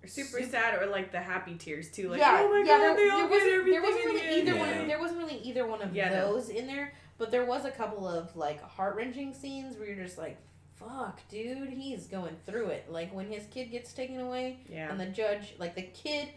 Or 0.03 0.07
super, 0.07 0.39
Super- 0.39 0.49
sad, 0.49 0.81
or 0.81 0.87
like 0.87 1.11
the 1.11 1.19
happy 1.19 1.55
tears 1.55 1.91
too. 1.91 2.09
Like, 2.09 2.19
yeah, 2.19 2.39
oh 2.41 2.49
my 2.49 2.59
yeah, 2.59 2.65
god, 2.65 2.79
there, 2.79 2.95
they 2.95 3.09
all 3.09 3.27
get 3.29 3.41
everything 3.47 3.71
there 3.71 3.81
wasn't 3.83 4.05
really 4.05 4.39
either 4.41 4.53
Yeah. 4.55 4.77
one. 4.79 4.87
There 4.87 4.99
wasn't 4.99 5.19
really 5.19 5.37
either 5.43 5.67
one 5.67 5.81
of 5.81 5.95
Yeah, 5.95 6.09
no. 6.09 6.33
those 6.33 6.49
in 6.49 6.65
there, 6.67 6.93
but 7.19 7.29
there 7.31 7.45
was 7.45 7.65
a 7.65 7.71
couple 7.71 8.07
of 8.07 8.35
like 8.35 8.61
heart 8.63 8.95
wrenching 8.95 9.33
scenes 9.33 9.77
where 9.77 9.87
you're 9.87 10.03
just 10.03 10.17
like, 10.17 10.37
"Fuck, 10.75 11.19
dude, 11.29 11.69
he's 11.69 12.07
going 12.07 12.35
through 12.47 12.67
it." 12.69 12.91
Like 12.91 13.13
when 13.13 13.27
his 13.27 13.45
kid 13.51 13.65
gets 13.65 13.93
taken 13.93 14.19
away, 14.19 14.57
Yeah. 14.67 14.89
and 14.89 14.99
the 14.99 15.05
judge, 15.05 15.53
like 15.59 15.75
the 15.75 15.83
kid, 15.83 16.29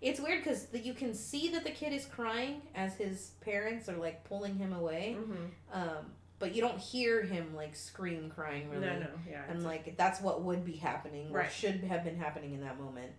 it's 0.00 0.18
weird 0.18 0.42
because 0.42 0.66
you 0.74 0.92
can 0.94 1.14
see 1.14 1.48
that 1.50 1.62
the 1.62 1.70
kid 1.70 1.92
is 1.92 2.04
crying 2.06 2.60
as 2.74 2.96
his 2.96 3.30
parents 3.40 3.88
are 3.88 3.96
like 3.96 4.24
pulling 4.24 4.56
him 4.56 4.72
away, 4.72 5.12
hmm 5.12 5.46
um, 5.72 6.12
but 6.42 6.56
you 6.56 6.60
don't 6.60 6.78
hear 6.80 7.22
him 7.22 7.54
like 7.54 7.76
scream 7.76 8.28
crying 8.34 8.68
really 8.68 8.84
No, 8.84 8.98
no, 8.98 9.06
yeah. 9.30 9.42
and 9.48 9.62
like 9.62 9.96
that's 9.96 10.20
what 10.20 10.42
would 10.42 10.64
be 10.64 10.72
happening 10.72 11.28
or 11.30 11.38
Right. 11.38 11.52
should 11.52 11.84
have 11.84 12.02
been 12.02 12.16
happening 12.16 12.52
in 12.52 12.60
that 12.62 12.80
moment 12.80 13.12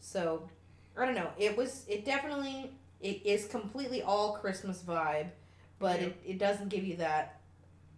so 0.00 0.48
i 0.96 1.04
don't 1.04 1.14
know 1.14 1.28
it 1.36 1.56
was 1.58 1.84
it 1.88 2.06
definitely 2.06 2.70
it 3.02 3.20
is 3.26 3.44
completely 3.46 4.02
all 4.02 4.32
christmas 4.38 4.82
vibe 4.82 5.28
but 5.78 6.00
Yeah. 6.00 6.06
it, 6.06 6.16
it 6.24 6.38
doesn't 6.38 6.70
give 6.70 6.84
you 6.84 6.96
that 6.96 7.40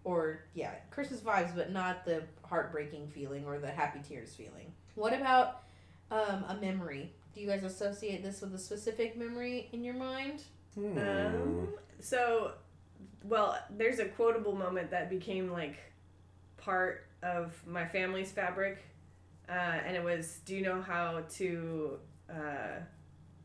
or 0.02 0.40
yeah 0.54 0.72
christmas 0.90 1.20
vibes 1.20 1.54
but 1.54 1.70
not 1.70 2.04
the 2.04 2.24
heartbreaking 2.42 3.06
feeling 3.06 3.44
or 3.46 3.58
the 3.60 3.70
happy 3.70 4.00
tears 4.06 4.34
feeling 4.34 4.72
what 4.96 5.12
about 5.12 5.62
um, 6.10 6.44
a 6.48 6.58
memory 6.60 7.12
do 7.34 7.40
you 7.40 7.46
guys 7.46 7.62
associate 7.62 8.22
this 8.24 8.40
with 8.40 8.52
a 8.52 8.58
specific 8.58 9.16
memory 9.16 9.68
in 9.72 9.84
your 9.84 9.94
mind 9.94 10.42
Hmm. 10.74 10.96
Um, 10.98 11.68
so, 12.00 12.52
well, 13.24 13.58
there's 13.70 13.98
a 13.98 14.06
quotable 14.06 14.54
moment 14.54 14.90
that 14.90 15.10
became 15.10 15.50
like 15.50 15.76
part 16.56 17.06
of 17.22 17.54
my 17.66 17.86
family's 17.86 18.30
fabric, 18.32 18.78
uh, 19.48 19.52
and 19.52 19.96
it 19.96 20.02
was, 20.02 20.40
"Do 20.44 20.54
you 20.54 20.62
know 20.62 20.80
how 20.82 21.22
to, 21.36 21.98
uh, 22.30 22.80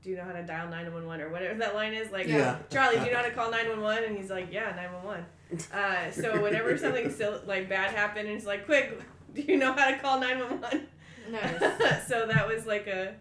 do 0.01 0.09
you 0.09 0.15
know 0.15 0.23
how 0.23 0.33
to 0.33 0.43
dial 0.43 0.69
nine 0.69 0.91
one 0.93 1.05
one 1.05 1.21
or 1.21 1.29
whatever 1.29 1.57
that 1.59 1.75
line 1.75 1.93
is?" 1.93 2.11
Like, 2.11 2.27
Yeah. 2.27 2.57
Charlie, 2.69 2.97
do 2.99 3.05
you 3.05 3.11
know 3.11 3.17
how 3.17 3.23
to 3.23 3.31
call 3.35 3.51
nine 3.51 3.69
one 3.69 3.81
one? 3.81 4.03
And 4.03 4.17
he's 4.17 4.29
like, 4.29 4.51
"Yeah, 4.51 4.73
nine 4.75 4.93
one 4.93 5.03
one." 5.03 5.25
Uh, 5.73 6.11
so 6.11 6.41
whenever 6.41 6.77
something 6.85 7.09
still 7.11 7.41
like 7.45 7.69
bad 7.69 7.91
happened, 7.93 8.27
and 8.27 8.37
it's 8.37 8.45
like, 8.47 8.65
"Quick, 8.65 8.99
do 9.33 9.41
you 9.41 9.57
know 9.57 9.73
how 9.73 9.89
to 9.91 9.97
call 9.97 10.19
nine 10.19 10.39
one 10.39 10.61
one?" 10.61 10.87
nice 11.29 11.59
so 12.07 12.25
that 12.25 12.47
was 12.47 12.65
like 12.65 12.87
a, 12.87 13.13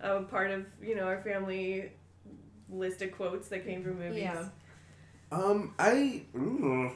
a 0.00 0.22
part 0.22 0.50
of 0.50 0.66
you 0.82 0.96
know 0.96 1.04
our 1.04 1.20
family 1.22 1.92
list 2.68 3.00
of 3.02 3.12
quotes 3.12 3.48
that 3.48 3.64
came 3.64 3.82
from 3.82 3.98
movies. 3.98 4.22
Yeah. 4.22 4.48
Um, 5.34 5.74
I 5.78 6.22
ooh, 6.36 6.90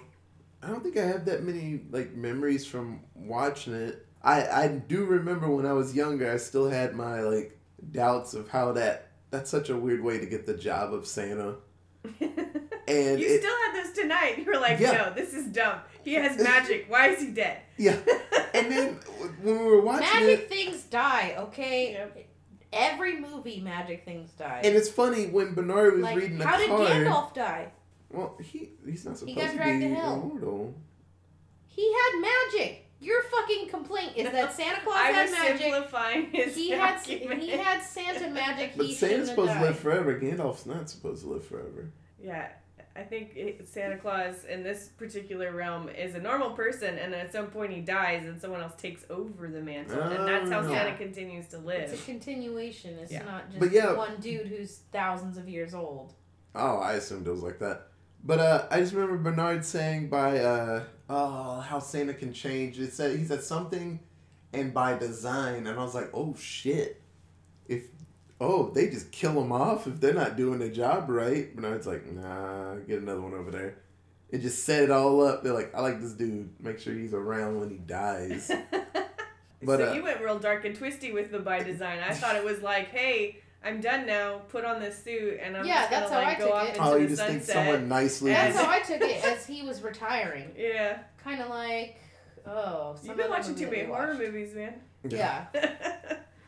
I 0.62 0.68
don't 0.68 0.83
think 0.83 0.96
I 0.96 1.05
have 1.07 1.24
that 1.27 1.42
many 1.42 1.81
like 1.90 2.14
memories 2.14 2.66
from 2.66 3.01
watching 3.14 3.74
it. 3.74 4.07
I 4.22 4.46
I 4.46 4.68
do 4.68 5.05
remember 5.05 5.48
when 5.51 5.66
I 5.66 5.72
was 5.72 5.94
younger, 5.94 6.31
I 6.31 6.37
still 6.37 6.68
had 6.70 6.94
my 6.94 7.20
like 7.20 7.59
doubts 7.92 8.35
of 8.35 8.48
how 8.48 8.72
that 8.72 9.09
that's 9.31 9.51
such 9.51 9.68
a 9.70 9.77
weird 9.77 10.03
way 10.03 10.18
to 10.18 10.27
get 10.27 10.46
the 10.46 10.57
job 10.57 10.92
of 10.94 11.07
Santa. 11.07 11.57
And 12.88 13.20
you 13.20 13.27
it, 13.27 13.42
still 13.42 13.55
had 13.66 13.74
this 13.74 13.92
tonight. 13.92 14.38
You 14.38 14.44
were 14.46 14.59
like, 14.59 14.79
Yeah. 14.81 14.92
no, 14.92 15.12
this 15.14 15.35
is 15.35 15.48
dumb. 15.48 15.81
He 16.05 16.14
has 16.14 16.42
magic. 16.42 16.87
Why 16.88 17.09
is 17.09 17.20
he 17.20 17.33
dead? 17.33 17.59
yeah, 17.77 17.98
and 18.55 18.72
then 18.72 18.94
when 19.42 19.59
we 19.59 19.62
were 19.64 19.83
watching 19.83 20.07
magic 20.09 20.40
it, 20.40 20.48
things 20.48 20.85
die 20.85 21.35
okay 21.38 21.92
Yep. 21.92 22.27
every 22.72 23.20
movie 23.20 23.61
magic 23.61 24.07
things 24.07 24.31
die 24.33 24.62
and 24.64 24.74
it's 24.74 24.88
funny 24.88 25.27
when 25.27 25.53
Bernard 25.55 25.94
was 25.94 26.03
like, 26.03 26.16
reading 26.16 26.38
the 26.38 26.46
how 26.46 26.57
did 26.57 26.68
card. 26.68 26.88
Gandalf 26.90 27.35
die? 27.35 27.72
Well, 28.11 28.37
he 28.42 28.71
he's 28.87 29.05
not 29.05 29.12
He 29.12 29.18
supposed 29.18 29.37
got 29.38 29.51
to 29.51 29.57
dragged 29.57 29.81
be 29.81 29.88
to 29.88 29.94
hell. 29.94 30.14
immortal. 30.23 30.75
He 31.66 31.92
had 31.92 32.21
magic. 32.21 32.85
Your 33.01 33.23
fucking 33.23 33.68
complaint 33.68 34.12
is 34.16 34.31
that 34.33 34.53
Santa 34.53 34.81
Claus 34.81 34.97
I 34.97 35.11
had 35.12 35.23
was 35.29 35.38
magic. 35.38 35.61
simplifying 35.61 36.27
his 36.33 36.57
He 36.57 36.71
had 36.71 36.97
argument. 36.97 37.40
he 37.42 37.51
had 37.51 37.81
Santa 37.83 38.29
magic. 38.31 38.73
But 38.77 38.87
he 38.87 38.94
Santa's 38.94 39.29
shouldn't 39.29 39.29
supposed 39.29 39.53
to 39.53 39.61
live 39.61 39.79
forever. 39.79 40.18
Gandalf's 40.18 40.66
not 40.66 40.90
supposed 40.90 41.23
to 41.23 41.29
live 41.29 41.47
forever. 41.47 41.90
Yeah, 42.21 42.49
I 42.97 43.03
think 43.03 43.37
it, 43.37 43.68
Santa 43.68 43.99
Claus 43.99 44.42
in 44.51 44.64
this 44.64 44.88
particular 44.88 45.53
realm 45.53 45.88
is 45.90 46.16
a 46.16 46.18
normal 46.18 46.51
person, 46.51 46.99
and 46.99 47.12
then 47.12 47.21
at 47.27 47.31
some 47.31 47.47
point 47.49 47.73
he 47.73 47.81
dies, 47.81 48.25
and 48.25 48.40
someone 48.40 48.61
else 48.61 48.75
takes 48.75 49.05
over 49.09 49.47
the 49.47 49.61
mantle, 49.61 50.01
and 50.03 50.27
that's 50.27 50.51
how 50.51 50.59
Oh. 50.61 50.62
Santa 50.64 50.90
Yeah. 50.90 50.97
continues 50.97 51.47
to 51.49 51.59
live. 51.59 51.92
It's 51.92 52.03
a 52.03 52.05
continuation. 52.05 52.99
It's 52.99 53.12
Yeah. 53.12 53.23
not 53.25 53.49
just 53.53 53.71
yeah. 53.73 53.92
one 53.92 54.16
dude 54.18 54.49
who's 54.49 54.79
thousands 54.90 55.38
of 55.38 55.49
years 55.49 55.73
old. 55.75 56.14
Oh, 56.57 56.79
I 56.79 56.94
assumed 56.94 57.29
it 57.29 57.31
was 57.31 57.42
like 57.44 57.61
that. 57.61 57.88
But 58.22 58.40
uh, 58.40 58.66
I 58.70 58.81
just 58.81 58.92
remember 58.92 59.31
Bernard 59.31 59.64
saying 59.64 60.09
by 60.09 60.38
uh, 60.38 60.85
oh 61.09 61.61
how 61.61 61.78
Santa 61.78 62.14
can 62.14 62.33
change. 62.33 62.78
It 62.78 62.92
said 62.92 63.18
he 63.18 63.24
said 63.24 63.42
something, 63.42 64.00
and 64.52 64.74
by 64.74 64.98
design, 64.98 65.66
and 65.66 65.78
I 65.78 65.83
was 65.83 65.94
like, 65.94 66.11
oh 66.12 66.35
shit, 66.35 67.00
if 67.66 67.85
oh 68.40 68.70
they 68.70 68.88
just 68.88 69.11
kill 69.12 69.40
him 69.40 69.52
off 69.52 69.87
if 69.87 70.00
they're 70.00 70.14
not 70.14 70.37
doing 70.37 70.59
their 70.59 70.70
job 70.70 71.09
right. 71.09 71.54
Bernard's 71.54 71.87
like, 71.87 72.07
nah, 72.07 72.74
get 72.87 73.00
another 73.00 73.20
one 73.20 73.35
over 73.35 73.50
there. 73.50 73.76
It 74.31 74.42
just 74.42 74.64
set 74.64 74.83
it 74.83 74.90
all 74.90 75.24
up. 75.24 75.42
They're 75.42 75.54
like, 75.54 75.74
I 75.74 75.81
like 75.81 76.00
this 76.00 76.12
dude. 76.12 76.50
Make 76.61 76.78
sure 76.81 76.92
he's 76.92 77.14
around 77.14 77.61
when 77.61 77.70
he 77.70 77.78
dies. 77.78 78.50
But, 79.62 79.81
so 79.81 79.90
uh, 79.90 79.94
you 79.94 80.02
went 80.04 80.20
real 80.20 80.38
dark 80.38 80.64
and 80.64 80.76
twisty 80.76 81.12
with 81.12 81.33
the 81.33 81.40
by 81.40 81.62
design. 81.62 81.98
I 81.98 82.14
thought 82.14 82.37
it 82.37 82.44
was 82.44 82.62
like, 82.62 82.90
hey, 82.90 83.40
I'm 83.64 83.81
done 83.81 84.07
now. 84.07 84.38
Put 84.49 84.64
on 84.64 84.81
this 84.81 85.03
suit, 85.03 85.38
and 85.42 85.57
I'm 85.57 85.66
Yeah, 85.66 85.81
just 85.81 85.90
gonna 85.90 86.01
that's 86.01 86.12
how 86.12 86.18
like 86.23 86.37
I 86.37 86.38
go 86.38 86.47
took 86.47 86.55
off 86.55 86.64
it. 86.64 86.68
into 86.71 86.83
Oh, 86.85 86.94
the 86.94 87.01
you 87.01 87.09
just 87.09 87.23
think 87.27 87.42
someone 87.42 87.88
nicely. 87.88 88.33
And- 88.33 88.55
That's 88.55 88.64
how 88.64 88.71
I 88.71 88.79
took 88.99 89.01
it 89.01 89.25
as 89.25 89.47
he 89.47 89.62
was 89.62 89.83
retiring. 89.83 90.53
Yeah, 90.57 90.99
Kind 91.25 91.42
of 91.42 91.49
like, 91.51 91.97
oh, 92.47 92.97
you've 93.03 93.16
been 93.16 93.29
watching 93.31 93.55
too 93.55 93.66
many 93.71 93.85
horror 93.85 94.14
movies, 94.14 94.55
man. 94.55 94.75
Yeah. 95.05 95.47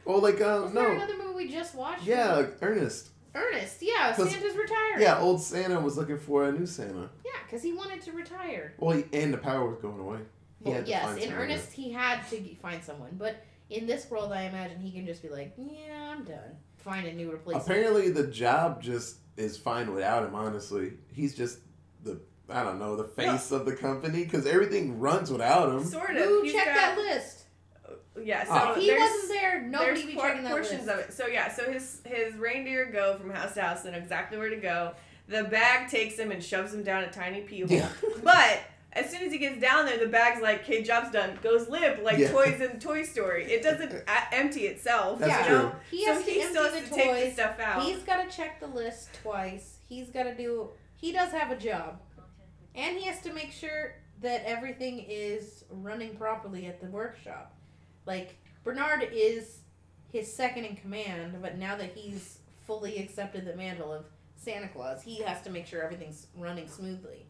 Oh, 0.07 0.19
like 0.19 0.41
uh, 0.41 0.61
Was 0.65 0.73
there 0.73 0.83
no, 0.89 0.91
another 0.95 1.17
movie 1.19 1.35
we 1.47 1.49
just 1.53 1.75
watched? 1.75 2.05
yeah, 2.05 2.35
like 2.35 2.57
Ernest. 2.63 3.09
Ernest. 3.35 3.79
yeah, 3.81 4.13
Santa's 4.13 4.57
retiring. 4.57 5.01
Yeah, 5.01 5.19
old 5.21 5.41
Santa 5.41 5.79
was 5.81 5.97
looking 5.97 6.19
for 6.19 6.45
a 6.49 6.53
new 6.53 6.67
Santa. 6.67 7.09
Yeah, 7.25 7.31
because 7.45 7.63
he 7.63 7.73
wanted 7.73 8.01
to 8.03 8.13
retire. 8.13 8.73
Well, 8.79 8.97
he, 8.97 9.05
and 9.13 9.33
the 9.33 9.39
power 9.39 9.69
was 9.69 9.79
going 9.79 10.01
away. 10.01 10.19
He 10.65 10.71
Well, 10.71 10.83
yes, 10.85 11.17
in 11.23 11.33
Ernest, 11.33 11.73
he 11.73 11.93
had 11.93 12.27
to 12.31 12.55
find 12.57 12.83
someone, 12.83 13.11
but 13.19 13.45
in 13.69 13.87
this 13.87 14.11
world, 14.11 14.33
I 14.33 14.43
imagine 14.43 14.81
he 14.81 14.91
can 14.91 15.07
just 15.07 15.23
be 15.23 15.29
like, 15.29 15.53
"Yeah, 15.57 16.13
I'm 16.13 16.25
done." 16.25 16.57
Find 16.85 17.07
a 17.07 17.13
new 17.13 17.31
replacement. 17.31 17.67
Apparently, 17.67 18.11
the 18.11 18.27
job 18.27 18.83
just 18.83 19.17
is 19.37 19.57
fine 19.57 19.93
without 19.95 20.25
him. 20.25 20.35
Honestly, 20.35 20.95
he's 21.13 21.35
just 21.35 21.59
the 22.03 22.21
I 22.49 22.65
don't 22.65 22.79
know 22.79 22.97
the 22.97 23.05
face 23.05 23.53
of 23.53 23.65
the 23.65 23.77
company 23.77 24.25
because 24.25 24.47
everything 24.47 24.99
runs 24.99 25.31
without 25.31 25.69
him. 25.71 25.85
Sort 25.85 26.17
of. 26.17 26.25
Who 26.25 26.43
He's 26.43 26.53
checked 26.53 26.67
got- 26.67 26.97
that 26.97 26.99
list? 26.99 27.45
Uh, 27.89 27.93
yeah, 28.23 28.45
so 28.45 28.51
ah. 28.53 28.73
if 28.75 28.83
he 28.83 28.93
wasn't 28.99 29.29
there, 29.29 29.63
nobody 29.63 29.93
there's 29.95 30.07
be 30.07 30.15
por- 30.15 30.29
checking 30.29 30.43
that 30.45 30.51
portions 30.51 30.87
list. 30.87 30.89
of 30.89 30.99
it. 30.99 31.13
So 31.13 31.27
yeah, 31.27 31.53
so 31.53 31.71
his 31.71 32.03
his 32.05 32.35
reindeer 32.35 32.87
go 32.91 33.17
from 33.19 33.31
house 33.31 33.55
to 33.55 33.63
house 33.63 33.85
and 33.85 33.93
know 33.93 33.99
exactly 33.99 34.37
where 34.39 34.51
to 34.51 34.57
go. 34.57 34.93
The 35.29 35.45
bag 35.45 35.89
takes 35.89 36.19
him 36.19 36.33
and 36.33 36.43
shoves 36.43 36.75
him 36.75 36.83
down 36.83 37.05
a 37.05 37.11
tiny 37.13 37.43
pee 37.43 37.61
hole. 37.61 37.71
Yeah. 37.71 37.89
But 38.25 38.61
as 38.93 39.09
soon 39.11 39.23
as 39.23 39.33
he 39.33 39.39
gets 39.39 39.61
down 39.61 39.87
there, 39.87 39.99
the 39.99 40.07
bag's 40.09 40.41
like, 40.43 40.63
"Okay, 40.63 40.83
job's 40.83 41.11
done." 41.13 41.39
Goes 41.43 41.69
limp 41.69 42.03
like 42.03 42.19
Yeah. 42.19 42.31
toys 42.33 42.61
in 42.61 42.81
Toy 42.81 43.03
Story. 43.05 43.45
It 43.45 43.63
doesn't 43.63 43.93
a- 44.09 44.35
empty 44.35 44.67
itself. 44.67 45.21
That's 45.21 45.49
you 45.49 45.55
true. 45.55 45.59
know? 45.69 45.75
He 45.91 46.05
so 46.05 46.13
has 46.15 46.25
to 46.25 46.31
he 46.31 46.41
empty 46.41 46.55
still 46.55 46.65
has 46.73 46.83
the 46.83 46.89
to 46.89 46.95
take 46.95 47.25
the 47.27 47.33
stuff 47.33 47.61
out. 47.61 47.83
He's 47.83 48.03
got 48.03 48.29
to 48.29 48.37
check 48.37 48.59
the 48.61 48.67
list 48.67 49.11
twice. 49.23 49.79
He's 49.89 50.09
got 50.11 50.25
to 50.25 50.35
do. 50.37 50.71
He 50.97 51.13
does 51.13 51.31
have 51.33 51.51
a 51.51 51.57
job, 51.57 52.01
and 52.75 52.97
he 52.99 53.05
has 53.07 53.21
to 53.23 53.33
make 53.33 53.53
sure 53.53 53.95
that 54.23 54.43
everything 54.45 55.05
is 55.09 55.65
running 55.71 56.15
properly 56.17 56.67
at 56.67 56.81
the 56.81 56.87
workshop. 56.89 57.55
Like 58.07 58.37
Bernard 58.65 59.09
is 59.13 59.61
his 60.13 60.31
second 60.33 60.65
in 60.65 60.77
command, 60.77 61.39
but 61.41 61.57
now 61.59 61.77
that 61.77 61.93
he's 61.95 62.39
fully 62.67 62.99
accepted 62.99 63.45
the 63.47 63.55
mantle 63.55 63.93
of 63.93 64.05
Santa 64.37 64.69
Claus, 64.69 65.03
he 65.03 65.23
has 65.23 65.41
to 65.43 65.51
make 65.51 65.67
sure 65.67 65.83
everything's 65.83 66.27
running 66.37 66.67
smoothly. 66.69 67.27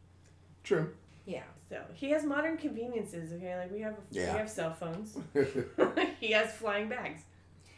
True. 0.65 0.93
Yeah. 1.27 1.43
so 1.69 1.81
he 1.95 2.11
has 2.11 2.25
modern 2.25 2.57
conveniences. 2.57 3.33
Okay, 3.33 3.57
like 3.57 3.73
we 3.73 3.81
have 3.81 3.95
Yeah. 4.11 4.33
we 4.33 4.39
have 4.39 4.51
cell 4.51 4.73
phones. 4.73 5.17
he 6.21 6.33
has 6.33 6.53
flying 6.53 6.89
bags. 6.89 7.23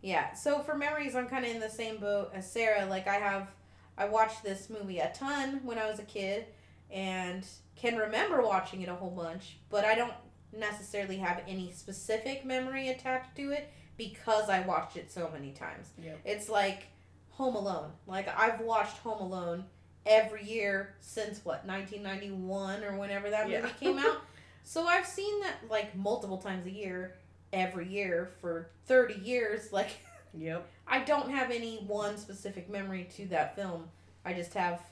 Yeah. 0.00 0.32
So 0.34 0.60
for 0.60 0.76
memories, 0.76 1.16
I'm 1.16 1.26
kind 1.26 1.44
of 1.44 1.50
in 1.50 1.60
the 1.60 1.68
same 1.68 1.96
boat 1.96 2.30
as 2.32 2.50
Sarah. 2.50 2.86
Like 2.86 3.08
I 3.08 3.16
have, 3.16 3.48
I 3.96 4.04
watched 4.04 4.44
this 4.44 4.70
movie 4.70 4.98
a 4.98 5.10
ton 5.12 5.60
when 5.64 5.76
I 5.78 5.90
was 5.90 5.98
a 5.98 6.04
kid, 6.04 6.46
and 6.90 7.44
can 7.74 7.96
remember 7.96 8.40
watching 8.42 8.82
it 8.82 8.88
a 8.88 8.94
whole 8.94 9.10
bunch, 9.10 9.56
but 9.70 9.84
I 9.84 9.94
don't 9.96 10.14
necessarily 10.56 11.16
have 11.16 11.42
any 11.48 11.72
specific 11.72 12.44
memory 12.44 12.88
attached 12.90 13.34
to 13.36 13.50
it 13.50 13.70
because 13.96 14.48
I 14.48 14.60
watched 14.60 14.96
it 14.96 15.10
so 15.10 15.28
many 15.32 15.50
times. 15.50 15.90
Yep. 16.02 16.20
It's 16.24 16.48
like 16.48 16.84
Home 17.30 17.56
Alone. 17.56 17.90
Like 18.06 18.28
I've 18.28 18.60
watched 18.60 18.98
Home 18.98 19.20
Alone 19.20 19.64
every 20.08 20.44
year 20.44 20.94
since 21.00 21.44
what 21.44 21.64
1991 21.66 22.82
or 22.82 22.96
whenever 22.98 23.30
that 23.30 23.48
movie 23.48 23.68
came 23.78 23.98
out. 23.98 24.16
So 24.64 24.86
I've 24.86 25.06
seen 25.06 25.40
that 25.40 25.54
like 25.70 25.96
multiple 25.96 26.36
times 26.36 26.66
a 26.66 26.70
year, 26.70 27.14
every 27.54 27.88
year 27.88 28.32
for 28.42 28.68
30 28.84 29.14
years. 29.14 29.68
Like 29.72 29.88
Yep. 30.34 30.68
I 30.86 31.00
don't 31.00 31.30
have 31.30 31.50
any 31.50 31.78
one 31.86 32.18
specific 32.18 32.68
memory 32.68 33.08
to 33.16 33.26
that 33.28 33.56
film. 33.56 33.88
I 34.26 34.34
just 34.34 34.52
have 34.52 34.82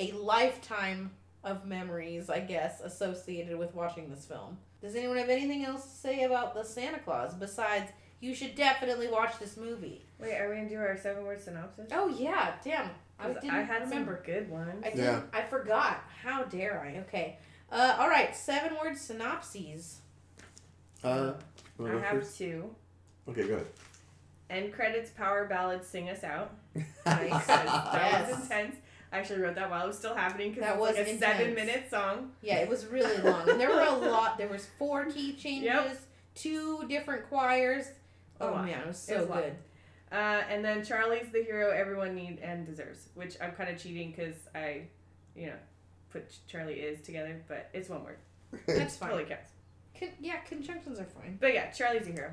a 0.00 0.10
lifetime 0.10 1.12
of 1.44 1.64
memories, 1.64 2.28
I 2.28 2.40
guess, 2.40 2.80
associated 2.80 3.56
with 3.56 3.74
watching 3.74 4.10
this 4.10 4.24
film. 4.24 4.58
Does 4.80 4.96
anyone 4.96 5.18
have 5.18 5.28
anything 5.28 5.64
else 5.64 5.84
to 5.84 5.96
say 5.96 6.24
about 6.24 6.54
the 6.54 6.64
Santa 6.64 6.98
Clause 6.98 7.34
besides 7.34 7.92
you 8.20 8.34
should 8.34 8.56
definitely 8.56 9.08
watch 9.08 9.38
this 9.38 9.56
movie? 9.56 10.04
Wait, 10.18 10.34
are 10.34 10.48
we 10.48 10.56
gonna 10.56 10.68
do 10.68 10.78
our 10.78 10.96
seven 10.96 11.24
word 11.24 11.40
synopsis? 11.40 11.88
Oh 11.92 12.08
yeah, 12.08 12.54
damn. 12.64 12.90
I 13.18 13.24
'Cause 13.32 13.34
didn't 13.42 13.50
I 13.50 13.62
had 13.62 13.82
remember. 13.82 14.16
some 14.24 14.34
good 14.34 14.50
ones. 14.50 14.82
I 14.84 14.90
didn't. 14.90 15.04
Yeah. 15.04 15.20
I 15.32 15.42
forgot. 15.42 16.02
How 16.22 16.44
dare 16.44 16.80
I? 16.80 16.98
Okay. 17.00 17.38
Uh, 17.72 17.96
all 17.98 18.08
right. 18.08 18.34
Seven 18.36 18.76
word 18.78 18.96
synopses. 18.96 20.00
Uh, 21.02 21.32
I 21.82 21.88
have 21.88 22.18
first? 22.18 22.38
two. 22.38 22.74
Okay, 23.28 23.46
go 23.48 23.60
End 24.48 24.72
credits, 24.72 25.10
power 25.10 25.46
ballad, 25.46 25.84
sing 25.84 26.08
us 26.08 26.22
out. 26.22 26.52
ahead. 26.74 26.86
Nice. 27.32 27.46
that 27.46 27.64
Yes. 27.94 28.30
was 28.32 28.42
intense. 28.42 28.76
I 29.12 29.18
actually 29.18 29.40
wrote 29.40 29.54
that 29.54 29.70
while 29.70 29.84
it 29.84 29.88
was 29.88 29.98
still 29.98 30.14
happening 30.14 30.50
because 30.50 30.64
That 30.64 30.76
it 30.76 30.80
was, 30.80 30.90
was 30.90 30.98
like 30.98 31.06
a 31.06 31.10
intense. 31.10 31.38
seven 31.38 31.54
minute 31.54 31.90
song. 31.90 32.32
Yeah, 32.42 32.56
it 32.56 32.68
was 32.68 32.86
really 32.86 33.16
long, 33.22 33.48
and 33.48 33.60
there 33.60 33.70
were 33.70 33.80
a 33.80 33.90
lot. 34.10 34.36
There 34.38 34.48
was 34.48 34.66
four 34.78 35.06
key 35.06 35.32
changes, 35.34 35.64
Yep. 35.64 35.98
two 36.34 36.86
different 36.88 37.28
choirs. 37.28 37.86
A 38.40 38.44
Oh 38.44 38.56
man, 38.56 38.80
it 38.82 38.86
was 38.86 39.08
It 39.08 39.14
so 39.18 39.24
was 39.26 39.40
good. 39.42 39.56
Uh, 40.12 40.42
and 40.48 40.64
then 40.64 40.84
Charlie's 40.84 41.30
the 41.32 41.42
hero 41.42 41.70
everyone 41.70 42.14
need 42.14 42.38
and 42.40 42.64
deserves, 42.66 43.08
which 43.14 43.36
I'm 43.40 43.52
kind 43.52 43.68
of 43.70 43.80
cheating 43.82 44.12
because 44.16 44.36
I, 44.54 44.82
you 45.34 45.46
know, 45.46 45.56
put 46.10 46.32
Charlie 46.46 46.74
is 46.74 47.00
together, 47.04 47.42
but 47.48 47.68
it's 47.74 47.88
one 47.88 48.04
word. 48.04 48.18
That's 48.66 48.96
fine. 48.96 49.10
Totally 49.10 49.28
counts. 49.28 49.50
Con- 49.98 50.10
yeah, 50.20 50.36
conjunctions 50.38 51.00
are 51.00 51.04
fine. 51.06 51.38
But 51.40 51.54
yeah, 51.54 51.70
Charlie's 51.70 52.06
a 52.06 52.12
hero. 52.12 52.30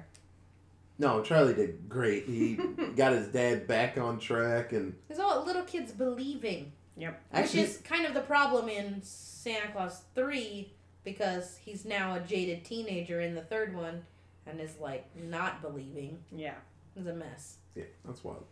no, 1.00 1.22
Charlie 1.24 1.56
did 1.56 1.90
great. 1.90 2.26
He 2.26 2.56
got 2.96 3.14
his 3.14 3.28
dad 3.30 3.68
back 3.68 3.98
on 3.98 4.20
track, 4.20 4.72
and 4.74 4.94
It's 5.10 5.20
all 5.20 5.44
little 5.44 5.64
kids 5.64 5.92
believing, 5.92 6.72
Yep. 6.98 7.20
actually, 7.34 7.62
which 7.62 7.70
is 7.72 7.78
kind 7.78 8.06
of 8.06 8.14
the 8.14 8.22
problem 8.22 8.70
in 8.70 9.02
Santa 9.02 9.72
Clause 9.72 10.04
Three 10.14 10.72
because 11.04 11.58
he's 11.58 11.84
now 11.86 12.16
a 12.16 12.20
jaded 12.20 12.64
teenager 12.64 13.20
in 13.20 13.34
the 13.34 13.42
third 13.42 13.76
one, 13.76 14.04
and 14.46 14.62
is 14.62 14.76
like 14.80 15.06
not 15.16 15.62
believing. 15.64 16.20
Yeah. 16.32 16.54
It's 16.96 17.08
a 17.08 17.14
mess. 17.14 17.58
yeah, 17.76 17.86
that's 18.06 18.24
wild. 18.24 18.46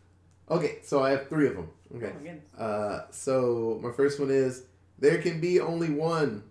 Okay, 0.50 0.80
so 0.84 1.02
I 1.02 1.12
have 1.12 1.30
three 1.30 1.48
of 1.48 1.56
them. 1.56 1.70
Okay. 1.96 2.08
Oh 2.08 2.20
my 2.20 2.24
goodness. 2.24 2.54
Uh, 2.56 3.06
so 3.12 3.80
my 3.82 3.92
first 3.92 4.20
one 4.20 4.32
is 4.32 4.64
there 5.00 5.22
can 5.22 5.40
be 5.40 5.60
only 5.60 5.90
one 5.90 6.44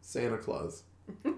Santa 0.00 0.38
Claus. 0.38 0.82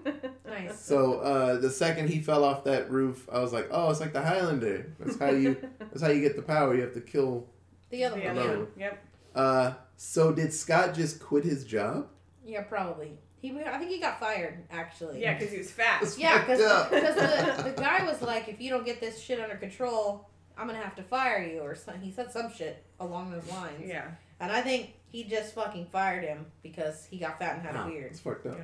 Nice. 0.49 0.79
So 0.79 1.19
uh, 1.19 1.59
the 1.59 1.69
second 1.69 2.09
he 2.09 2.21
fell 2.21 2.43
off 2.43 2.63
that 2.63 2.89
roof, 2.89 3.27
I 3.31 3.39
was 3.39 3.53
like, 3.53 3.69
oh, 3.71 3.91
it's 3.91 3.99
like 3.99 4.13
the 4.13 4.21
Highlander. 4.21 4.91
That's 4.99 5.19
how 5.19 5.29
you. 5.29 5.55
that's 5.79 6.01
how 6.01 6.09
you 6.09 6.21
get 6.21 6.35
the 6.35 6.41
power. 6.41 6.73
You 6.75 6.81
have 6.81 6.93
to 6.95 7.01
kill. 7.01 7.45
The 7.91 8.03
other 8.05 8.19
one. 8.19 8.35
one. 8.35 8.67
Yep. 8.77 9.05
Uh, 9.35 9.73
so 9.95 10.31
did 10.31 10.53
Scott 10.53 10.95
just 10.95 11.19
quit 11.21 11.43
his 11.43 11.63
job? 11.63 12.07
Yeah, 12.43 12.61
probably. 12.61 13.19
He, 13.41 13.57
I 13.57 13.77
think 13.77 13.89
he 13.91 13.99
got 13.99 14.19
fired 14.19 14.65
actually. 14.69 15.21
Yeah, 15.21 15.33
because 15.37 15.51
he 15.51 15.57
was 15.59 15.71
fat. 15.71 16.01
It's 16.03 16.17
Yeah, 16.17 16.43
fucked 16.45 16.91
because 16.91 17.15
the, 17.15 17.63
the 17.75 17.81
guy 17.81 18.05
was 18.05 18.21
like, 18.21 18.47
if 18.49 18.59
you 18.59 18.69
don't 18.69 18.85
get 18.85 18.99
this 18.99 19.21
shit 19.21 19.39
under 19.39 19.55
control, 19.55 20.27
I'm 20.57 20.67
gonna 20.67 20.79
have 20.79 20.95
to 20.95 21.03
fire 21.03 21.41
you, 21.43 21.59
or 21.61 21.73
some, 21.75 22.01
he 22.01 22.11
said 22.11 22.31
some 22.31 22.51
shit 22.53 22.83
along 22.99 23.31
those 23.31 23.49
lines. 23.49 23.81
Yeah. 23.85 24.07
And 24.41 24.51
I 24.51 24.61
think 24.61 24.93
he 25.11 25.23
just 25.23 25.55
fucking 25.55 25.87
fired 25.91 26.23
him 26.23 26.45
because 26.63 27.05
he 27.09 27.17
got 27.17 27.39
fat 27.39 27.55
and 27.55 27.65
had 27.65 27.75
Wow, 27.75 27.87
a 27.87 27.89
beard. 27.89 28.11
It's 28.11 28.19
fucked 28.19 28.45
up. 28.47 28.59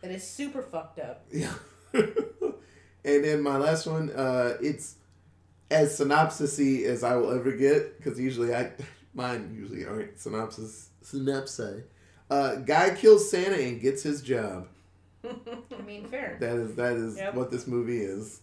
That 0.00 0.10
is 0.12 0.26
super 0.26 0.62
fucked 0.62 0.98
up. 1.00 1.24
Yeah. 1.32 1.52
and 1.92 3.24
then 3.24 3.42
my 3.42 3.56
last 3.56 3.86
one, 3.86 4.10
uh, 4.10 4.56
it's 4.62 4.96
as 5.70 5.98
synopsisy 5.98 6.84
as 6.84 7.04
I 7.04 7.16
will 7.16 7.32
ever 7.32 7.52
get 7.52 7.96
because 7.96 8.18
usually 8.18 8.54
I 8.54 8.72
mine 9.14 9.54
usually 9.54 9.84
aren't 9.86 10.18
synopsis 10.18 10.88
synopsi. 11.04 11.82
Uh, 12.30 12.56
guy 12.56 12.94
kills 12.94 13.30
Santa 13.30 13.56
and 13.56 13.80
gets 13.80 14.02
his 14.02 14.22
job. 14.22 14.68
I 15.24 15.82
mean, 15.86 16.06
fair. 16.06 16.36
That 16.40 16.56
is 16.56 16.74
that 16.76 16.92
is 16.94 17.16
Yep. 17.16 17.34
what 17.34 17.50
this 17.50 17.66
movie 17.66 18.00
is. 18.00 18.40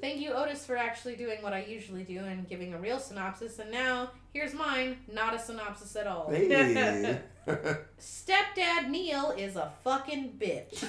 Thank 0.00 0.20
you, 0.20 0.32
Otis, 0.32 0.66
for 0.66 0.76
actually 0.76 1.16
doing 1.16 1.40
what 1.42 1.52
I 1.54 1.64
usually 1.64 2.02
do 2.02 2.18
and 2.18 2.46
giving 2.46 2.74
a 2.74 2.78
real 2.78 2.98
synopsis. 2.98 3.58
And 3.60 3.70
now 3.70 4.10
here's 4.34 4.52
mine, 4.52 4.98
not 5.10 5.32
a 5.34 5.38
synopsis 5.38 5.96
at 5.96 6.06
all. 6.06 6.28
Hey. 6.30 7.18
Stepdad 8.00 8.88
Neil 8.90 9.30
is 9.38 9.56
a 9.56 9.72
fucking 9.84 10.34
bitch. 10.38 10.80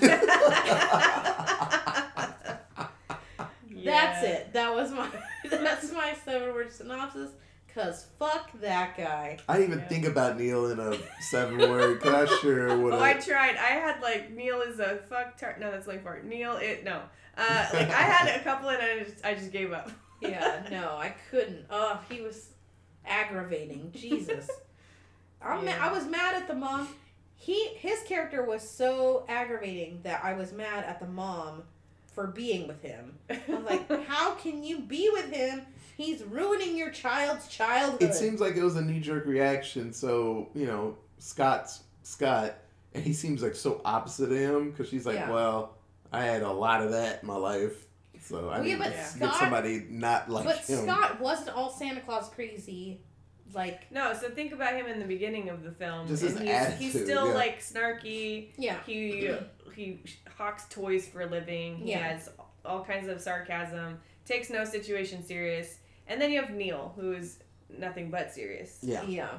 That's 3.83 4.23
Yeah. 4.23 4.23
it. 4.23 4.53
That 4.53 4.73
was 4.73 4.91
my 4.91 5.07
that's 5.49 5.91
my 5.93 6.13
seven 6.25 6.53
word 6.53 6.71
synopsis. 6.71 7.31
Cause 7.77 8.07
fuck 8.17 8.49
that 8.61 8.97
guy. 8.97 9.37
I 9.47 9.53
didn't 9.57 9.67
even 9.67 9.79
Yeah. 9.81 9.87
think 9.87 10.05
about 10.05 10.39
Neil 10.39 10.71
in 10.71 10.79
a 10.79 10.97
seven 11.21 11.59
word. 11.59 12.01
Cause 12.01 12.11
I 12.31 12.35
sure 12.41 12.75
would 12.75 12.93
Oh, 12.95 12.99
I 12.99 13.13
tried. 13.13 13.55
I 13.55 13.67
had 13.77 14.01
like 14.01 14.31
Neil 14.31 14.61
is 14.61 14.79
a 14.79 14.97
fuck 15.07 15.37
tar- 15.37 15.57
No, 15.59 15.69
that's 15.69 15.85
like 15.85 16.01
for 16.01 16.19
Neil. 16.23 16.57
It 16.57 16.83
no. 16.83 17.03
Uh, 17.37 17.67
like 17.73 17.89
I 17.91 18.01
had 18.01 18.35
a 18.35 18.43
couple 18.43 18.69
and 18.69 18.81
I 18.81 19.03
just 19.03 19.23
I 19.23 19.35
just 19.35 19.51
gave 19.51 19.71
up. 19.73 19.91
Yeah, 20.19 20.63
no, 20.71 20.97
I 20.97 21.13
couldn't. 21.29 21.67
Oh, 21.69 21.99
he 22.09 22.21
was 22.21 22.47
aggravating. 23.05 23.91
Jesus. 23.95 24.49
I'm 25.43 25.63
ma- 25.63 25.71
I 25.79 25.91
was 25.93 26.07
mad 26.07 26.33
at 26.33 26.47
the 26.47 26.55
mom. 26.55 26.87
He 27.35 27.67
his 27.75 28.01
character 28.07 28.43
was 28.43 28.67
so 28.67 29.23
aggravating 29.29 29.99
that 30.01 30.23
I 30.25 30.33
was 30.33 30.51
mad 30.51 30.83
at 30.85 30.99
the 30.99 31.05
mom 31.05 31.61
for 32.07 32.25
being 32.25 32.67
with 32.67 32.81
him. 32.81 33.13
I'm 33.29 33.63
like, 33.63 33.87
how 34.07 34.33
can 34.33 34.63
you 34.63 34.79
be 34.79 35.07
with 35.13 35.31
him 35.31 35.61
He's 35.97 36.23
ruining 36.23 36.77
your 36.77 36.91
child's 36.91 37.47
childhood. 37.47 38.03
It 38.03 38.13
seems 38.13 38.39
like 38.39 38.55
it 38.55 38.63
was 38.63 38.75
a 38.75 38.81
knee 38.81 38.99
jerk 38.99 39.25
reaction. 39.25 39.91
So 39.91 40.49
you 40.53 40.67
know, 40.67 40.95
Scott's 41.17 41.81
Scott, 42.03 42.55
and 42.93 43.03
he 43.03 43.13
seems 43.13 43.41
like 43.41 43.55
so 43.55 43.81
opposite 43.83 44.31
of 44.31 44.37
him 44.37 44.69
because 44.71 44.87
she's 44.89 45.05
like, 45.07 45.15
Yeah. 45.15 45.31
well, 45.31 45.73
I 46.13 46.23
had 46.23 46.43
a 46.43 46.51
lot 46.51 46.81
of 46.83 46.91
that 46.91 47.21
in 47.23 47.27
my 47.27 47.35
life, 47.35 47.85
so 48.21 48.49
I 48.49 48.59
Well, 48.59 48.65
yeah, 48.67 48.73
need 48.75 48.79
but 48.79 48.85
to 48.85 48.91
get 48.91 49.05
Scott- 49.07 49.35
somebody 49.39 49.85
not 49.89 50.29
like 50.29 50.45
but 50.45 50.57
him. 50.59 50.83
Scott 50.83 51.19
wasn't 51.19 51.49
all 51.57 51.69
Santa 51.71 52.01
Claus 52.01 52.29
crazy. 52.29 53.01
Like, 53.53 53.89
No, 53.91 54.13
so 54.13 54.29
think 54.29 54.51
about 54.51 54.73
him 54.75 54.87
in 54.87 54.99
the 54.99 55.05
beginning 55.05 55.49
of 55.49 55.63
the 55.63 55.71
film. 55.71 56.05
Just 56.07 56.21
and 56.21 56.31
his 56.33 56.41
he's, 56.41 56.49
attitude, 56.51 56.79
he's 56.79 57.03
still 57.03 57.27
yeah. 57.29 57.33
like 57.33 57.59
snarky. 57.61 58.49
yeah. 58.57 58.77
He 58.85 59.31
he 59.75 59.99
hawks 60.37 60.65
toys 60.69 61.07
for 61.07 61.21
a 61.21 61.25
living. 61.25 61.77
He 61.77 61.91
Yeah. 61.91 61.99
has 62.09 62.29
all 62.65 62.83
kinds 62.83 63.07
of 63.07 63.19
sarcasm. 63.21 63.99
Takes 64.25 64.49
no 64.49 64.63
situation 64.65 65.23
serious. 65.25 65.79
And 66.07 66.21
then 66.21 66.31
you 66.31 66.41
have 66.41 66.51
Neil, 66.51 66.93
who 66.95 67.11
is 67.13 67.39
nothing 67.69 68.09
but 68.09 68.33
serious. 68.33 68.77
Yeah. 68.81 69.03
Yeah. 69.03 69.29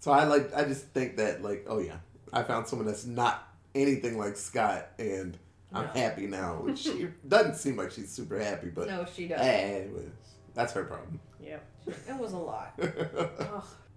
So 0.00 0.12
I 0.12 0.24
like 0.24 0.54
I 0.54 0.64
just 0.64 0.86
think 0.88 1.16
that 1.16 1.42
like 1.42 1.66
oh 1.68 1.78
yeah 1.80 1.96
I 2.32 2.42
found 2.42 2.66
someone 2.68 2.86
that's 2.86 3.06
not 3.06 3.48
anything 3.74 4.18
like 4.18 4.36
Scott 4.36 4.88
and 4.98 5.36
I'm 5.72 5.86
No. 5.86 5.90
happy 5.92 6.26
now. 6.26 6.56
Which 6.62 6.78
she 6.84 7.08
doesn't 7.26 7.56
seem 7.56 7.76
like 7.76 7.90
she's 7.90 8.10
super 8.10 8.38
happy, 8.38 8.68
but 8.68 8.88
No, 8.88 9.04
she 9.12 9.26
does. 9.28 9.40
eh, 9.40 9.78
it 9.84 10.12
that's 10.54 10.72
her 10.72 10.84
problem. 10.84 11.20
Yeah, 11.40 11.58
It 11.86 12.16
was 12.18 12.32
a 12.32 12.38
lot. 12.38 12.78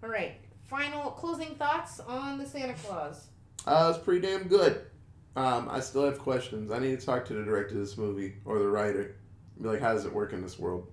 All 0.03 0.09
right. 0.09 0.33
Final 0.65 1.11
closing 1.11 1.55
thoughts 1.55 1.99
on 1.99 2.37
the 2.37 2.45
Santa 2.45 2.73
Clause. 2.75 3.27
Uh, 3.67 3.91
it's 3.93 4.03
pretty 4.03 4.21
damn 4.25 4.47
good. 4.47 4.81
Um, 5.35 5.67
I 5.69 5.79
still 5.79 6.05
have 6.05 6.17
questions. 6.19 6.71
I 6.71 6.79
need 6.79 6.99
to 6.99 7.05
talk 7.05 7.25
to 7.25 7.33
the 7.33 7.43
director 7.43 7.75
of 7.75 7.81
this 7.81 7.97
movie 7.97 8.35
or 8.45 8.59
the 8.59 8.67
writer. 8.67 9.15
Be 9.61 9.67
like, 9.67 9.81
how 9.81 9.93
does 9.93 10.05
it 10.05 10.13
work 10.13 10.33
in 10.33 10.41
this 10.41 10.57
world? 10.59 10.87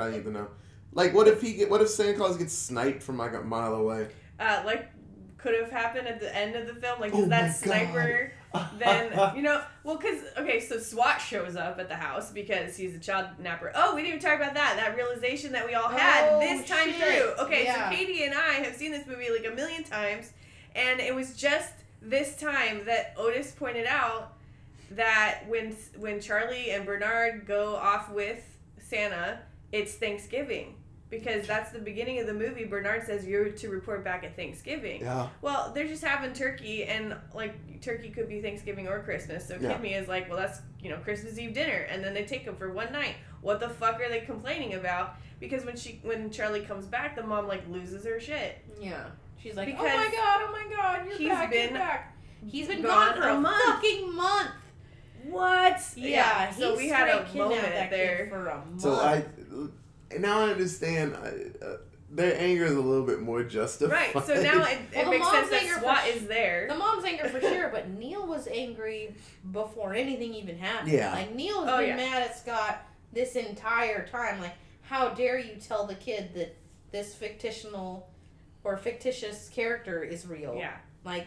I 0.00 0.10
need 0.10 0.24
to 0.24 0.30
know. 0.30 0.48
Like, 0.92 1.14
what 1.14 1.28
if 1.28 1.40
he 1.42 1.54
get? 1.54 1.70
What 1.70 1.80
if 1.82 1.88
Santa 1.88 2.14
Claus 2.16 2.36
gets 2.36 2.52
sniped 2.54 3.02
from 3.02 3.18
like 3.18 3.34
a 3.34 3.40
mile 3.42 3.74
away? 3.74 4.08
Uh, 4.40 4.62
like 4.64 4.88
could 5.36 5.54
have 5.54 5.70
happened 5.70 6.08
at 6.08 6.18
the 6.20 6.34
end 6.34 6.56
of 6.56 6.66
the 6.66 6.74
film. 6.80 6.98
Like 7.00 7.12
Oh 7.14 7.18
does 7.20 7.28
my 7.28 7.42
that 7.42 7.54
sniper 7.56 8.32
then 8.78 9.12
you 9.36 9.42
know 9.42 9.60
well 9.84 9.98
because 9.98 10.22
okay 10.38 10.58
so 10.58 10.78
swat 10.78 11.20
shows 11.20 11.54
up 11.54 11.78
at 11.78 11.86
the 11.86 11.94
house 11.94 12.30
because 12.30 12.74
he's 12.78 12.94
a 12.94 12.98
child 12.98 13.26
napper 13.38 13.70
oh 13.74 13.94
we 13.94 14.00
didn't 14.00 14.16
even 14.16 14.26
talk 14.26 14.40
about 14.40 14.54
that 14.54 14.74
that 14.76 14.96
realization 14.96 15.52
that 15.52 15.66
we 15.66 15.74
all 15.74 15.90
had 15.90 16.30
Oh, 16.32 16.40
this 16.40 16.66
time 16.66 16.88
shit. 16.90 16.96
through 16.96 17.44
okay 17.44 17.64
Yeah. 17.64 17.90
so 17.90 17.94
katie 17.94 18.24
and 18.24 18.32
i 18.34 18.54
have 18.54 18.74
seen 18.74 18.90
this 18.90 19.06
movie 19.06 19.28
like 19.30 19.46
a 19.46 19.54
million 19.54 19.84
times 19.84 20.32
and 20.74 20.98
it 20.98 21.14
was 21.14 21.36
just 21.36 21.74
this 22.00 22.36
time 22.36 22.86
that 22.86 23.12
otis 23.18 23.50
pointed 23.52 23.84
out 23.86 24.32
that 24.92 25.40
when 25.46 25.76
when 25.98 26.18
charlie 26.18 26.70
and 26.70 26.86
bernard 26.86 27.44
go 27.46 27.76
off 27.76 28.10
with 28.10 28.42
santa 28.80 29.40
it's 29.72 29.94
thanksgiving 29.94 30.74
because 31.10 31.46
that's 31.46 31.70
the 31.72 31.78
beginning 31.78 32.18
of 32.20 32.26
the 32.26 32.34
movie 32.34 32.64
bernard 32.64 33.04
says 33.04 33.26
you're 33.26 33.48
to 33.48 33.68
report 33.70 34.04
back 34.04 34.24
at 34.24 34.36
thanksgiving 34.36 35.00
yeah. 35.00 35.28
well, 35.40 35.72
they're 35.74 35.86
just 35.86 36.04
having 36.04 36.32
turkey, 36.32 36.84
and 36.84 37.14
like 37.34 37.80
turkey 37.80 38.10
could 38.10 38.28
be 38.28 38.40
Thanksgiving 38.40 38.88
or 38.88 39.00
Christmas. 39.02 39.46
So 39.46 39.56
Yeah. 39.60 39.72
Kid 39.72 39.82
Me 39.82 39.94
is 39.94 40.08
like, 40.08 40.28
well, 40.28 40.38
that's 40.38 40.60
you 40.80 40.90
know 40.90 40.96
Christmas 40.98 41.38
Eve 41.38 41.54
dinner, 41.54 41.86
and 41.90 42.02
then 42.02 42.14
they 42.14 42.24
take 42.24 42.44
them 42.44 42.56
for 42.56 42.72
one 42.72 42.92
night. 42.92 43.14
What 43.40 43.60
the 43.60 43.68
fuck 43.68 44.00
are 44.00 44.08
they 44.08 44.20
complaining 44.20 44.74
about? 44.74 45.16
Because 45.40 45.64
when 45.64 45.76
she 45.76 46.00
when 46.02 46.30
Charlie 46.30 46.60
comes 46.62 46.86
back, 46.86 47.14
the 47.16 47.22
mom 47.22 47.46
like 47.46 47.62
loses 47.68 48.04
her 48.04 48.18
shit. 48.20 48.58
Yeah. 48.80 49.04
She's 49.40 49.54
like, 49.54 49.66
Because 49.66 49.82
oh 49.82 49.96
my 49.96 50.10
god, 50.10 50.40
oh 50.42 50.52
my 50.52 50.76
god, 50.76 51.06
you're 51.06 51.16
he's 51.16 51.28
back, 51.28 51.50
been 51.50 51.70
you're 51.70 51.78
back. 51.78 52.16
He's 52.46 52.66
been 52.66 52.82
gone 52.82 53.12
gone, 53.14 53.22
for 53.22 53.28
a 53.28 53.36
a, 53.36 53.40
month. 53.40 53.64
fucking 53.64 54.14
month. 54.14 54.50
What? 55.30 55.80
Yeah, 55.96 56.50
so 56.50 56.76
we 56.76 56.88
had 56.88 57.08
a 57.08 57.26
straight 57.28 57.38
moment 57.38 57.62
that 57.62 57.90
there. 57.90 58.26
for 58.30 58.46
a 58.48 58.56
month. 58.56 58.80
So 58.80 58.94
I 58.94 59.24
now 60.18 60.40
I 60.40 60.50
understand. 60.50 61.14
I, 61.16 61.64
uh, 61.64 61.76
their 62.10 62.34
anger 62.40 62.64
is 62.64 62.72
a 62.72 62.80
little 62.80 63.04
bit 63.04 63.20
more 63.20 63.42
justified. 63.44 64.14
Right. 64.14 64.26
So 64.26 64.40
now 64.42 64.64
it, 64.64 64.78
it 64.92 64.96
Well, 64.96 65.04
the 65.04 65.10
makes 65.10 65.24
mom's 65.26 65.36
sense 65.36 65.50
that 65.50 65.60
anger 65.62 65.74
for 65.74 65.80
SWAT 65.80 66.04
sh- 66.04 66.16
is 66.16 66.26
there. 66.26 66.66
The 66.68 66.74
mom's 66.74 67.04
anger 67.04 67.28
for 67.28 67.40
sure, 67.40 67.68
but 67.68 67.90
Neil 67.98 68.26
was 68.26 68.46
angry 68.48 69.14
before 69.52 69.92
anything 69.94 70.32
even 70.32 70.56
happened. 70.56 70.90
Yeah. 70.90 71.12
Like 71.12 71.34
Neil's 71.34 71.68
Oh, 71.68 71.78
been 71.78 71.88
yeah. 71.90 71.96
mad 71.96 72.22
at 72.22 72.38
Scott 72.38 72.82
this 73.12 73.36
entire 73.36 74.06
time. 74.06 74.40
Like, 74.40 74.54
how 74.82 75.10
dare 75.10 75.38
you 75.38 75.56
tell 75.56 75.86
the 75.86 75.96
kid 75.96 76.30
that 76.34 76.56
this 76.92 77.14
fictional 77.14 78.08
or 78.64 78.78
fictitious 78.78 79.50
character 79.50 80.02
is 80.02 80.26
real? 80.26 80.54
Yeah. 80.56 80.76
Like, 81.04 81.26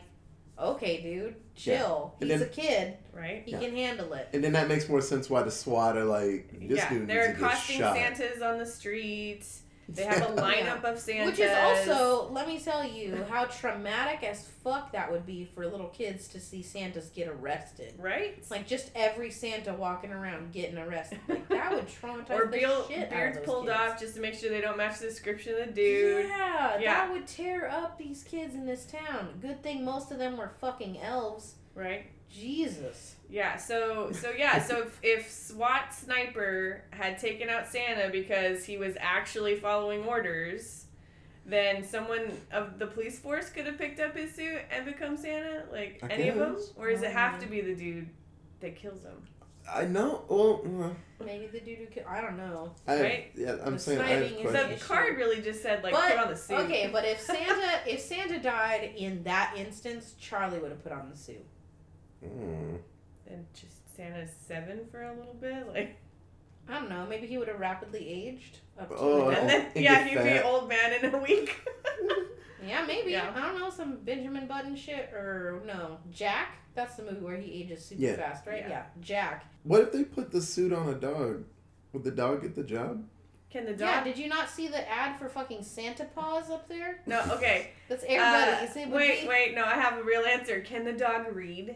okay, 0.60 1.02
dude, 1.02 1.36
chill. 1.56 2.16
And 2.22 2.30
He's 2.30 2.39
then- 2.39 2.47
a 2.49 2.52
kid. 2.52 2.97
Right. 3.14 3.43
He 3.45 3.52
Yeah. 3.52 3.60
can 3.60 3.76
handle 3.76 4.14
it. 4.14 4.30
And 4.34 4.43
then 4.43 4.54
that 4.54 4.68
makes 4.68 4.88
more 4.88 5.02
sense 5.02 5.30
why 5.30 5.43
the 5.43 5.52
SWAT 5.52 5.97
are 5.97 6.06
like, 6.06 6.49
this 6.68 6.78
yeah. 6.78 6.89
dude 6.89 7.08
They're 7.08 7.28
needs 7.28 7.38
to 7.39 7.41
get 7.43 7.52
accosting 7.52 7.78
shot. 7.80 7.95
Santas 7.95 8.41
on 8.41 8.58
the 8.58 8.66
streets. 8.66 9.62
They 9.96 10.04
have 10.06 10.22
a 10.22 10.26
lineup 10.42 10.84
of 10.84 11.00
Santas. 11.00 11.32
Which 11.32 11.39
is 11.39 11.52
also, 11.58 12.30
let 12.32 12.48
me 12.48 12.60
tell 12.60 12.84
you, 12.84 13.24
how 13.30 13.46
traumatic 13.46 14.24
as 14.24 14.48
fuck 14.64 14.92
that 14.94 15.12
would 15.12 15.26
be 15.26 15.46
for 15.46 15.66
little 15.68 15.88
kids 15.89 16.28
to 16.30 16.39
see 16.39 16.62
Santas 16.62 17.10
get 17.10 17.28
arrested. 17.28 17.94
right. 17.98 18.36
It's 18.38 18.52
like 18.52 18.68
just 18.68 18.92
every 18.96 19.32
Santa 19.32 19.74
walking 19.74 20.12
around 20.12 20.52
getting 20.52 20.78
arrested. 20.78 21.20
Like 21.28 21.48
that 21.50 21.72
would 21.74 21.88
traumatize 22.02 22.30
or 22.30 22.48
the 22.48 22.60
shit 22.88 23.10
beards 23.10 23.14
out 23.14 23.28
of 23.28 23.36
those 23.36 23.46
pulled 23.46 23.66
kids. 23.68 23.78
off 23.78 24.00
just 24.00 24.16
to 24.16 24.22
make 24.22 24.34
sure 24.36 24.50
they 24.50 24.62
don't 24.62 24.78
match 24.78 25.00
the 25.00 25.08
description 25.08 25.54
of 25.60 25.68
the 25.68 25.72
dude. 25.74 26.28
Yeah, 26.28 26.80
Yeah. 26.80 26.94
that 27.06 27.12
would 27.12 27.28
tear 27.28 27.70
up 27.70 27.98
these 27.98 28.24
kids 28.24 28.54
in 28.56 28.66
this 28.66 28.86
town. 28.86 29.39
Good 29.42 29.64
thing 29.64 29.84
most 29.86 30.12
of 30.12 30.18
them 30.20 30.38
were 30.38 30.52
fucking 30.60 31.00
elves. 31.02 31.56
Right. 31.74 32.08
Jesus. 32.30 33.16
Yeah. 33.32 33.56
So 33.58 34.12
so 34.12 34.32
yeah. 34.38 34.62
So 34.62 34.82
if, 34.84 35.00
if 35.02 35.32
SWAT 35.32 35.94
sniper 35.94 36.84
had 36.92 37.18
taken 37.18 37.50
out 37.50 37.68
Santa 37.68 38.10
because 38.12 38.66
he 38.66 38.78
was 38.78 38.96
actually 39.00 39.56
following 39.56 40.04
orders, 40.04 40.86
then 41.46 41.84
someone 41.84 42.38
of 42.52 42.78
the 42.78 42.88
police 42.88 43.18
force 43.20 43.50
could 43.50 43.66
have 43.66 43.78
picked 43.78 44.00
up 44.02 44.16
his 44.18 44.36
suit 44.36 44.60
and 44.70 44.86
become 44.86 45.16
Santa. 45.18 45.64
Like 45.72 46.00
I 46.04 46.08
any 46.08 46.28
of 46.28 46.36
them, 46.38 46.58
or 46.76 46.90
does 46.92 47.02
it 47.04 47.12
have 47.12 47.40
to 47.40 47.48
be 47.48 47.62
the 47.62 47.74
dude 47.74 48.10
that 48.60 48.76
kills 48.76 49.04
him? 49.04 49.16
I 49.72 49.86
know. 49.86 50.24
Well, 50.28 50.62
uh, 50.84 51.24
Maybe 51.24 51.46
the 51.46 51.60
dude 51.60 51.78
who 51.78 51.86
killed. 51.86 52.08
I 52.10 52.20
don't 52.20 52.36
know. 52.36 52.72
I, 52.88 53.00
Right? 53.02 53.32
yeah, 53.36 53.58
I'm 53.64 53.74
The 53.74 53.80
saying 53.80 54.02
I 54.02 54.08
have 54.08 54.28
sniping 54.28 54.46
is 54.46 54.52
The 54.52 54.58
an 54.60 54.66
questions. 54.66 54.82
issue. 54.82 54.88
card 54.94 55.18
really 55.18 55.42
just 55.42 55.62
said 55.62 55.84
like 55.84 55.94
But- 55.94 56.10
put 56.10 56.20
on 56.20 56.30
the 56.30 56.36
suit. 56.36 56.60
Okay, 56.62 56.90
but 56.92 57.06
if 57.06 57.22
Santa 57.32 57.80
if 57.88 58.02
Santa 58.02 58.40
died 58.40 58.92
in 58.98 59.24
that 59.24 59.54
instance, 59.56 60.16
Charlie 60.20 60.58
would 60.60 60.72
have 60.72 60.84
put 60.84 60.92
on 60.92 61.10
the 61.12 61.16
suit. 61.16 61.46
Mm. 62.26 62.80
And 63.32 63.46
just 63.54 63.96
Santa's 63.96 64.30
seven 64.48 64.82
for 64.92 65.02
a 65.04 65.14
little 65.16 65.36
bit, 65.40 65.68
like. 65.68 65.98
I 66.70 66.76
don't 66.76 66.90
know. 66.90 67.06
Maybe 67.10 67.26
he 67.28 67.38
would 67.40 67.48
have 67.48 67.60
rapidly 67.60 68.08
aged 68.08 68.60
up 68.80 68.90
to. 68.90 68.96
Oh, 68.98 69.30
And 69.30 69.50
then 69.50 69.66
and 69.76 69.84
yeah, 69.84 70.04
he'd 70.08 70.24
be 70.24 70.40
old 70.42 70.70
man 70.70 70.94
in 71.04 71.14
a 71.14 71.18
week. 71.18 71.60
yeah, 72.66 72.86
maybe. 72.86 73.12
Yeah. 73.12 73.32
I 73.36 73.42
don't 73.42 73.60
know. 73.60 73.70
Some 73.70 73.98
Benjamin 74.04 74.48
Button 74.48 74.76
shit 74.76 75.12
or 75.12 75.62
no 75.66 75.98
Jack. 76.12 76.50
That's 76.76 76.96
the 76.96 77.04
movie 77.04 77.20
where 77.26 77.36
he 77.38 77.52
ages 77.64 77.84
super 77.84 78.02
Yeah. 78.04 78.16
fast, 78.16 78.46
right? 78.46 78.60
Yeah. 78.62 78.70
Yeah, 78.70 78.84
Jack. 79.02 79.46
What 79.64 79.82
if 79.82 79.92
they 79.92 80.04
put 80.04 80.32
the 80.32 80.42
suit 80.42 80.72
on 80.72 80.88
a 80.90 80.94
dog? 80.96 81.44
Would 81.94 82.04
the 82.04 82.12
dog 82.12 82.44
get 82.44 82.56
the 82.56 82.64
job? 82.64 83.04
Can 83.50 83.66
the 83.66 83.72
dog? 83.74 83.80
Yeah. 83.90 84.04
Did 84.06 84.18
you 84.18 84.30
not 84.30 84.50
see 84.50 84.68
the 84.70 84.90
ad 84.90 85.20
for 85.20 85.28
fucking 85.28 85.64
Santa 85.64 86.06
Paws 86.06 86.50
up 86.52 86.70
there? 86.70 87.02
no. 87.08 87.22
Okay. 87.32 87.72
That's 87.90 88.04
Uh, 88.04 88.08
everybody. 88.08 88.82
it 88.82 88.90
wait, 88.90 89.22
be- 89.24 89.28
wait. 89.28 89.56
No, 89.56 89.66
I 89.66 89.74
have 89.74 89.98
a 90.00 90.04
real 90.04 90.22
answer. 90.24 90.62
Can 90.62 90.86
the 90.86 90.94
dog 90.94 91.36
read? 91.36 91.76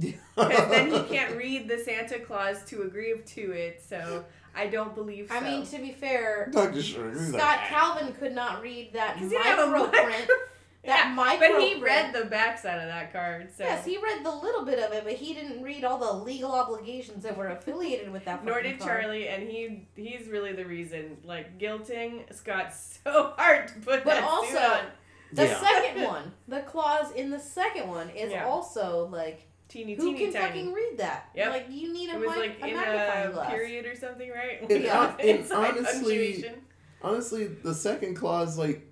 Because 0.00 0.70
then 0.70 0.90
he 0.90 1.02
can't 1.16 1.36
read 1.36 1.68
the 1.68 1.78
Santa 1.78 2.18
Clause 2.20 2.64
to 2.66 2.82
agree 2.82 3.14
to 3.24 3.52
it. 3.52 3.82
So 3.86 4.24
I 4.54 4.66
don't 4.66 4.94
believe 4.94 5.28
so. 5.28 5.34
I 5.36 5.40
mean, 5.40 5.66
to 5.66 5.78
be 5.78 5.92
fair, 5.92 6.48
Dog 6.52 6.74
just 6.74 6.88
sure 6.88 7.08
agrees 7.10 7.28
Scott 7.28 7.40
like, 7.40 7.60
Calvin 7.68 8.12
could 8.14 8.34
not 8.34 8.62
read 8.62 8.92
that 8.94 9.16
he 9.18 9.28
didn't 9.28 9.42
have 9.44 9.58
a 9.58 9.66
micro 9.66 9.86
micro- 9.86 10.04
print. 10.04 10.30
yeah, 10.84 10.96
That 10.96 11.14
micro 11.14 11.48
but 11.48 11.60
he 11.60 11.70
print. 11.78 11.82
read 11.84 12.14
the 12.14 12.24
backside 12.28 12.78
of 12.80 12.86
that 12.88 13.12
card. 13.12 13.50
So 13.56 13.64
Yes, 13.64 13.84
he 13.84 13.98
read 13.98 14.24
the 14.24 14.30
little 14.34 14.64
bit 14.64 14.78
of 14.78 14.92
it, 14.92 15.04
but 15.04 15.12
he 15.12 15.34
didn't 15.34 15.62
read 15.62 15.84
all 15.84 15.98
the 15.98 16.24
legal 16.24 16.52
obligations 16.52 17.22
that 17.24 17.36
were 17.36 17.48
affiliated 17.48 18.10
with 18.10 18.24
that. 18.24 18.44
Nor 18.44 18.62
did 18.62 18.78
card. 18.78 19.02
Charlie, 19.02 19.28
and 19.28 19.46
he 19.48 19.86
he's 19.94 20.26
really 20.28 20.52
the 20.52 20.64
reason. 20.64 21.18
Like 21.24 21.58
guilting 21.58 22.32
Scott 22.34 22.72
so 23.04 23.34
hard 23.36 23.68
to 23.68 23.74
put 23.74 24.04
But 24.04 24.14
that 24.14 24.24
also- 24.24 24.46
suit 24.52 24.58
on. 24.58 24.84
The 25.32 25.44
Yeah. 25.46 25.60
second 25.60 26.02
one, 26.02 26.32
the 26.48 26.58
clause 26.62 27.12
in 27.12 27.30
the 27.30 27.38
second 27.38 27.86
one, 27.88 28.10
is 28.10 28.32
Yeah. 28.32 28.46
also 28.46 29.06
like, 29.12 29.46
Teeny 29.70 29.94
who 29.94 30.02
teeny 30.12 30.18
can 30.18 30.32
tiny. 30.32 30.46
fucking 30.48 30.72
read 30.72 30.98
that? 30.98 31.30
Yep. 31.34 31.50
Like, 31.50 31.66
you 31.70 31.92
need 31.92 32.10
a, 32.10 32.14
It 32.14 32.18
was 32.18 32.28
mic- 32.30 32.38
like 32.38 32.62
a 32.62 32.66
in 32.66 32.74
magnifying 32.76 33.28
a 33.28 33.32
glass. 33.32 33.50
period 33.50 33.86
or 33.86 33.94
something, 33.94 34.28
right? 34.30 34.62
And 34.70 34.70
Yeah. 34.84 35.06
hon- 35.12 35.20
and 35.20 35.52
honestly- 35.52 35.84
punctuation. 35.84 36.54
Honestly, 37.02 37.46
the 37.46 37.72
second 37.74 38.14
clause, 38.16 38.58
like, 38.58 38.82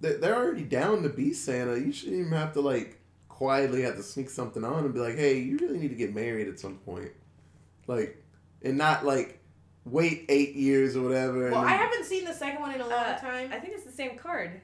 they- 0.00 0.14
they're 0.16 0.34
already 0.34 0.64
down 0.64 1.02
to 1.02 1.08
be 1.10 1.32
Santa. 1.34 1.78
You 1.78 1.92
shouldn't 1.92 2.18
even 2.20 2.32
have 2.32 2.54
to, 2.54 2.60
like, 2.62 2.98
quietly 3.28 3.82
have 3.82 3.96
to 3.96 4.02
sneak 4.02 4.30
something 4.30 4.64
on 4.64 4.84
and 4.86 4.94
be 4.94 4.98
like, 5.00 5.14
hey, 5.16 5.38
you 5.38 5.58
really 5.58 5.78
need 5.78 5.88
to 5.90 5.94
get 5.94 6.14
married 6.14 6.48
at 6.48 6.58
some 6.58 6.78
point. 6.78 7.12
Like, 7.86 8.20
and 8.62 8.76
not, 8.78 9.04
like, 9.04 9.38
wait 9.84 10.24
eight 10.30 10.54
years 10.54 10.96
or 10.96 11.02
whatever. 11.02 11.44
and 11.46 11.52
Well, 11.54 11.64
I 11.64 11.72
haven't 11.72 12.04
seen 12.04 12.24
the 12.24 12.32
second 12.34 12.60
one 12.60 12.74
in 12.74 12.80
a 12.80 12.88
long 12.88 12.92
Uh, 12.92 13.18
time. 13.18 13.50
I 13.52 13.58
think 13.60 13.74
it's 13.74 13.84
the 13.84 13.92
same 13.92 14.16
card. 14.16 14.60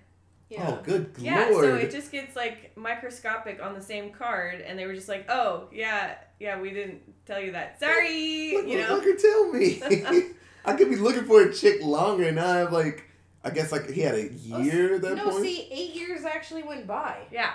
Yeah. 0.50 0.66
Oh, 0.68 0.80
good 0.82 1.10
Yeah, 1.18 1.48
lord. 1.50 1.64
so 1.64 1.74
it 1.76 1.90
just 1.90 2.12
gets 2.12 2.36
like 2.36 2.76
microscopic 2.76 3.62
on 3.62 3.74
the 3.74 3.82
same 3.82 4.10
card, 4.10 4.60
and 4.60 4.78
they 4.78 4.86
were 4.86 4.94
just 4.94 5.08
like, 5.08 5.24
"Oh, 5.28 5.68
yeah, 5.72 6.16
yeah, 6.38 6.60
we 6.60 6.70
didn't 6.70 7.00
tell 7.26 7.40
you 7.40 7.52
that. 7.52 7.80
Sorry, 7.80 8.52
Look, 8.54 8.66
you 8.68 8.78
look, 8.78 8.88
know." 8.88 8.94
look 8.96 9.04
her 9.04 9.14
tell 9.16 9.52
me. 9.52 9.80
I 10.66 10.74
could 10.74 10.88
be 10.90 10.96
looking 10.96 11.24
for 11.24 11.42
a 11.42 11.52
chick 11.52 11.82
longer, 11.82 12.24
and 12.28 12.38
I 12.38 12.58
have 12.58 12.72
like, 12.72 13.04
I 13.42 13.50
guess 13.50 13.72
like 13.72 13.90
he 13.90 14.00
had 14.02 14.14
a 14.14 14.32
year 14.32 14.96
at 14.96 15.02
that 15.02 15.16
no, 15.16 15.30
point. 15.30 15.44
see, 15.44 15.68
eight 15.70 15.94
years 15.94 16.24
actually 16.24 16.62
went 16.62 16.86
by. 16.86 17.18
Yeah. 17.32 17.50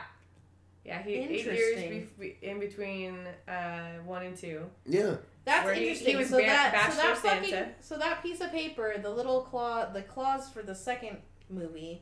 Yeah, 0.85 1.03
he 1.03 1.13
eight 1.15 1.45
years 1.45 1.77
Interesting. 1.77 2.35
in 2.41 2.59
between 2.59 3.19
uh, 3.47 3.99
one 4.05 4.23
and 4.25 4.35
two. 4.35 4.65
yeah, 4.87 5.17
That's 5.45 5.65
Where 5.65 5.73
interesting. 5.75 6.07
he 6.07 6.15
was 6.15 6.29
so, 6.29 6.37
ba- 6.37 6.45
that, 6.45 6.91
so 6.91 6.97
that 7.01 7.17
fucking 7.17 7.49
Santa. 7.49 7.69
so 7.81 7.97
that 7.97 8.23
piece 8.23 8.41
of 8.41 8.51
paper, 8.51 8.95
the 8.99 9.09
little 9.09 9.41
claw, 9.41 9.85
the 9.91 10.01
clause 10.01 10.49
for 10.49 10.63
the 10.63 10.73
second 10.73 11.17
movie, 11.49 12.01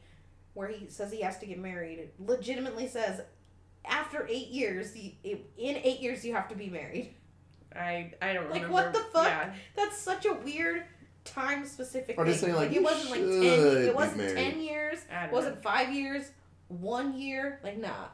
where 0.57 0.67
he 0.67 0.87
says 0.89 1.11
he 1.11 1.21
has 1.21 1.37
to 1.39 1.45
get 1.45 1.59
married, 1.59 1.99
it 1.99 2.13
legitimately 2.19 2.87
says 2.87 3.21
after 3.85 4.25
eight 4.27 4.47
years, 4.47 4.95
you, 4.97 5.11
in 5.23 5.75
eight 5.77 5.99
years 5.99 6.25
you 6.25 6.33
have 6.33 6.49
to 6.49 6.55
be 6.55 6.67
married. 6.69 7.13
I 7.75 8.11
I 8.21 8.33
don't 8.33 8.45
Like, 8.49 8.63
remember. 8.63 8.73
what 8.73 8.93
the 8.93 8.99
fuck? 9.13 9.27
Yeah. 9.27 9.53
That's 9.75 9.97
such 9.99 10.25
a 10.25 10.33
weird 10.33 10.83
time 11.25 11.65
specific 11.65 12.17
Or 12.17 12.23
thing. 12.23 12.31
they're 12.31 12.39
saying, 12.41 12.55
like, 12.55 12.71
it 12.73 12.81
wasn't 12.81 13.11
like 13.11 13.19
ten. 13.19 13.29
be 13.31 13.87
It 13.87 13.95
wasn't 13.95 14.17
married. 14.17 14.35
ten 14.35 14.61
years. 14.61 14.99
It 15.25 15.31
wasn't 15.31 15.55
know. 15.55 15.61
five 15.61 15.93
years. 15.93 16.31
One 16.69 17.17
year. 17.17 17.59
Like 17.63 17.77
nah. 17.77 18.07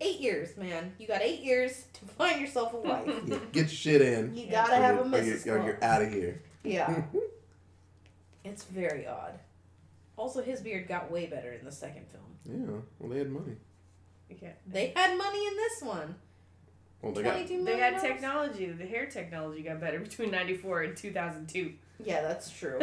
Eight 0.00 0.18
years, 0.20 0.56
man. 0.56 0.94
You 0.98 1.06
got 1.06 1.20
eight 1.20 1.40
years 1.40 1.84
to 1.92 2.04
find 2.06 2.40
yourself 2.40 2.72
a 2.72 2.78
wife. 2.90 3.06
yeah. 3.26 3.36
Get 3.52 3.62
your 3.66 3.68
shit 3.68 4.00
in. 4.00 4.34
You 4.34 4.50
gotta 4.50 4.72
or 4.72 4.76
have 4.76 4.94
a 5.12 5.22
you're, 5.24 5.36
or 5.36 5.38
you're, 5.44 5.60
or 5.60 5.64
you're 5.66 5.84
out 5.84 6.00
of 6.02 6.10
here. 6.10 6.40
Yeah. 6.64 7.02
It's 8.44 8.64
very 8.64 9.06
odd. 9.06 9.38
Also, 10.20 10.42
his 10.42 10.60
beard 10.60 10.86
got 10.86 11.10
way 11.10 11.26
better 11.26 11.50
in 11.52 11.64
the 11.64 11.72
second 11.72 12.04
film. 12.08 12.24
yeah. 12.44 12.76
Well, 12.98 13.08
they 13.10 13.18
had 13.18 13.30
money. 13.30 13.56
Okay. 14.30 14.52
They 14.66 14.92
had 14.94 15.16
money 15.16 15.46
in 15.46 15.56
this 15.56 15.82
one. 15.82 16.14
Well, 17.00 17.12
they 17.12 17.22
got. 17.22 17.48
They 17.48 17.56
million. 17.56 17.78
had 17.78 18.00
technology. 18.02 18.66
The 18.66 18.84
hair 18.84 19.06
technology 19.06 19.62
got 19.62 19.80
better 19.80 19.98
between 19.98 20.30
'94 20.30 20.82
and 20.82 20.96
2002. 20.96 21.72
Yeah, 22.04 22.20
that's 22.20 22.50
true. 22.50 22.78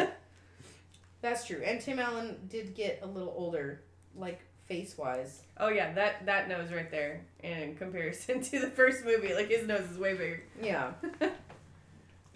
that's 1.20 1.46
true. 1.46 1.62
And 1.64 1.80
Tim 1.80 2.00
Allen 2.00 2.36
did 2.48 2.74
get 2.74 2.98
a 3.02 3.06
little 3.06 3.32
older, 3.36 3.82
like 4.16 4.40
face 4.66 4.98
wise. 4.98 5.42
Oh 5.58 5.68
yeah, 5.68 5.92
that 5.92 6.26
that 6.26 6.48
nose 6.48 6.72
right 6.72 6.90
there 6.90 7.20
in 7.44 7.76
comparison 7.76 8.40
to 8.50 8.58
the 8.58 8.70
first 8.70 9.04
movie, 9.04 9.32
like 9.32 9.48
his 9.48 9.64
nose 9.64 9.88
is 9.88 9.96
way 9.96 10.14
bigger. 10.14 10.42
Yeah. 10.60 10.92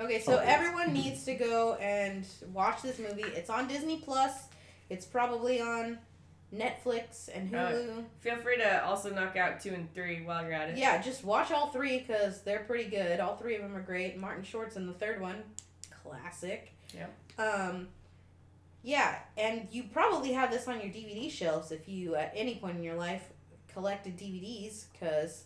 Okay, 0.00 0.20
so 0.20 0.36
Oh, 0.36 0.42
everyone 0.44 0.92
needs 0.92 1.24
to 1.26 1.34
go 1.34 1.74
and 1.74 2.26
watch 2.52 2.82
this 2.82 2.98
movie. 2.98 3.22
It's 3.22 3.50
on 3.50 3.68
Disney 3.68 3.98
Plus. 3.98 4.32
It's 4.92 5.06
probably 5.06 5.60
on 5.60 5.98
Netflix 6.54 7.28
and 7.34 7.54
Uh, 7.54 7.70
Hulu. 7.70 8.04
Feel 8.20 8.36
free 8.36 8.58
to 8.58 8.84
also 8.84 9.10
knock 9.12 9.36
out 9.36 9.60
two 9.60 9.72
and 9.72 9.92
three 9.94 10.22
while 10.22 10.42
you're 10.44 10.52
at 10.52 10.68
it. 10.70 10.76
Yeah, 10.78 11.00
just 11.00 11.24
watch 11.24 11.50
all 11.50 11.68
three 11.70 11.98
because 12.00 12.42
they're 12.42 12.64
pretty 12.64 12.90
good. 12.90 13.18
All 13.20 13.36
three 13.36 13.56
of 13.56 13.62
them 13.62 13.74
are 13.74 13.80
great. 13.82 14.18
Martin 14.18 14.44
Short's 14.44 14.76
in 14.76 14.86
the 14.86 14.92
third 14.92 15.20
one, 15.20 15.42
classic. 16.04 16.72
Yep. 16.94 17.14
Um, 17.38 17.88
yeah, 18.82 19.16
and 19.38 19.66
you 19.70 19.84
probably 19.84 20.32
have 20.32 20.50
this 20.50 20.68
on 20.68 20.74
your 20.80 20.90
DVD 20.90 21.30
shelves 21.30 21.72
if 21.72 21.88
you, 21.88 22.16
at 22.16 22.32
any 22.36 22.56
point 22.56 22.76
in 22.76 22.82
your 22.82 22.96
life, 22.96 23.22
collected 23.72 24.18
DVDs 24.18 24.84
because 24.92 25.44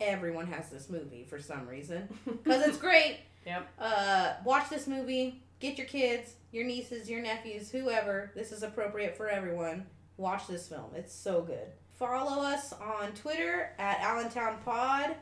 everyone 0.00 0.46
has 0.48 0.70
this 0.70 0.88
movie 0.88 1.24
for 1.28 1.38
some 1.38 1.68
reason 1.68 2.08
because 2.24 2.66
it's 2.66 2.78
great. 2.78 3.18
Yep. 3.46 3.68
Uh, 3.78 4.32
watch 4.44 4.68
this 4.70 4.86
movie. 4.88 5.40
Get 5.60 5.76
your 5.76 5.86
kids, 5.86 6.34
your 6.52 6.64
nieces, 6.64 7.10
your 7.10 7.20
nephews, 7.20 7.70
whoever. 7.70 8.30
This 8.34 8.52
is 8.52 8.62
appropriate 8.62 9.16
for 9.16 9.28
everyone. 9.28 9.86
Watch 10.16 10.46
this 10.46 10.68
film. 10.68 10.90
It's 10.94 11.14
so 11.14 11.42
good. 11.42 11.72
Follow 11.98 12.42
us 12.42 12.72
on 12.72 13.12
Twitter 13.12 13.72
at 13.78 13.98
AllentownPod. 14.00 15.16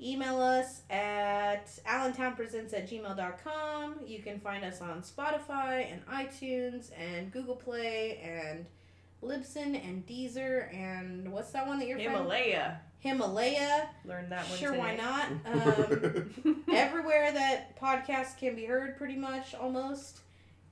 Email 0.00 0.40
us 0.40 0.82
at 0.88 1.66
allentownpresents 1.86 2.72
at 2.72 2.88
gmail.com. 2.88 3.96
You 4.06 4.20
can 4.20 4.40
find 4.40 4.64
us 4.64 4.80
on 4.80 5.02
Spotify 5.02 5.92
and 5.92 6.06
iTunes 6.06 6.90
and 6.98 7.30
Google 7.32 7.56
Play 7.56 8.18
and 8.22 8.64
Libsyn 9.22 9.74
and 9.84 10.06
Deezer 10.06 10.72
and 10.74 11.30
what's 11.30 11.50
that 11.50 11.66
one 11.66 11.78
that 11.80 11.88
you're 11.88 11.98
from? 11.98 12.12
Himalaya. 12.12 12.80
Himalaya. 13.00 13.88
Learned 14.04 14.30
that 14.32 14.48
one. 14.48 14.58
Sure, 14.58 14.74
why 14.74 14.94
not? 14.96 15.26
Um, 15.46 16.64
everywhere 16.72 17.32
that 17.32 17.78
podcasts 17.80 18.38
can 18.38 18.54
be 18.54 18.64
heard, 18.64 18.96
pretty 18.96 19.16
much 19.16 19.54
almost. 19.54 20.20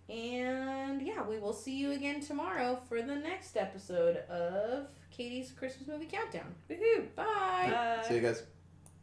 And 0.09 1.03
yeah, 1.03 1.27
we 1.27 1.39
will 1.39 1.53
see 1.53 1.77
you 1.77 1.93
again 1.93 2.21
tomorrow 2.21 2.81
for 2.89 3.03
the 3.03 3.15
next 3.17 3.57
episode 3.57 4.17
of 4.31 4.87
Katie's 5.11 5.51
Christmas 5.53 5.89
Movie 5.89 6.07
Countdown. 6.07 6.55
Woohoo! 6.71 7.15
Bye. 7.15 7.25
Bye. 7.71 8.05
See 8.07 8.15
you 8.15 8.21
guys. 8.21 8.43